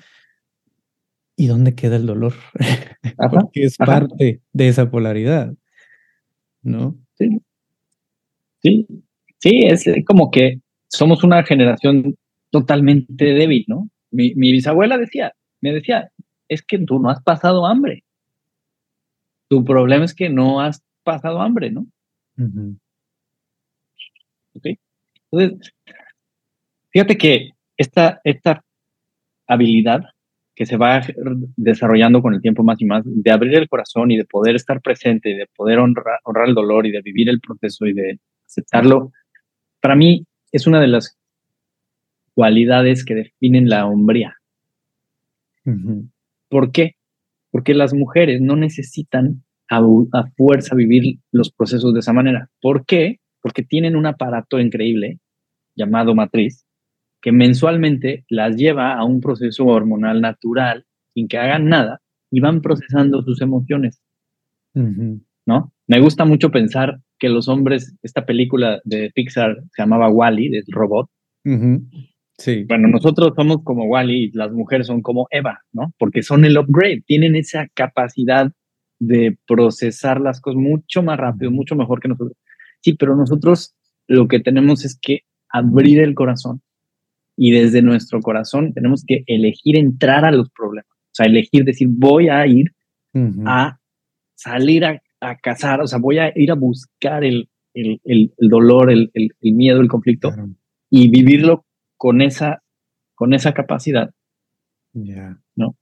¿Y 1.35 1.49
dónde 1.49 1.75
queda 1.75 1.97
el 1.97 2.07
dolor? 2.07 2.35
porque 3.33 3.65
es 3.65 3.77
parte 3.77 4.41
de 4.53 4.69
esa 4.69 4.89
polaridad, 4.89 5.53
¿no? 6.63 7.00
Sí, 8.63 8.87
sí, 9.39 9.63
es 9.67 9.85
como 10.07 10.31
que 10.31 10.61
somos 10.89 11.25
una 11.25 11.43
generación 11.45 12.17
totalmente 12.51 13.25
débil, 13.25 13.65
¿no? 13.69 13.89
Mi, 14.11 14.35
mi 14.35 14.53
bisabuela 14.53 14.99
decía, 14.99 15.33
me 15.61 15.73
decía, 15.73 16.11
es 16.49 16.63
que 16.63 16.79
tú 16.79 16.99
no 16.99 17.11
has 17.11 17.23
pasado 17.23 17.67
hambre. 17.67 18.05
Tu 19.49 19.65
problema 19.65 20.05
es 20.05 20.15
que 20.15 20.29
no 20.29 20.61
has 20.61 20.83
pasado 21.03 21.41
hambre, 21.41 21.71
¿no? 21.71 21.87
Entonces, 24.55 25.73
fíjate 26.91 27.17
que 27.17 27.51
esta, 27.77 28.21
esta 28.25 28.65
habilidad 29.47 30.03
que 30.61 30.67
se 30.67 30.77
va 30.77 31.01
desarrollando 31.57 32.21
con 32.21 32.35
el 32.35 32.43
tiempo 32.43 32.63
más 32.63 32.79
y 32.83 32.85
más, 32.85 33.03
de 33.07 33.31
abrir 33.31 33.55
el 33.55 33.67
corazón 33.67 34.11
y 34.11 34.19
de 34.19 34.27
poder 34.27 34.57
estar 34.57 34.83
presente 34.83 35.31
y 35.31 35.35
de 35.35 35.47
poder 35.57 35.79
honrar, 35.79 36.21
honrar 36.23 36.51
el 36.51 36.55
dolor 36.55 36.87
y 36.87 36.91
de 36.91 37.01
vivir 37.01 37.31
el 37.31 37.41
proceso 37.41 37.87
y 37.87 37.95
de 37.95 38.21
aceptarlo, 38.45 39.11
para 39.81 39.97
mí 39.97 40.27
es 40.53 40.67
una 40.67 40.79
de 40.79 40.89
las 40.89 41.19
cualidades 42.35 43.07
que 43.07 43.15
definen 43.15 43.71
la 43.71 43.87
hombría. 43.87 44.37
¿Por 46.51 46.73
qué? 46.73 46.97
Porque 47.51 47.73
las 47.73 47.95
mujeres 47.95 48.43
no 48.43 48.55
necesitan 48.55 49.43
a, 49.71 49.81
fuerza 50.37 50.75
vivir 50.75 51.21
los 51.33 51.51
procesos 51.51 51.95
de 51.95 52.01
esa 52.01 52.13
manera. 52.13 52.51
¿Por 52.61 52.85
qué? 52.85 53.19
Porque 53.41 53.63
tienen 53.63 53.97
un 53.97 54.05
aparato 54.05 54.61
increíble 54.61 55.21
llamado 55.75 56.15
matriz 56.15 56.67
que 57.21 57.33
mensualmente 57.33 58.25
las 58.29 58.57
lleva 58.57 58.95
a 58.95 59.05
un 59.05 59.21
proceso 59.21 59.67
hormonal 59.67 60.21
natural 60.21 60.87
sin 61.15 61.29
que 61.29 61.39
hagan 61.39 61.69
nada 61.69 62.01
y 62.31 62.41
van 62.41 62.63
procesando 62.63 63.23
sus 63.23 63.41
emociones. 63.41 64.03
¿No? 64.75 65.73
Me 65.87 66.01
gusta 66.01 66.25
mucho 66.25 66.51
pensar 66.51 67.01
que 67.19 67.29
los 67.29 67.49
hombres, 67.49 67.97
esta 68.03 68.25
película 68.25 68.81
de 68.85 69.11
Pixar 69.15 69.63
se 69.73 69.83
llamaba 69.83 70.09
Wally, 70.09 70.49
-E, 70.49 70.51
del 70.51 70.65
robot. 70.69 71.11
Sí. 72.39 72.65
Bueno, 72.65 72.89
nosotros 72.89 73.33
somos 73.37 73.63
como 73.65 73.85
Wally 73.85 74.25
y 74.25 74.33
las 74.33 74.53
mujeres 74.53 74.87
son 74.87 75.03
como 75.03 75.27
Eva, 75.31 75.61
¿no? 75.73 75.93
Porque 75.99 76.23
son 76.23 76.45
el 76.45 76.57
upgrade, 76.57 77.03
tienen 77.05 77.37
esa 77.37 77.69
capacidad 77.75 78.51
de 78.99 79.37
procesar 79.47 80.21
las 80.21 80.41
cosas 80.41 80.61
mucho 80.61 81.03
más 81.03 81.19
rápido, 81.19 81.51
mucho 81.51 81.75
mejor 81.75 82.01
que 82.01 82.09
nosotros. 82.09 82.37
Sí, 82.81 82.95
pero 82.95 83.17
nosotros 83.17 83.75
lo 84.07 84.29
que 84.29 84.41
tenemos 84.41 84.85
es 84.85 84.99
que 84.99 85.25
abrir 85.51 86.01
el 86.01 86.15
corazón 86.15 86.63
y 87.43 87.53
desde 87.53 87.81
nuestro 87.81 88.21
corazón 88.21 88.75
tenemos 88.75 89.03
que 89.07 89.25
elegir 89.27 89.79
entrar 89.79 90.27
a 90.27 90.31
los 90.31 90.51
problemas, 90.51 90.93
o 90.93 91.15
sea, 91.15 91.25
elegir 91.25 91.65
decir, 91.65 91.89
voy 91.91 92.29
a 92.29 92.47
ir 92.47 92.75
a 93.47 93.79
salir 94.35 94.85
a, 94.85 95.01
a, 95.21 95.39
cazar, 95.39 95.81
o 95.81 95.87
sea, 95.87 95.99
voy 95.99 96.19
a 96.19 96.35
ir 96.37 96.51
a 96.51 96.55
buscar 96.55 97.25
el, 97.25 97.49
el, 97.73 97.99
el, 98.05 98.31
dolor, 98.37 98.91
el, 98.91 99.11
miedo, 99.41 99.81
el 99.81 99.89
conflicto 99.89 100.31
y 100.91 101.09
vivirlo 101.09 101.65
con 101.97 102.21
esa, 102.21 102.63
con 103.15 103.33
esa 103.33 103.55
capacidad. 103.55 104.11
Ya. 104.93 105.39
¿No? 105.57 105.79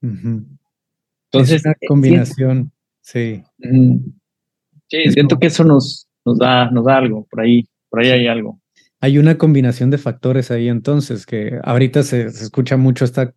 Entonces, 0.00 1.56
esa 1.56 1.74
combinación, 1.86 2.72
sí. 3.02 3.42
Sí, 3.58 5.10
siento 5.10 5.38
que 5.38 5.48
eso 5.48 5.64
nos, 5.64 6.08
nos, 6.24 6.38
da, 6.38 6.70
nos 6.70 6.86
da 6.86 6.96
algo, 6.96 7.26
por 7.30 7.42
ahí, 7.42 7.68
por 7.90 8.00
ahí 8.00 8.08
hay 8.08 8.26
algo. 8.26 8.58
Hay 9.00 9.18
una 9.18 9.38
combinación 9.38 9.90
de 9.90 9.98
factores 9.98 10.50
ahí 10.50 10.68
entonces, 10.68 11.26
que 11.26 11.58
ahorita 11.62 12.02
se, 12.02 12.26
escucha 12.26 12.76
mucho 12.76 13.04
esta 13.04 13.34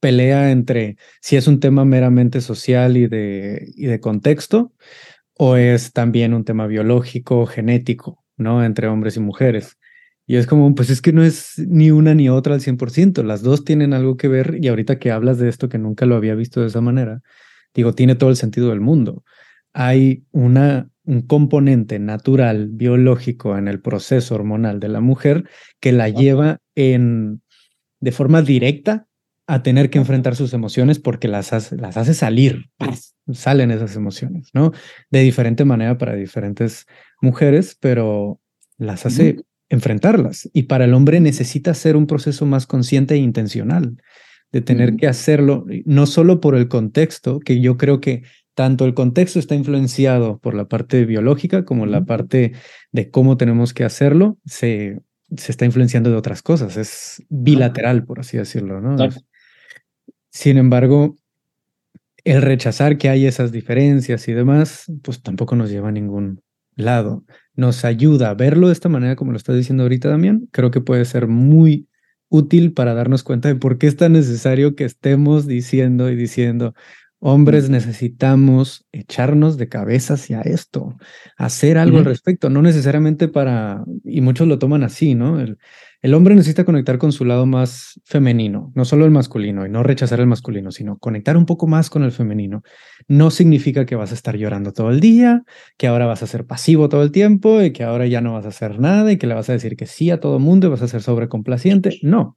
pelea 0.00 0.50
entre 0.50 0.96
si 1.20 1.36
es 1.36 1.48
un 1.48 1.60
tema 1.60 1.84
meramente 1.84 2.40
social 2.40 2.96
y 2.96 3.06
de, 3.06 3.72
y 3.74 3.86
de 3.86 4.00
contexto, 4.00 4.72
o 5.34 5.56
es 5.56 5.92
también 5.92 6.34
un 6.34 6.44
tema 6.44 6.66
biológico, 6.66 7.46
genético, 7.46 8.24
¿no? 8.36 8.64
Entre 8.64 8.88
hombres 8.88 9.16
y 9.16 9.20
mujeres. 9.20 9.78
Y 10.26 10.36
es 10.36 10.46
como, 10.46 10.74
pues 10.74 10.90
es 10.90 11.00
que 11.00 11.12
no 11.12 11.24
es 11.24 11.54
ni 11.58 11.90
una 11.90 12.14
ni 12.14 12.28
otra 12.28 12.54
al 12.54 12.60
100%, 12.60 13.22
las 13.22 13.42
dos 13.42 13.64
tienen 13.64 13.94
algo 13.94 14.18
que 14.18 14.28
ver 14.28 14.58
y 14.60 14.68
ahorita 14.68 14.98
que 14.98 15.10
hablas 15.10 15.38
de 15.38 15.48
esto 15.48 15.70
que 15.70 15.78
nunca 15.78 16.04
lo 16.04 16.16
había 16.16 16.34
visto 16.34 16.60
de 16.60 16.66
esa 16.66 16.82
manera, 16.82 17.22
digo, 17.74 17.94
tiene 17.94 18.14
todo 18.14 18.28
el 18.28 18.36
sentido 18.36 18.68
del 18.68 18.80
mundo. 18.80 19.24
Hay 19.72 20.24
una, 20.32 20.90
un 21.08 21.22
componente 21.22 21.98
natural, 21.98 22.68
biológico 22.68 23.56
en 23.56 23.66
el 23.66 23.80
proceso 23.80 24.34
hormonal 24.34 24.78
de 24.78 24.88
la 24.88 25.00
mujer 25.00 25.48
que 25.80 25.90
la 25.90 26.10
lleva 26.10 26.58
en, 26.74 27.40
de 27.98 28.12
forma 28.12 28.42
directa 28.42 29.06
a 29.46 29.62
tener 29.62 29.88
que 29.88 29.96
enfrentar 29.96 30.36
sus 30.36 30.52
emociones 30.52 30.98
porque 30.98 31.26
las 31.26 31.54
hace, 31.54 31.76
las 31.76 31.96
hace 31.96 32.12
salir, 32.12 32.68
salen 33.32 33.70
esas 33.70 33.96
emociones, 33.96 34.50
¿no? 34.52 34.72
De 35.10 35.22
diferente 35.22 35.64
manera 35.64 35.96
para 35.96 36.14
diferentes 36.14 36.84
mujeres, 37.22 37.74
pero 37.80 38.38
las 38.76 39.06
hace 39.06 39.38
enfrentarlas. 39.70 40.50
Y 40.52 40.64
para 40.64 40.84
el 40.84 40.92
hombre 40.92 41.20
necesita 41.20 41.72
ser 41.72 41.96
un 41.96 42.06
proceso 42.06 42.44
más 42.44 42.66
consciente 42.66 43.14
e 43.14 43.18
intencional, 43.18 43.96
de 44.52 44.60
tener 44.60 44.96
que 44.96 45.06
hacerlo, 45.06 45.64
no 45.86 46.04
solo 46.04 46.40
por 46.40 46.54
el 46.54 46.68
contexto, 46.68 47.40
que 47.40 47.60
yo 47.60 47.78
creo 47.78 48.02
que 48.02 48.24
tanto 48.58 48.86
el 48.86 48.94
contexto 48.94 49.38
está 49.38 49.54
influenciado 49.54 50.38
por 50.40 50.54
la 50.54 50.66
parte 50.66 51.04
biológica 51.04 51.64
como 51.64 51.86
la 51.86 52.04
parte 52.04 52.54
de 52.90 53.08
cómo 53.08 53.36
tenemos 53.36 53.72
que 53.72 53.84
hacerlo, 53.84 54.36
se, 54.46 55.00
se 55.36 55.52
está 55.52 55.64
influenciando 55.64 56.10
de 56.10 56.16
otras 56.16 56.42
cosas. 56.42 56.76
Es 56.76 57.22
bilateral, 57.28 58.04
por 58.04 58.18
así 58.18 58.36
decirlo, 58.36 58.80
¿no? 58.80 58.96
Sin 60.30 60.58
embargo, 60.58 61.14
el 62.24 62.42
rechazar 62.42 62.98
que 62.98 63.08
hay 63.08 63.26
esas 63.26 63.52
diferencias 63.52 64.26
y 64.26 64.32
demás, 64.32 64.90
pues 65.04 65.22
tampoco 65.22 65.54
nos 65.54 65.70
lleva 65.70 65.90
a 65.90 65.92
ningún 65.92 66.42
lado 66.74 67.24
nos 67.54 67.84
ayuda 67.84 68.30
a 68.30 68.34
verlo 68.34 68.68
de 68.68 68.72
esta 68.72 68.88
manera, 68.88 69.16
como 69.16 69.32
lo 69.32 69.36
estás 69.36 69.56
diciendo 69.56 69.84
ahorita, 69.84 70.08
Damián, 70.08 70.48
creo 70.52 70.70
que 70.70 70.80
puede 70.80 71.04
ser 71.04 71.26
muy 71.26 71.88
útil 72.28 72.72
para 72.72 72.94
darnos 72.94 73.24
cuenta 73.24 73.48
de 73.48 73.56
por 73.56 73.78
qué 73.78 73.88
es 73.88 73.96
tan 73.96 74.12
necesario 74.12 74.76
que 74.76 74.84
estemos 74.84 75.48
diciendo 75.48 76.08
y 76.08 76.14
diciendo, 76.14 76.74
hombres, 77.20 77.68
necesitamos 77.68 78.86
echarnos 78.92 79.56
de 79.56 79.68
cabeza 79.68 80.14
hacia 80.14 80.40
esto, 80.42 80.96
hacer 81.36 81.78
algo 81.78 81.98
al 81.98 82.04
respecto, 82.04 82.48
no 82.50 82.62
necesariamente 82.62 83.28
para, 83.28 83.84
y 84.04 84.20
muchos 84.20 84.46
lo 84.46 84.58
toman 84.58 84.84
así, 84.84 85.14
¿no? 85.14 85.40
El, 85.40 85.58
el 86.00 86.14
hombre 86.14 86.36
necesita 86.36 86.64
conectar 86.64 86.96
con 86.98 87.10
su 87.10 87.24
lado 87.24 87.44
más 87.44 88.00
femenino, 88.04 88.70
no 88.76 88.84
solo 88.84 89.04
el 89.04 89.10
masculino, 89.10 89.66
y 89.66 89.68
no 89.68 89.82
rechazar 89.82 90.20
el 90.20 90.28
masculino, 90.28 90.70
sino 90.70 90.96
conectar 90.96 91.36
un 91.36 91.44
poco 91.44 91.66
más 91.66 91.90
con 91.90 92.04
el 92.04 92.12
femenino. 92.12 92.62
No 93.08 93.32
significa 93.32 93.84
que 93.84 93.96
vas 93.96 94.12
a 94.12 94.14
estar 94.14 94.36
llorando 94.36 94.72
todo 94.72 94.90
el 94.90 95.00
día, 95.00 95.42
que 95.76 95.88
ahora 95.88 96.06
vas 96.06 96.22
a 96.22 96.28
ser 96.28 96.46
pasivo 96.46 96.88
todo 96.88 97.02
el 97.02 97.10
tiempo 97.10 97.60
y 97.62 97.72
que 97.72 97.82
ahora 97.82 98.06
ya 98.06 98.20
no 98.20 98.34
vas 98.34 98.44
a 98.44 98.50
hacer 98.50 98.78
nada 98.78 99.10
y 99.10 99.16
que 99.16 99.26
le 99.26 99.34
vas 99.34 99.50
a 99.50 99.54
decir 99.54 99.74
que 99.74 99.86
sí 99.86 100.10
a 100.10 100.20
todo 100.20 100.38
mundo 100.38 100.68
y 100.68 100.70
vas 100.70 100.82
a 100.82 100.88
ser 100.88 101.02
sobrecomplaciente. 101.02 101.98
No, 102.02 102.36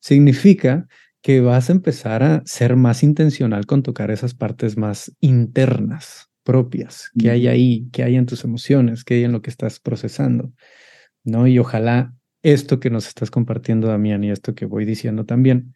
significa 0.00 0.86
que 1.22 1.40
vas 1.40 1.68
a 1.68 1.72
empezar 1.72 2.22
a 2.22 2.42
ser 2.46 2.76
más 2.76 3.02
intencional 3.02 3.66
con 3.66 3.82
tocar 3.82 4.10
esas 4.10 4.34
partes 4.34 4.76
más 4.76 5.14
internas, 5.20 6.30
propias, 6.42 7.10
que 7.18 7.30
hay 7.30 7.46
ahí, 7.46 7.88
que 7.92 8.02
hay 8.02 8.16
en 8.16 8.26
tus 8.26 8.44
emociones, 8.44 9.04
que 9.04 9.14
hay 9.14 9.24
en 9.24 9.32
lo 9.32 9.42
que 9.42 9.50
estás 9.50 9.80
procesando. 9.80 10.52
¿no? 11.24 11.46
Y 11.46 11.58
ojalá 11.58 12.14
esto 12.42 12.80
que 12.80 12.90
nos 12.90 13.06
estás 13.06 13.30
compartiendo, 13.30 13.88
Damián, 13.88 14.24
y 14.24 14.30
esto 14.30 14.54
que 14.54 14.64
voy 14.64 14.84
diciendo 14.84 15.26
también, 15.26 15.74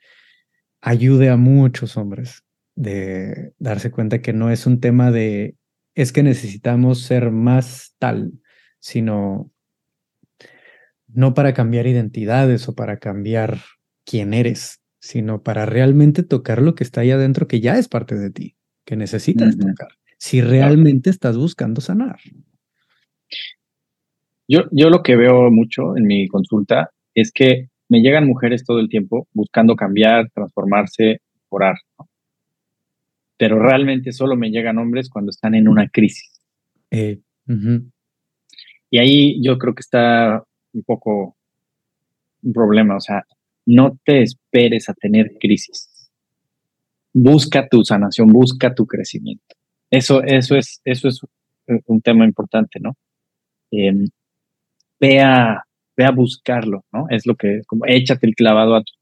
ayude 0.81 1.29
a 1.29 1.37
muchos 1.37 1.97
hombres 1.97 2.43
de 2.75 3.53
darse 3.59 3.91
cuenta 3.91 4.21
que 4.21 4.33
no 4.33 4.51
es 4.51 4.67
un 4.67 4.81
tema 4.81 5.11
de 5.11 5.57
es 5.95 6.13
que 6.13 6.23
necesitamos 6.23 7.03
ser 7.03 7.31
más 7.31 7.95
tal, 7.99 8.33
sino 8.81 9.51
no 11.07 11.35
para 11.35 11.55
cambiar 11.55 11.87
identidades 11.87 12.69
o 12.69 12.75
para 12.75 12.99
cambiar 12.99 13.61
quién 14.05 14.35
eres, 14.35 14.81
sino 15.05 15.43
para 15.43 15.67
realmente 15.67 16.23
tocar 16.23 16.63
lo 16.63 16.75
que 16.75 16.83
está 16.83 17.03
ahí 17.03 17.11
adentro, 17.11 17.47
que 17.47 17.61
ya 17.61 17.77
es 17.77 17.89
parte 17.89 18.15
de 18.15 18.31
ti, 18.31 18.57
que 18.87 18.97
necesitas 18.97 19.59
tocar, 19.59 19.89
si 20.17 20.41
realmente 20.41 21.11
estás 21.11 21.37
buscando 21.37 21.83
sanar. 21.83 22.17
Yo, 24.49 24.63
yo 24.71 24.89
lo 24.89 25.03
que 25.03 25.17
veo 25.17 25.51
mucho 25.51 25.95
en 25.99 26.07
mi 26.07 26.27
consulta 26.27 26.89
es 27.15 27.33
que 27.33 27.69
me 27.91 28.01
llegan 28.01 28.27
mujeres 28.27 28.65
todo 28.65 28.81
el 28.81 28.89
tiempo 28.89 29.29
buscando 29.35 29.77
cambiar, 29.77 30.31
transformarse, 30.31 31.21
orar. 31.51 31.77
Pero 33.37 33.59
realmente 33.59 34.11
solo 34.11 34.37
me 34.37 34.49
llegan 34.49 34.79
hombres 34.79 35.11
cuando 35.11 35.29
están 35.29 35.55
en 35.55 35.69
una 35.69 35.87
crisis. 35.87 36.41
Eh, 36.91 37.21
y 38.89 38.99
ahí 38.99 39.39
yo 39.43 39.59
creo 39.59 39.75
que 39.75 39.83
está 39.83 40.43
un 40.73 40.83
poco 40.83 41.37
un 42.43 42.53
problema. 42.55 42.97
O 42.97 43.01
sea, 43.01 43.23
no 43.67 43.99
te 44.05 44.23
esperes 44.23 44.89
a 44.89 44.95
tener 44.95 45.33
crisis. 45.41 46.11
Busca 47.13 47.69
tu 47.69 47.85
sanación, 47.85 48.29
busca 48.29 48.75
tu 48.75 48.87
crecimiento. 48.87 49.55
Eso, 49.91 50.23
eso, 50.23 50.57
es, 50.57 50.81
eso 50.85 51.09
es 51.09 51.21
un 51.87 52.01
tema 52.03 52.25
importante, 52.25 52.81
¿no? 52.81 52.97
Em, 53.71 54.07
ve 55.01 55.21
a, 55.21 55.63
buscarlo, 56.15 56.85
¿no? 56.93 57.07
Es 57.11 57.27
lo 57.27 57.37
que, 57.37 57.63
como 57.67 57.87
échate 57.87 58.27
el 58.27 58.35
clavado 58.35 58.75
a 58.77 58.83
tu. 58.83 58.93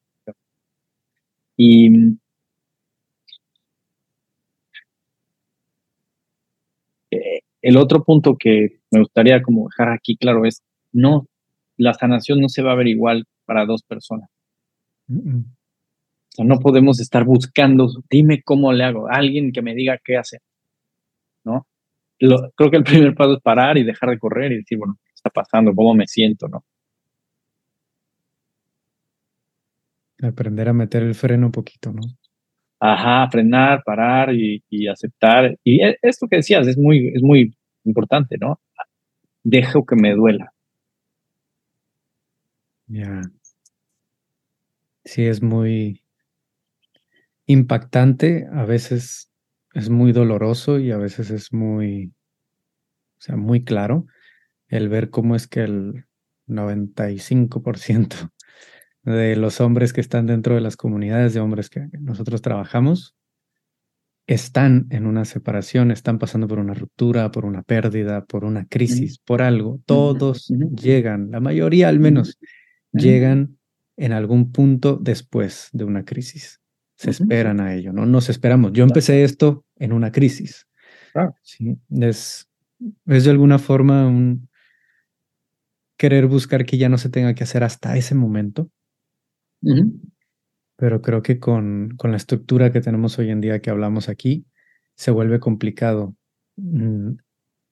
Y 1.57 2.17
eh, 7.11 7.41
el 7.63 7.77
otro 7.77 8.05
punto 8.05 8.37
que 8.39 8.81
me 8.91 9.01
gustaría 9.01 9.43
como 9.43 9.69
dejar 9.69 9.91
aquí 9.93 10.17
claro 10.17 10.45
es, 10.45 10.63
no, 10.93 11.27
la 11.77 11.95
sanación 11.95 12.41
no 12.41 12.49
se 12.49 12.63
va 12.63 12.73
a 12.73 12.77
ver 12.77 12.89
igual 12.89 13.25
para 13.47 13.67
dos 13.67 13.83
personas. 13.83 14.29
O 15.09 16.35
sea, 16.35 16.45
no 16.45 16.59
podemos 16.59 17.01
estar 17.01 17.25
buscando, 17.25 17.89
dime 18.11 18.43
cómo 18.43 18.73
le 18.73 18.85
hago, 18.85 19.09
alguien 19.09 19.53
que 19.53 19.63
me 19.63 19.75
diga 19.75 19.99
qué 20.03 20.17
hacer, 20.17 20.41
¿no? 21.45 21.67
creo 22.57 22.71
que 22.71 22.77
el 22.77 22.85
primer 22.85 23.15
paso 23.15 23.35
es 23.35 23.41
parar 23.43 23.77
y 23.79 23.85
dejar 23.85 24.11
de 24.11 24.19
correr 24.19 24.53
y 24.53 24.57
decir, 24.59 24.79
bueno, 24.79 24.97
¿qué 25.05 25.13
está 25.15 25.31
pasando? 25.31 25.75
¿Cómo 25.75 25.95
me 25.95 26.07
siento, 26.07 26.49
no? 26.49 26.65
Aprender 30.23 30.69
a 30.69 30.73
meter 30.73 31.03
el 31.03 31.15
freno 31.17 31.47
un 31.47 31.53
poquito, 31.53 31.93
¿no? 31.93 32.03
Ajá, 32.79 33.29
frenar, 33.31 33.83
parar 33.85 34.33
y, 34.35 34.63
aceptar. 34.89 35.57
Y 35.65 35.83
e, 35.83 35.99
esto 36.03 36.27
que 36.29 36.37
decías 36.37 36.67
es 36.67 36.79
muy, 36.79 37.13
es 37.15 37.23
muy 37.23 37.55
importante, 37.85 38.37
¿no? 38.39 38.61
Dejo 39.45 39.85
que 39.85 39.97
me 39.97 40.15
duela. 40.15 40.53
Ya. 42.89 43.23
Sí, 45.05 45.25
es 45.25 45.43
muy 45.43 46.03
impactante, 47.47 48.47
a 48.53 48.65
veces 48.65 49.31
es 49.75 49.91
muy 49.91 50.13
doloroso 50.13 50.79
y 50.79 50.91
a 50.91 50.97
veces 50.97 51.31
es 51.31 51.53
muy, 51.53 52.13
o 53.19 53.21
sea, 53.21 53.37
muy 53.37 53.65
claro 53.65 54.07
el 54.69 54.89
ver 54.89 55.11
cómo 55.11 55.37
es 55.37 55.47
que 55.47 55.61
el 55.61 56.07
95% 56.47 58.31
de 59.03 59.37
los 59.37 59.61
hombres 59.61 59.93
que 59.93 60.01
están 60.01 60.27
dentro 60.27 60.55
de 60.55 60.61
las 60.61 60.77
comunidades 60.77 61.35
de 61.35 61.41
hombres 61.41 61.69
que 61.69 61.89
nosotros 62.01 62.41
trabajamos 62.41 63.15
están 64.27 64.87
en 64.91 65.07
una 65.07 65.25
separación, 65.25 65.91
están 65.91 66.19
pasando 66.19 66.47
por 66.47 66.59
una 66.59 66.75
ruptura, 66.75 67.31
por 67.31 67.45
una 67.45 67.63
pérdida, 67.63 68.25
por 68.25 68.45
una 68.45 68.67
crisis, 68.67 69.19
por 69.19 69.43
algo. 69.43 69.81
Todos 69.85 70.47
llegan, 70.49 71.33
la 71.33 71.41
mayoría 71.41 71.89
al 71.89 71.99
menos, 71.99 72.39
llegan 72.93 73.59
en 74.03 74.13
algún 74.13 74.51
punto 74.51 74.99
después 75.01 75.69
de 75.73 75.85
una 75.85 76.05
crisis. 76.05 76.61
Se 76.97 77.11
esperan 77.11 77.61
a 77.61 77.73
ello, 77.73 77.93
¿no? 77.93 78.05
Nos 78.05 78.29
esperamos. 78.31 78.73
Yo 78.73 78.83
empecé 78.83 79.23
esto 79.23 79.65
en 79.77 79.93
una 79.93 80.11
crisis. 80.11 80.67
¿sí? 81.43 81.79
Es, 81.89 82.49
es 83.07 83.25
de 83.25 83.31
alguna 83.31 83.61
forma 83.61 84.09
un 84.09 84.49
querer 85.97 86.27
buscar 86.27 86.67
que 86.67 86.79
ya 86.79 86.89
no 86.89 86.99
se 86.99 87.11
tenga 87.11 87.33
que 87.35 87.45
hacer 87.45 87.63
hasta 87.63 87.97
ese 87.97 88.17
momento. 88.17 88.71
Pero 90.77 91.01
creo 91.01 91.23
que 91.23 91.39
con, 91.39 91.91
con, 91.97 92.11
la 92.11 92.17
estructura 92.17 92.73
que 92.73 92.81
tenemos 92.81 93.21
hoy 93.21 93.31
en 93.31 93.41
día 93.41 93.61
que 93.61 93.71
hablamos 93.71 94.09
aquí, 94.09 94.47
se 94.97 95.13
vuelve 95.13 95.39
complicado 95.39 96.17
mm, 96.57 97.13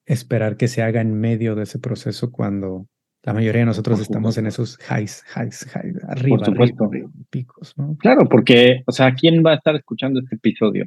esperar 0.05 0.55
que 0.55 0.69
se 0.69 0.81
haga 0.81 1.01
en 1.01 1.13
medio 1.13 1.55
de 1.55 1.63
ese 1.63 1.77
proceso 1.77 2.31
cuando 2.31 2.87
la 3.23 3.33
mayoría 3.33 3.61
de 3.61 3.67
nosotros 3.67 3.99
estamos 3.99 4.37
en 4.37 4.47
esos 4.47 4.79
highs, 4.89 5.23
highs, 5.35 5.67
highs, 5.75 6.03
arriba, 6.07 6.37
Por 6.37 6.45
supuesto. 6.45 6.89
picos, 7.29 7.77
¿no? 7.77 7.95
Claro, 7.99 8.27
porque, 8.27 8.83
o 8.85 8.91
sea, 8.91 9.13
¿quién 9.13 9.43
va 9.45 9.51
a 9.51 9.55
estar 9.55 9.75
escuchando 9.75 10.19
este 10.19 10.35
episodio? 10.35 10.85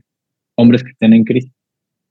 Hombres 0.57 0.83
que 0.83 0.91
estén 0.91 1.13
en 1.13 1.25
crisis, 1.25 1.53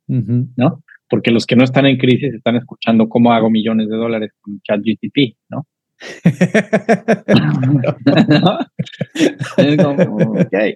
¿no? 0.08 0.84
Porque 1.10 1.32
los 1.32 1.46
que 1.46 1.56
no 1.56 1.64
están 1.64 1.86
en 1.86 1.98
crisis 1.98 2.34
están 2.34 2.56
escuchando 2.56 3.10
cómo 3.10 3.34
hago 3.34 3.50
millones 3.50 3.90
de 3.90 3.98
dólares 3.98 4.32
con 4.42 4.62
ChatGTP, 4.62 5.36
¿no? 5.50 5.68
¿No? 8.28 8.60
Es 9.58 9.78
como, 9.78 10.42
okay. 10.42 10.76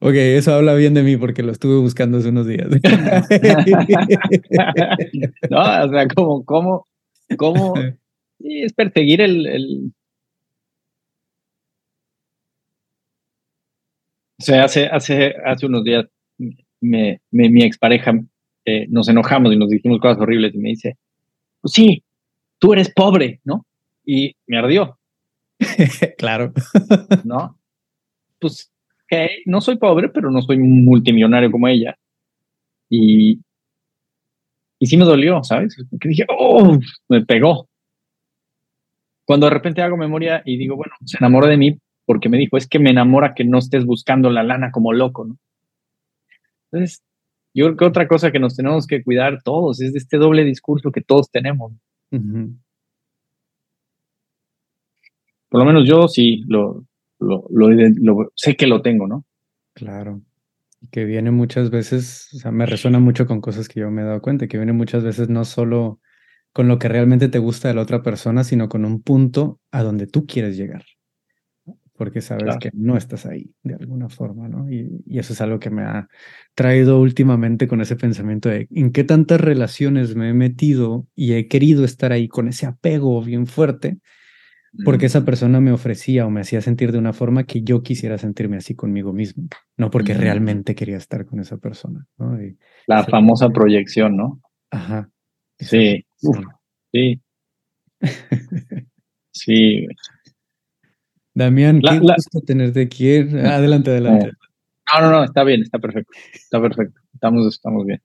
ok, 0.00 0.14
eso 0.14 0.54
habla 0.54 0.74
bien 0.74 0.94
de 0.94 1.02
mí 1.02 1.16
porque 1.16 1.42
lo 1.42 1.50
estuve 1.52 1.78
buscando 1.78 2.18
hace 2.18 2.28
unos 2.28 2.46
días. 2.46 2.68
no, 5.50 5.84
o 5.84 5.88
sea, 5.88 6.06
como, 6.14 6.44
como, 6.44 6.86
¿Cómo? 7.36 7.74
es 8.38 8.72
perseguir 8.72 9.20
el, 9.20 9.92
O 14.38 14.42
sea, 14.42 14.64
hace, 14.64 14.86
hace, 14.86 15.34
hace 15.46 15.64
unos 15.64 15.82
días 15.82 16.06
me, 16.80 17.20
mi 17.30 17.62
expareja 17.64 18.12
eh, 18.66 18.86
nos 18.90 19.08
enojamos 19.08 19.52
y 19.52 19.56
nos 19.56 19.70
dijimos 19.70 20.00
cosas 20.00 20.20
horribles 20.20 20.54
y 20.54 20.58
me 20.58 20.70
dice, 20.70 20.98
pues 21.60 21.72
sí, 21.72 22.04
tú 22.58 22.72
eres 22.72 22.92
pobre, 22.92 23.40
¿no? 23.44 23.64
Y 24.04 24.34
me 24.46 24.58
ardió. 24.58 24.98
claro. 26.18 26.52
¿No? 27.24 27.58
Pues, 28.38 28.70
no 29.46 29.60
soy 29.60 29.78
pobre, 29.78 30.08
pero 30.08 30.30
no 30.30 30.42
soy 30.42 30.58
un 30.58 30.84
multimillonario 30.84 31.50
como 31.50 31.68
ella. 31.68 31.96
Y, 32.90 33.40
y 34.78 34.86
sí 34.86 34.96
me 34.96 35.04
dolió, 35.04 35.42
¿sabes? 35.42 35.76
Que 36.00 36.08
dije, 36.08 36.26
oh, 36.28 36.78
me 37.08 37.24
pegó. 37.24 37.68
Cuando 39.24 39.46
de 39.46 39.54
repente 39.54 39.82
hago 39.82 39.96
memoria 39.96 40.42
y 40.44 40.56
digo, 40.56 40.76
bueno, 40.76 40.92
se 41.04 41.16
enamoró 41.18 41.46
de 41.46 41.56
mí 41.56 41.78
porque 42.04 42.28
me 42.28 42.38
dijo, 42.38 42.56
es 42.56 42.68
que 42.68 42.78
me 42.78 42.90
enamora 42.90 43.34
que 43.34 43.44
no 43.44 43.58
estés 43.58 43.84
buscando 43.84 44.30
la 44.30 44.44
lana 44.44 44.70
como 44.70 44.92
loco, 44.92 45.24
¿no? 45.24 45.36
Entonces, 46.70 47.02
yo 47.52 47.64
creo 47.64 47.76
que 47.76 47.84
otra 47.86 48.06
cosa 48.06 48.30
que 48.30 48.38
nos 48.38 48.54
tenemos 48.54 48.86
que 48.86 49.02
cuidar 49.02 49.42
todos 49.42 49.80
es 49.80 49.92
de 49.92 49.98
este 49.98 50.18
doble 50.18 50.44
discurso 50.44 50.92
que 50.92 51.00
todos 51.00 51.30
tenemos. 51.30 51.72
Por 55.48 55.60
lo 55.60 55.64
menos 55.64 55.88
yo 55.88 56.06
sí 56.06 56.44
lo, 56.46 56.84
lo, 57.18 57.46
lo, 57.50 58.30
sé 58.36 58.56
que 58.56 58.66
lo 58.66 58.82
tengo, 58.82 59.08
¿no? 59.08 59.24
Claro 59.74 60.20
que 60.90 61.04
viene 61.04 61.30
muchas 61.30 61.70
veces, 61.70 62.28
o 62.34 62.38
sea, 62.38 62.50
me 62.50 62.66
resuena 62.66 62.98
mucho 62.98 63.26
con 63.26 63.40
cosas 63.40 63.68
que 63.68 63.80
yo 63.80 63.90
me 63.90 64.02
he 64.02 64.04
dado 64.04 64.20
cuenta, 64.20 64.46
que 64.46 64.58
viene 64.58 64.72
muchas 64.72 65.02
veces 65.02 65.28
no 65.28 65.44
solo 65.44 66.00
con 66.52 66.68
lo 66.68 66.78
que 66.78 66.88
realmente 66.88 67.28
te 67.28 67.38
gusta 67.38 67.68
de 67.68 67.74
la 67.74 67.82
otra 67.82 68.02
persona, 68.02 68.44
sino 68.44 68.68
con 68.68 68.84
un 68.84 69.02
punto 69.02 69.60
a 69.70 69.82
donde 69.82 70.06
tú 70.06 70.26
quieres 70.26 70.56
llegar, 70.56 70.84
porque 71.94 72.20
sabes 72.20 72.56
que 72.58 72.70
no 72.72 72.96
estás 72.96 73.26
ahí 73.26 73.52
de 73.62 73.74
alguna 73.74 74.08
forma, 74.08 74.48
¿no? 74.48 74.70
Y, 74.70 75.02
y, 75.06 75.18
eso 75.18 75.32
es 75.32 75.40
algo 75.40 75.58
que 75.58 75.70
me 75.70 75.82
ha 75.82 76.08
traído 76.54 77.00
últimamente 77.00 77.68
con 77.68 77.80
ese 77.80 77.96
pensamiento 77.96 78.48
de 78.48 78.68
en 78.70 78.92
qué 78.92 79.04
tantas 79.04 79.40
relaciones 79.40 80.16
me 80.16 80.30
he 80.30 80.34
metido 80.34 81.06
y 81.14 81.34
he 81.34 81.46
querido 81.48 81.84
estar 81.84 82.12
ahí 82.12 82.28
con 82.28 82.48
ese 82.48 82.66
apego 82.66 83.22
bien 83.22 83.46
fuerte 83.46 83.98
porque 84.84 85.06
esa 85.06 85.24
persona 85.24 85.60
me 85.60 85.72
ofrecía 85.72 86.26
o 86.26 86.30
me 86.30 86.40
hacía 86.40 86.60
sentir 86.60 86.92
de 86.92 86.98
una 86.98 87.12
forma 87.12 87.44
que 87.44 87.62
yo 87.62 87.82
quisiera 87.82 88.18
sentirme 88.18 88.56
así 88.56 88.74
conmigo 88.74 89.12
mismo, 89.12 89.48
no 89.76 89.90
porque 89.90 90.14
realmente 90.14 90.74
quería 90.74 90.96
estar 90.96 91.26
con 91.26 91.40
esa 91.40 91.56
persona. 91.58 92.06
La 92.86 93.04
famosa 93.04 93.48
proyección, 93.50 94.16
¿no? 94.16 94.40
Ajá. 94.70 95.10
Sí, 95.58 96.04
sí. 96.92 97.20
sí. 99.30 99.86
Damián, 101.34 101.80
qué 101.82 101.98
gusto 101.98 102.40
tenerte 102.40 102.80
aquí. 102.82 103.14
Adelante, 103.16 103.90
adelante. 103.90 104.32
No, 104.94 105.00
no, 105.00 105.10
no, 105.10 105.24
está 105.24 105.44
bien, 105.44 105.62
está 105.62 105.78
perfecto. 105.78 106.10
Está 106.32 106.60
perfecto. 106.60 106.98
Estamos, 107.12 107.46
estamos 107.46 107.84
bien. 107.84 108.00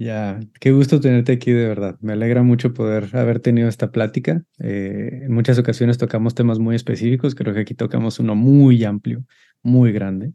Ya, 0.00 0.38
qué 0.60 0.70
gusto 0.70 1.00
tenerte 1.00 1.32
aquí 1.32 1.50
de 1.50 1.66
verdad. 1.66 1.96
Me 2.00 2.12
alegra 2.12 2.44
mucho 2.44 2.72
poder 2.72 3.08
haber 3.16 3.40
tenido 3.40 3.68
esta 3.68 3.90
plática. 3.90 4.44
Eh, 4.60 5.22
en 5.24 5.34
muchas 5.34 5.58
ocasiones 5.58 5.98
tocamos 5.98 6.36
temas 6.36 6.60
muy 6.60 6.76
específicos, 6.76 7.34
creo 7.34 7.52
que 7.52 7.62
aquí 7.62 7.74
tocamos 7.74 8.20
uno 8.20 8.36
muy 8.36 8.84
amplio, 8.84 9.24
muy 9.60 9.90
grande, 9.90 10.34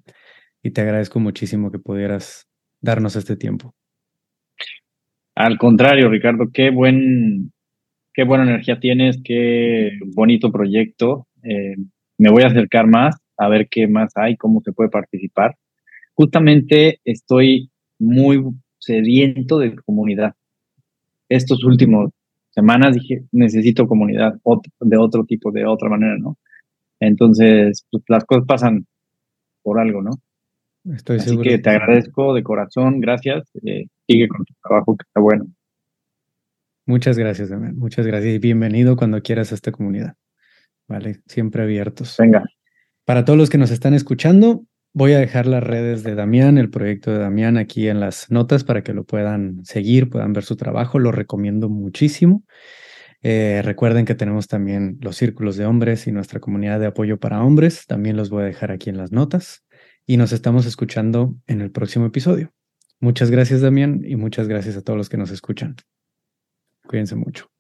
y 0.61 0.71
te 0.71 0.81
agradezco 0.81 1.21
muchísimo 1.21 1.71
que 1.71 1.79
pudieras 1.79 2.45
darnos 2.81 3.15
este 3.15 3.37
tiempo. 3.37 3.73
Al 5.33 5.57
contrario, 5.57 6.09
Ricardo, 6.09 6.49
qué 6.53 6.69
buen, 6.69 7.53
qué 8.13 8.25
buena 8.25 8.43
energía 8.43 8.81
tienes, 8.81 9.21
qué 9.23 9.91
bonito 10.13 10.51
proyecto. 10.51 11.25
Eh, 11.41 11.75
me 12.17 12.31
voy 12.31 12.43
a 12.43 12.47
acercar 12.47 12.87
más 12.87 13.15
a 13.37 13.47
ver 13.47 13.69
qué 13.71 13.87
más 13.87 14.11
hay, 14.15 14.35
cómo 14.35 14.59
se 14.59 14.73
puede 14.73 14.89
participar. 14.89 15.55
Justamente 16.15 16.99
estoy 17.05 17.71
muy 17.97 18.43
sediento 18.83 19.59
de 19.59 19.75
comunidad. 19.75 20.33
Estos 21.29 21.63
últimos 21.63 22.11
semanas 22.49 22.95
dije, 22.95 23.23
necesito 23.31 23.87
comunidad 23.87 24.35
de 24.79 24.97
otro 24.97 25.25
tipo, 25.25 25.51
de 25.51 25.65
otra 25.65 25.89
manera, 25.89 26.17
¿no? 26.17 26.37
Entonces, 26.99 27.85
pues 27.91 28.03
las 28.07 28.23
cosas 28.25 28.45
pasan 28.45 28.85
por 29.61 29.79
algo, 29.79 30.01
¿no? 30.01 30.11
Estoy 30.93 31.17
Así 31.17 31.37
que 31.37 31.59
te 31.59 31.69
agradezco 31.69 32.33
de 32.33 32.43
corazón, 32.43 32.99
gracias. 32.99 33.49
Eh, 33.63 33.87
sigue 34.07 34.27
con 34.27 34.43
tu 34.45 34.53
trabajo, 34.61 34.97
que 34.97 35.03
está 35.07 35.21
bueno. 35.21 35.45
Muchas 36.85 37.17
gracias, 37.17 37.49
Damián. 37.49 37.77
Muchas 37.77 38.05
gracias 38.05 38.35
y 38.35 38.39
bienvenido 38.39 38.97
cuando 38.97 39.21
quieras 39.21 39.51
a 39.51 39.55
esta 39.55 39.71
comunidad. 39.71 40.15
Vale, 40.87 41.21
siempre 41.27 41.63
abiertos. 41.63 42.17
Venga. 42.19 42.43
Para 43.05 43.23
todos 43.23 43.39
los 43.39 43.49
que 43.49 43.57
nos 43.57 43.71
están 43.71 43.93
escuchando, 43.93 44.65
Voy 44.95 45.13
a 45.13 45.19
dejar 45.19 45.47
las 45.47 45.63
redes 45.63 46.03
de 46.03 46.13
Damián, 46.13 46.59
el 46.59 46.69
proyecto 46.69 47.11
de 47.11 47.17
Damián 47.17 47.57
aquí 47.57 47.87
en 47.87 47.99
las 47.99 48.29
notas 48.29 48.63
para 48.63 48.83
que 48.83 48.93
lo 48.93 49.05
puedan 49.05 49.65
seguir, 49.65 50.07
puedan 50.07 50.33
ver 50.33 50.43
su 50.43 50.55
trabajo. 50.55 50.99
Lo 50.99 51.11
recomiendo 51.11 51.67
muchísimo. 51.67 52.43
Eh, 53.23 53.61
recuerden 53.63 54.05
que 54.05 54.13
tenemos 54.13 54.47
también 54.47 54.99
los 55.01 55.15
círculos 55.17 55.57
de 55.57 55.65
hombres 55.65 56.05
y 56.05 56.11
nuestra 56.11 56.39
comunidad 56.39 56.79
de 56.79 56.85
apoyo 56.85 57.19
para 57.19 57.43
hombres. 57.43 57.87
También 57.87 58.17
los 58.17 58.29
voy 58.29 58.43
a 58.43 58.45
dejar 58.45 58.71
aquí 58.71 58.91
en 58.91 58.97
las 58.97 59.11
notas. 59.11 59.65
Y 60.05 60.17
nos 60.17 60.31
estamos 60.31 60.67
escuchando 60.67 61.35
en 61.47 61.61
el 61.61 61.71
próximo 61.71 62.05
episodio. 62.05 62.53
Muchas 62.99 63.31
gracias, 63.31 63.61
Damián, 63.61 64.01
y 64.05 64.15
muchas 64.15 64.47
gracias 64.47 64.77
a 64.77 64.83
todos 64.83 64.97
los 64.97 65.09
que 65.09 65.17
nos 65.17 65.31
escuchan. 65.31 65.75
Cuídense 66.85 67.15
mucho. 67.15 67.52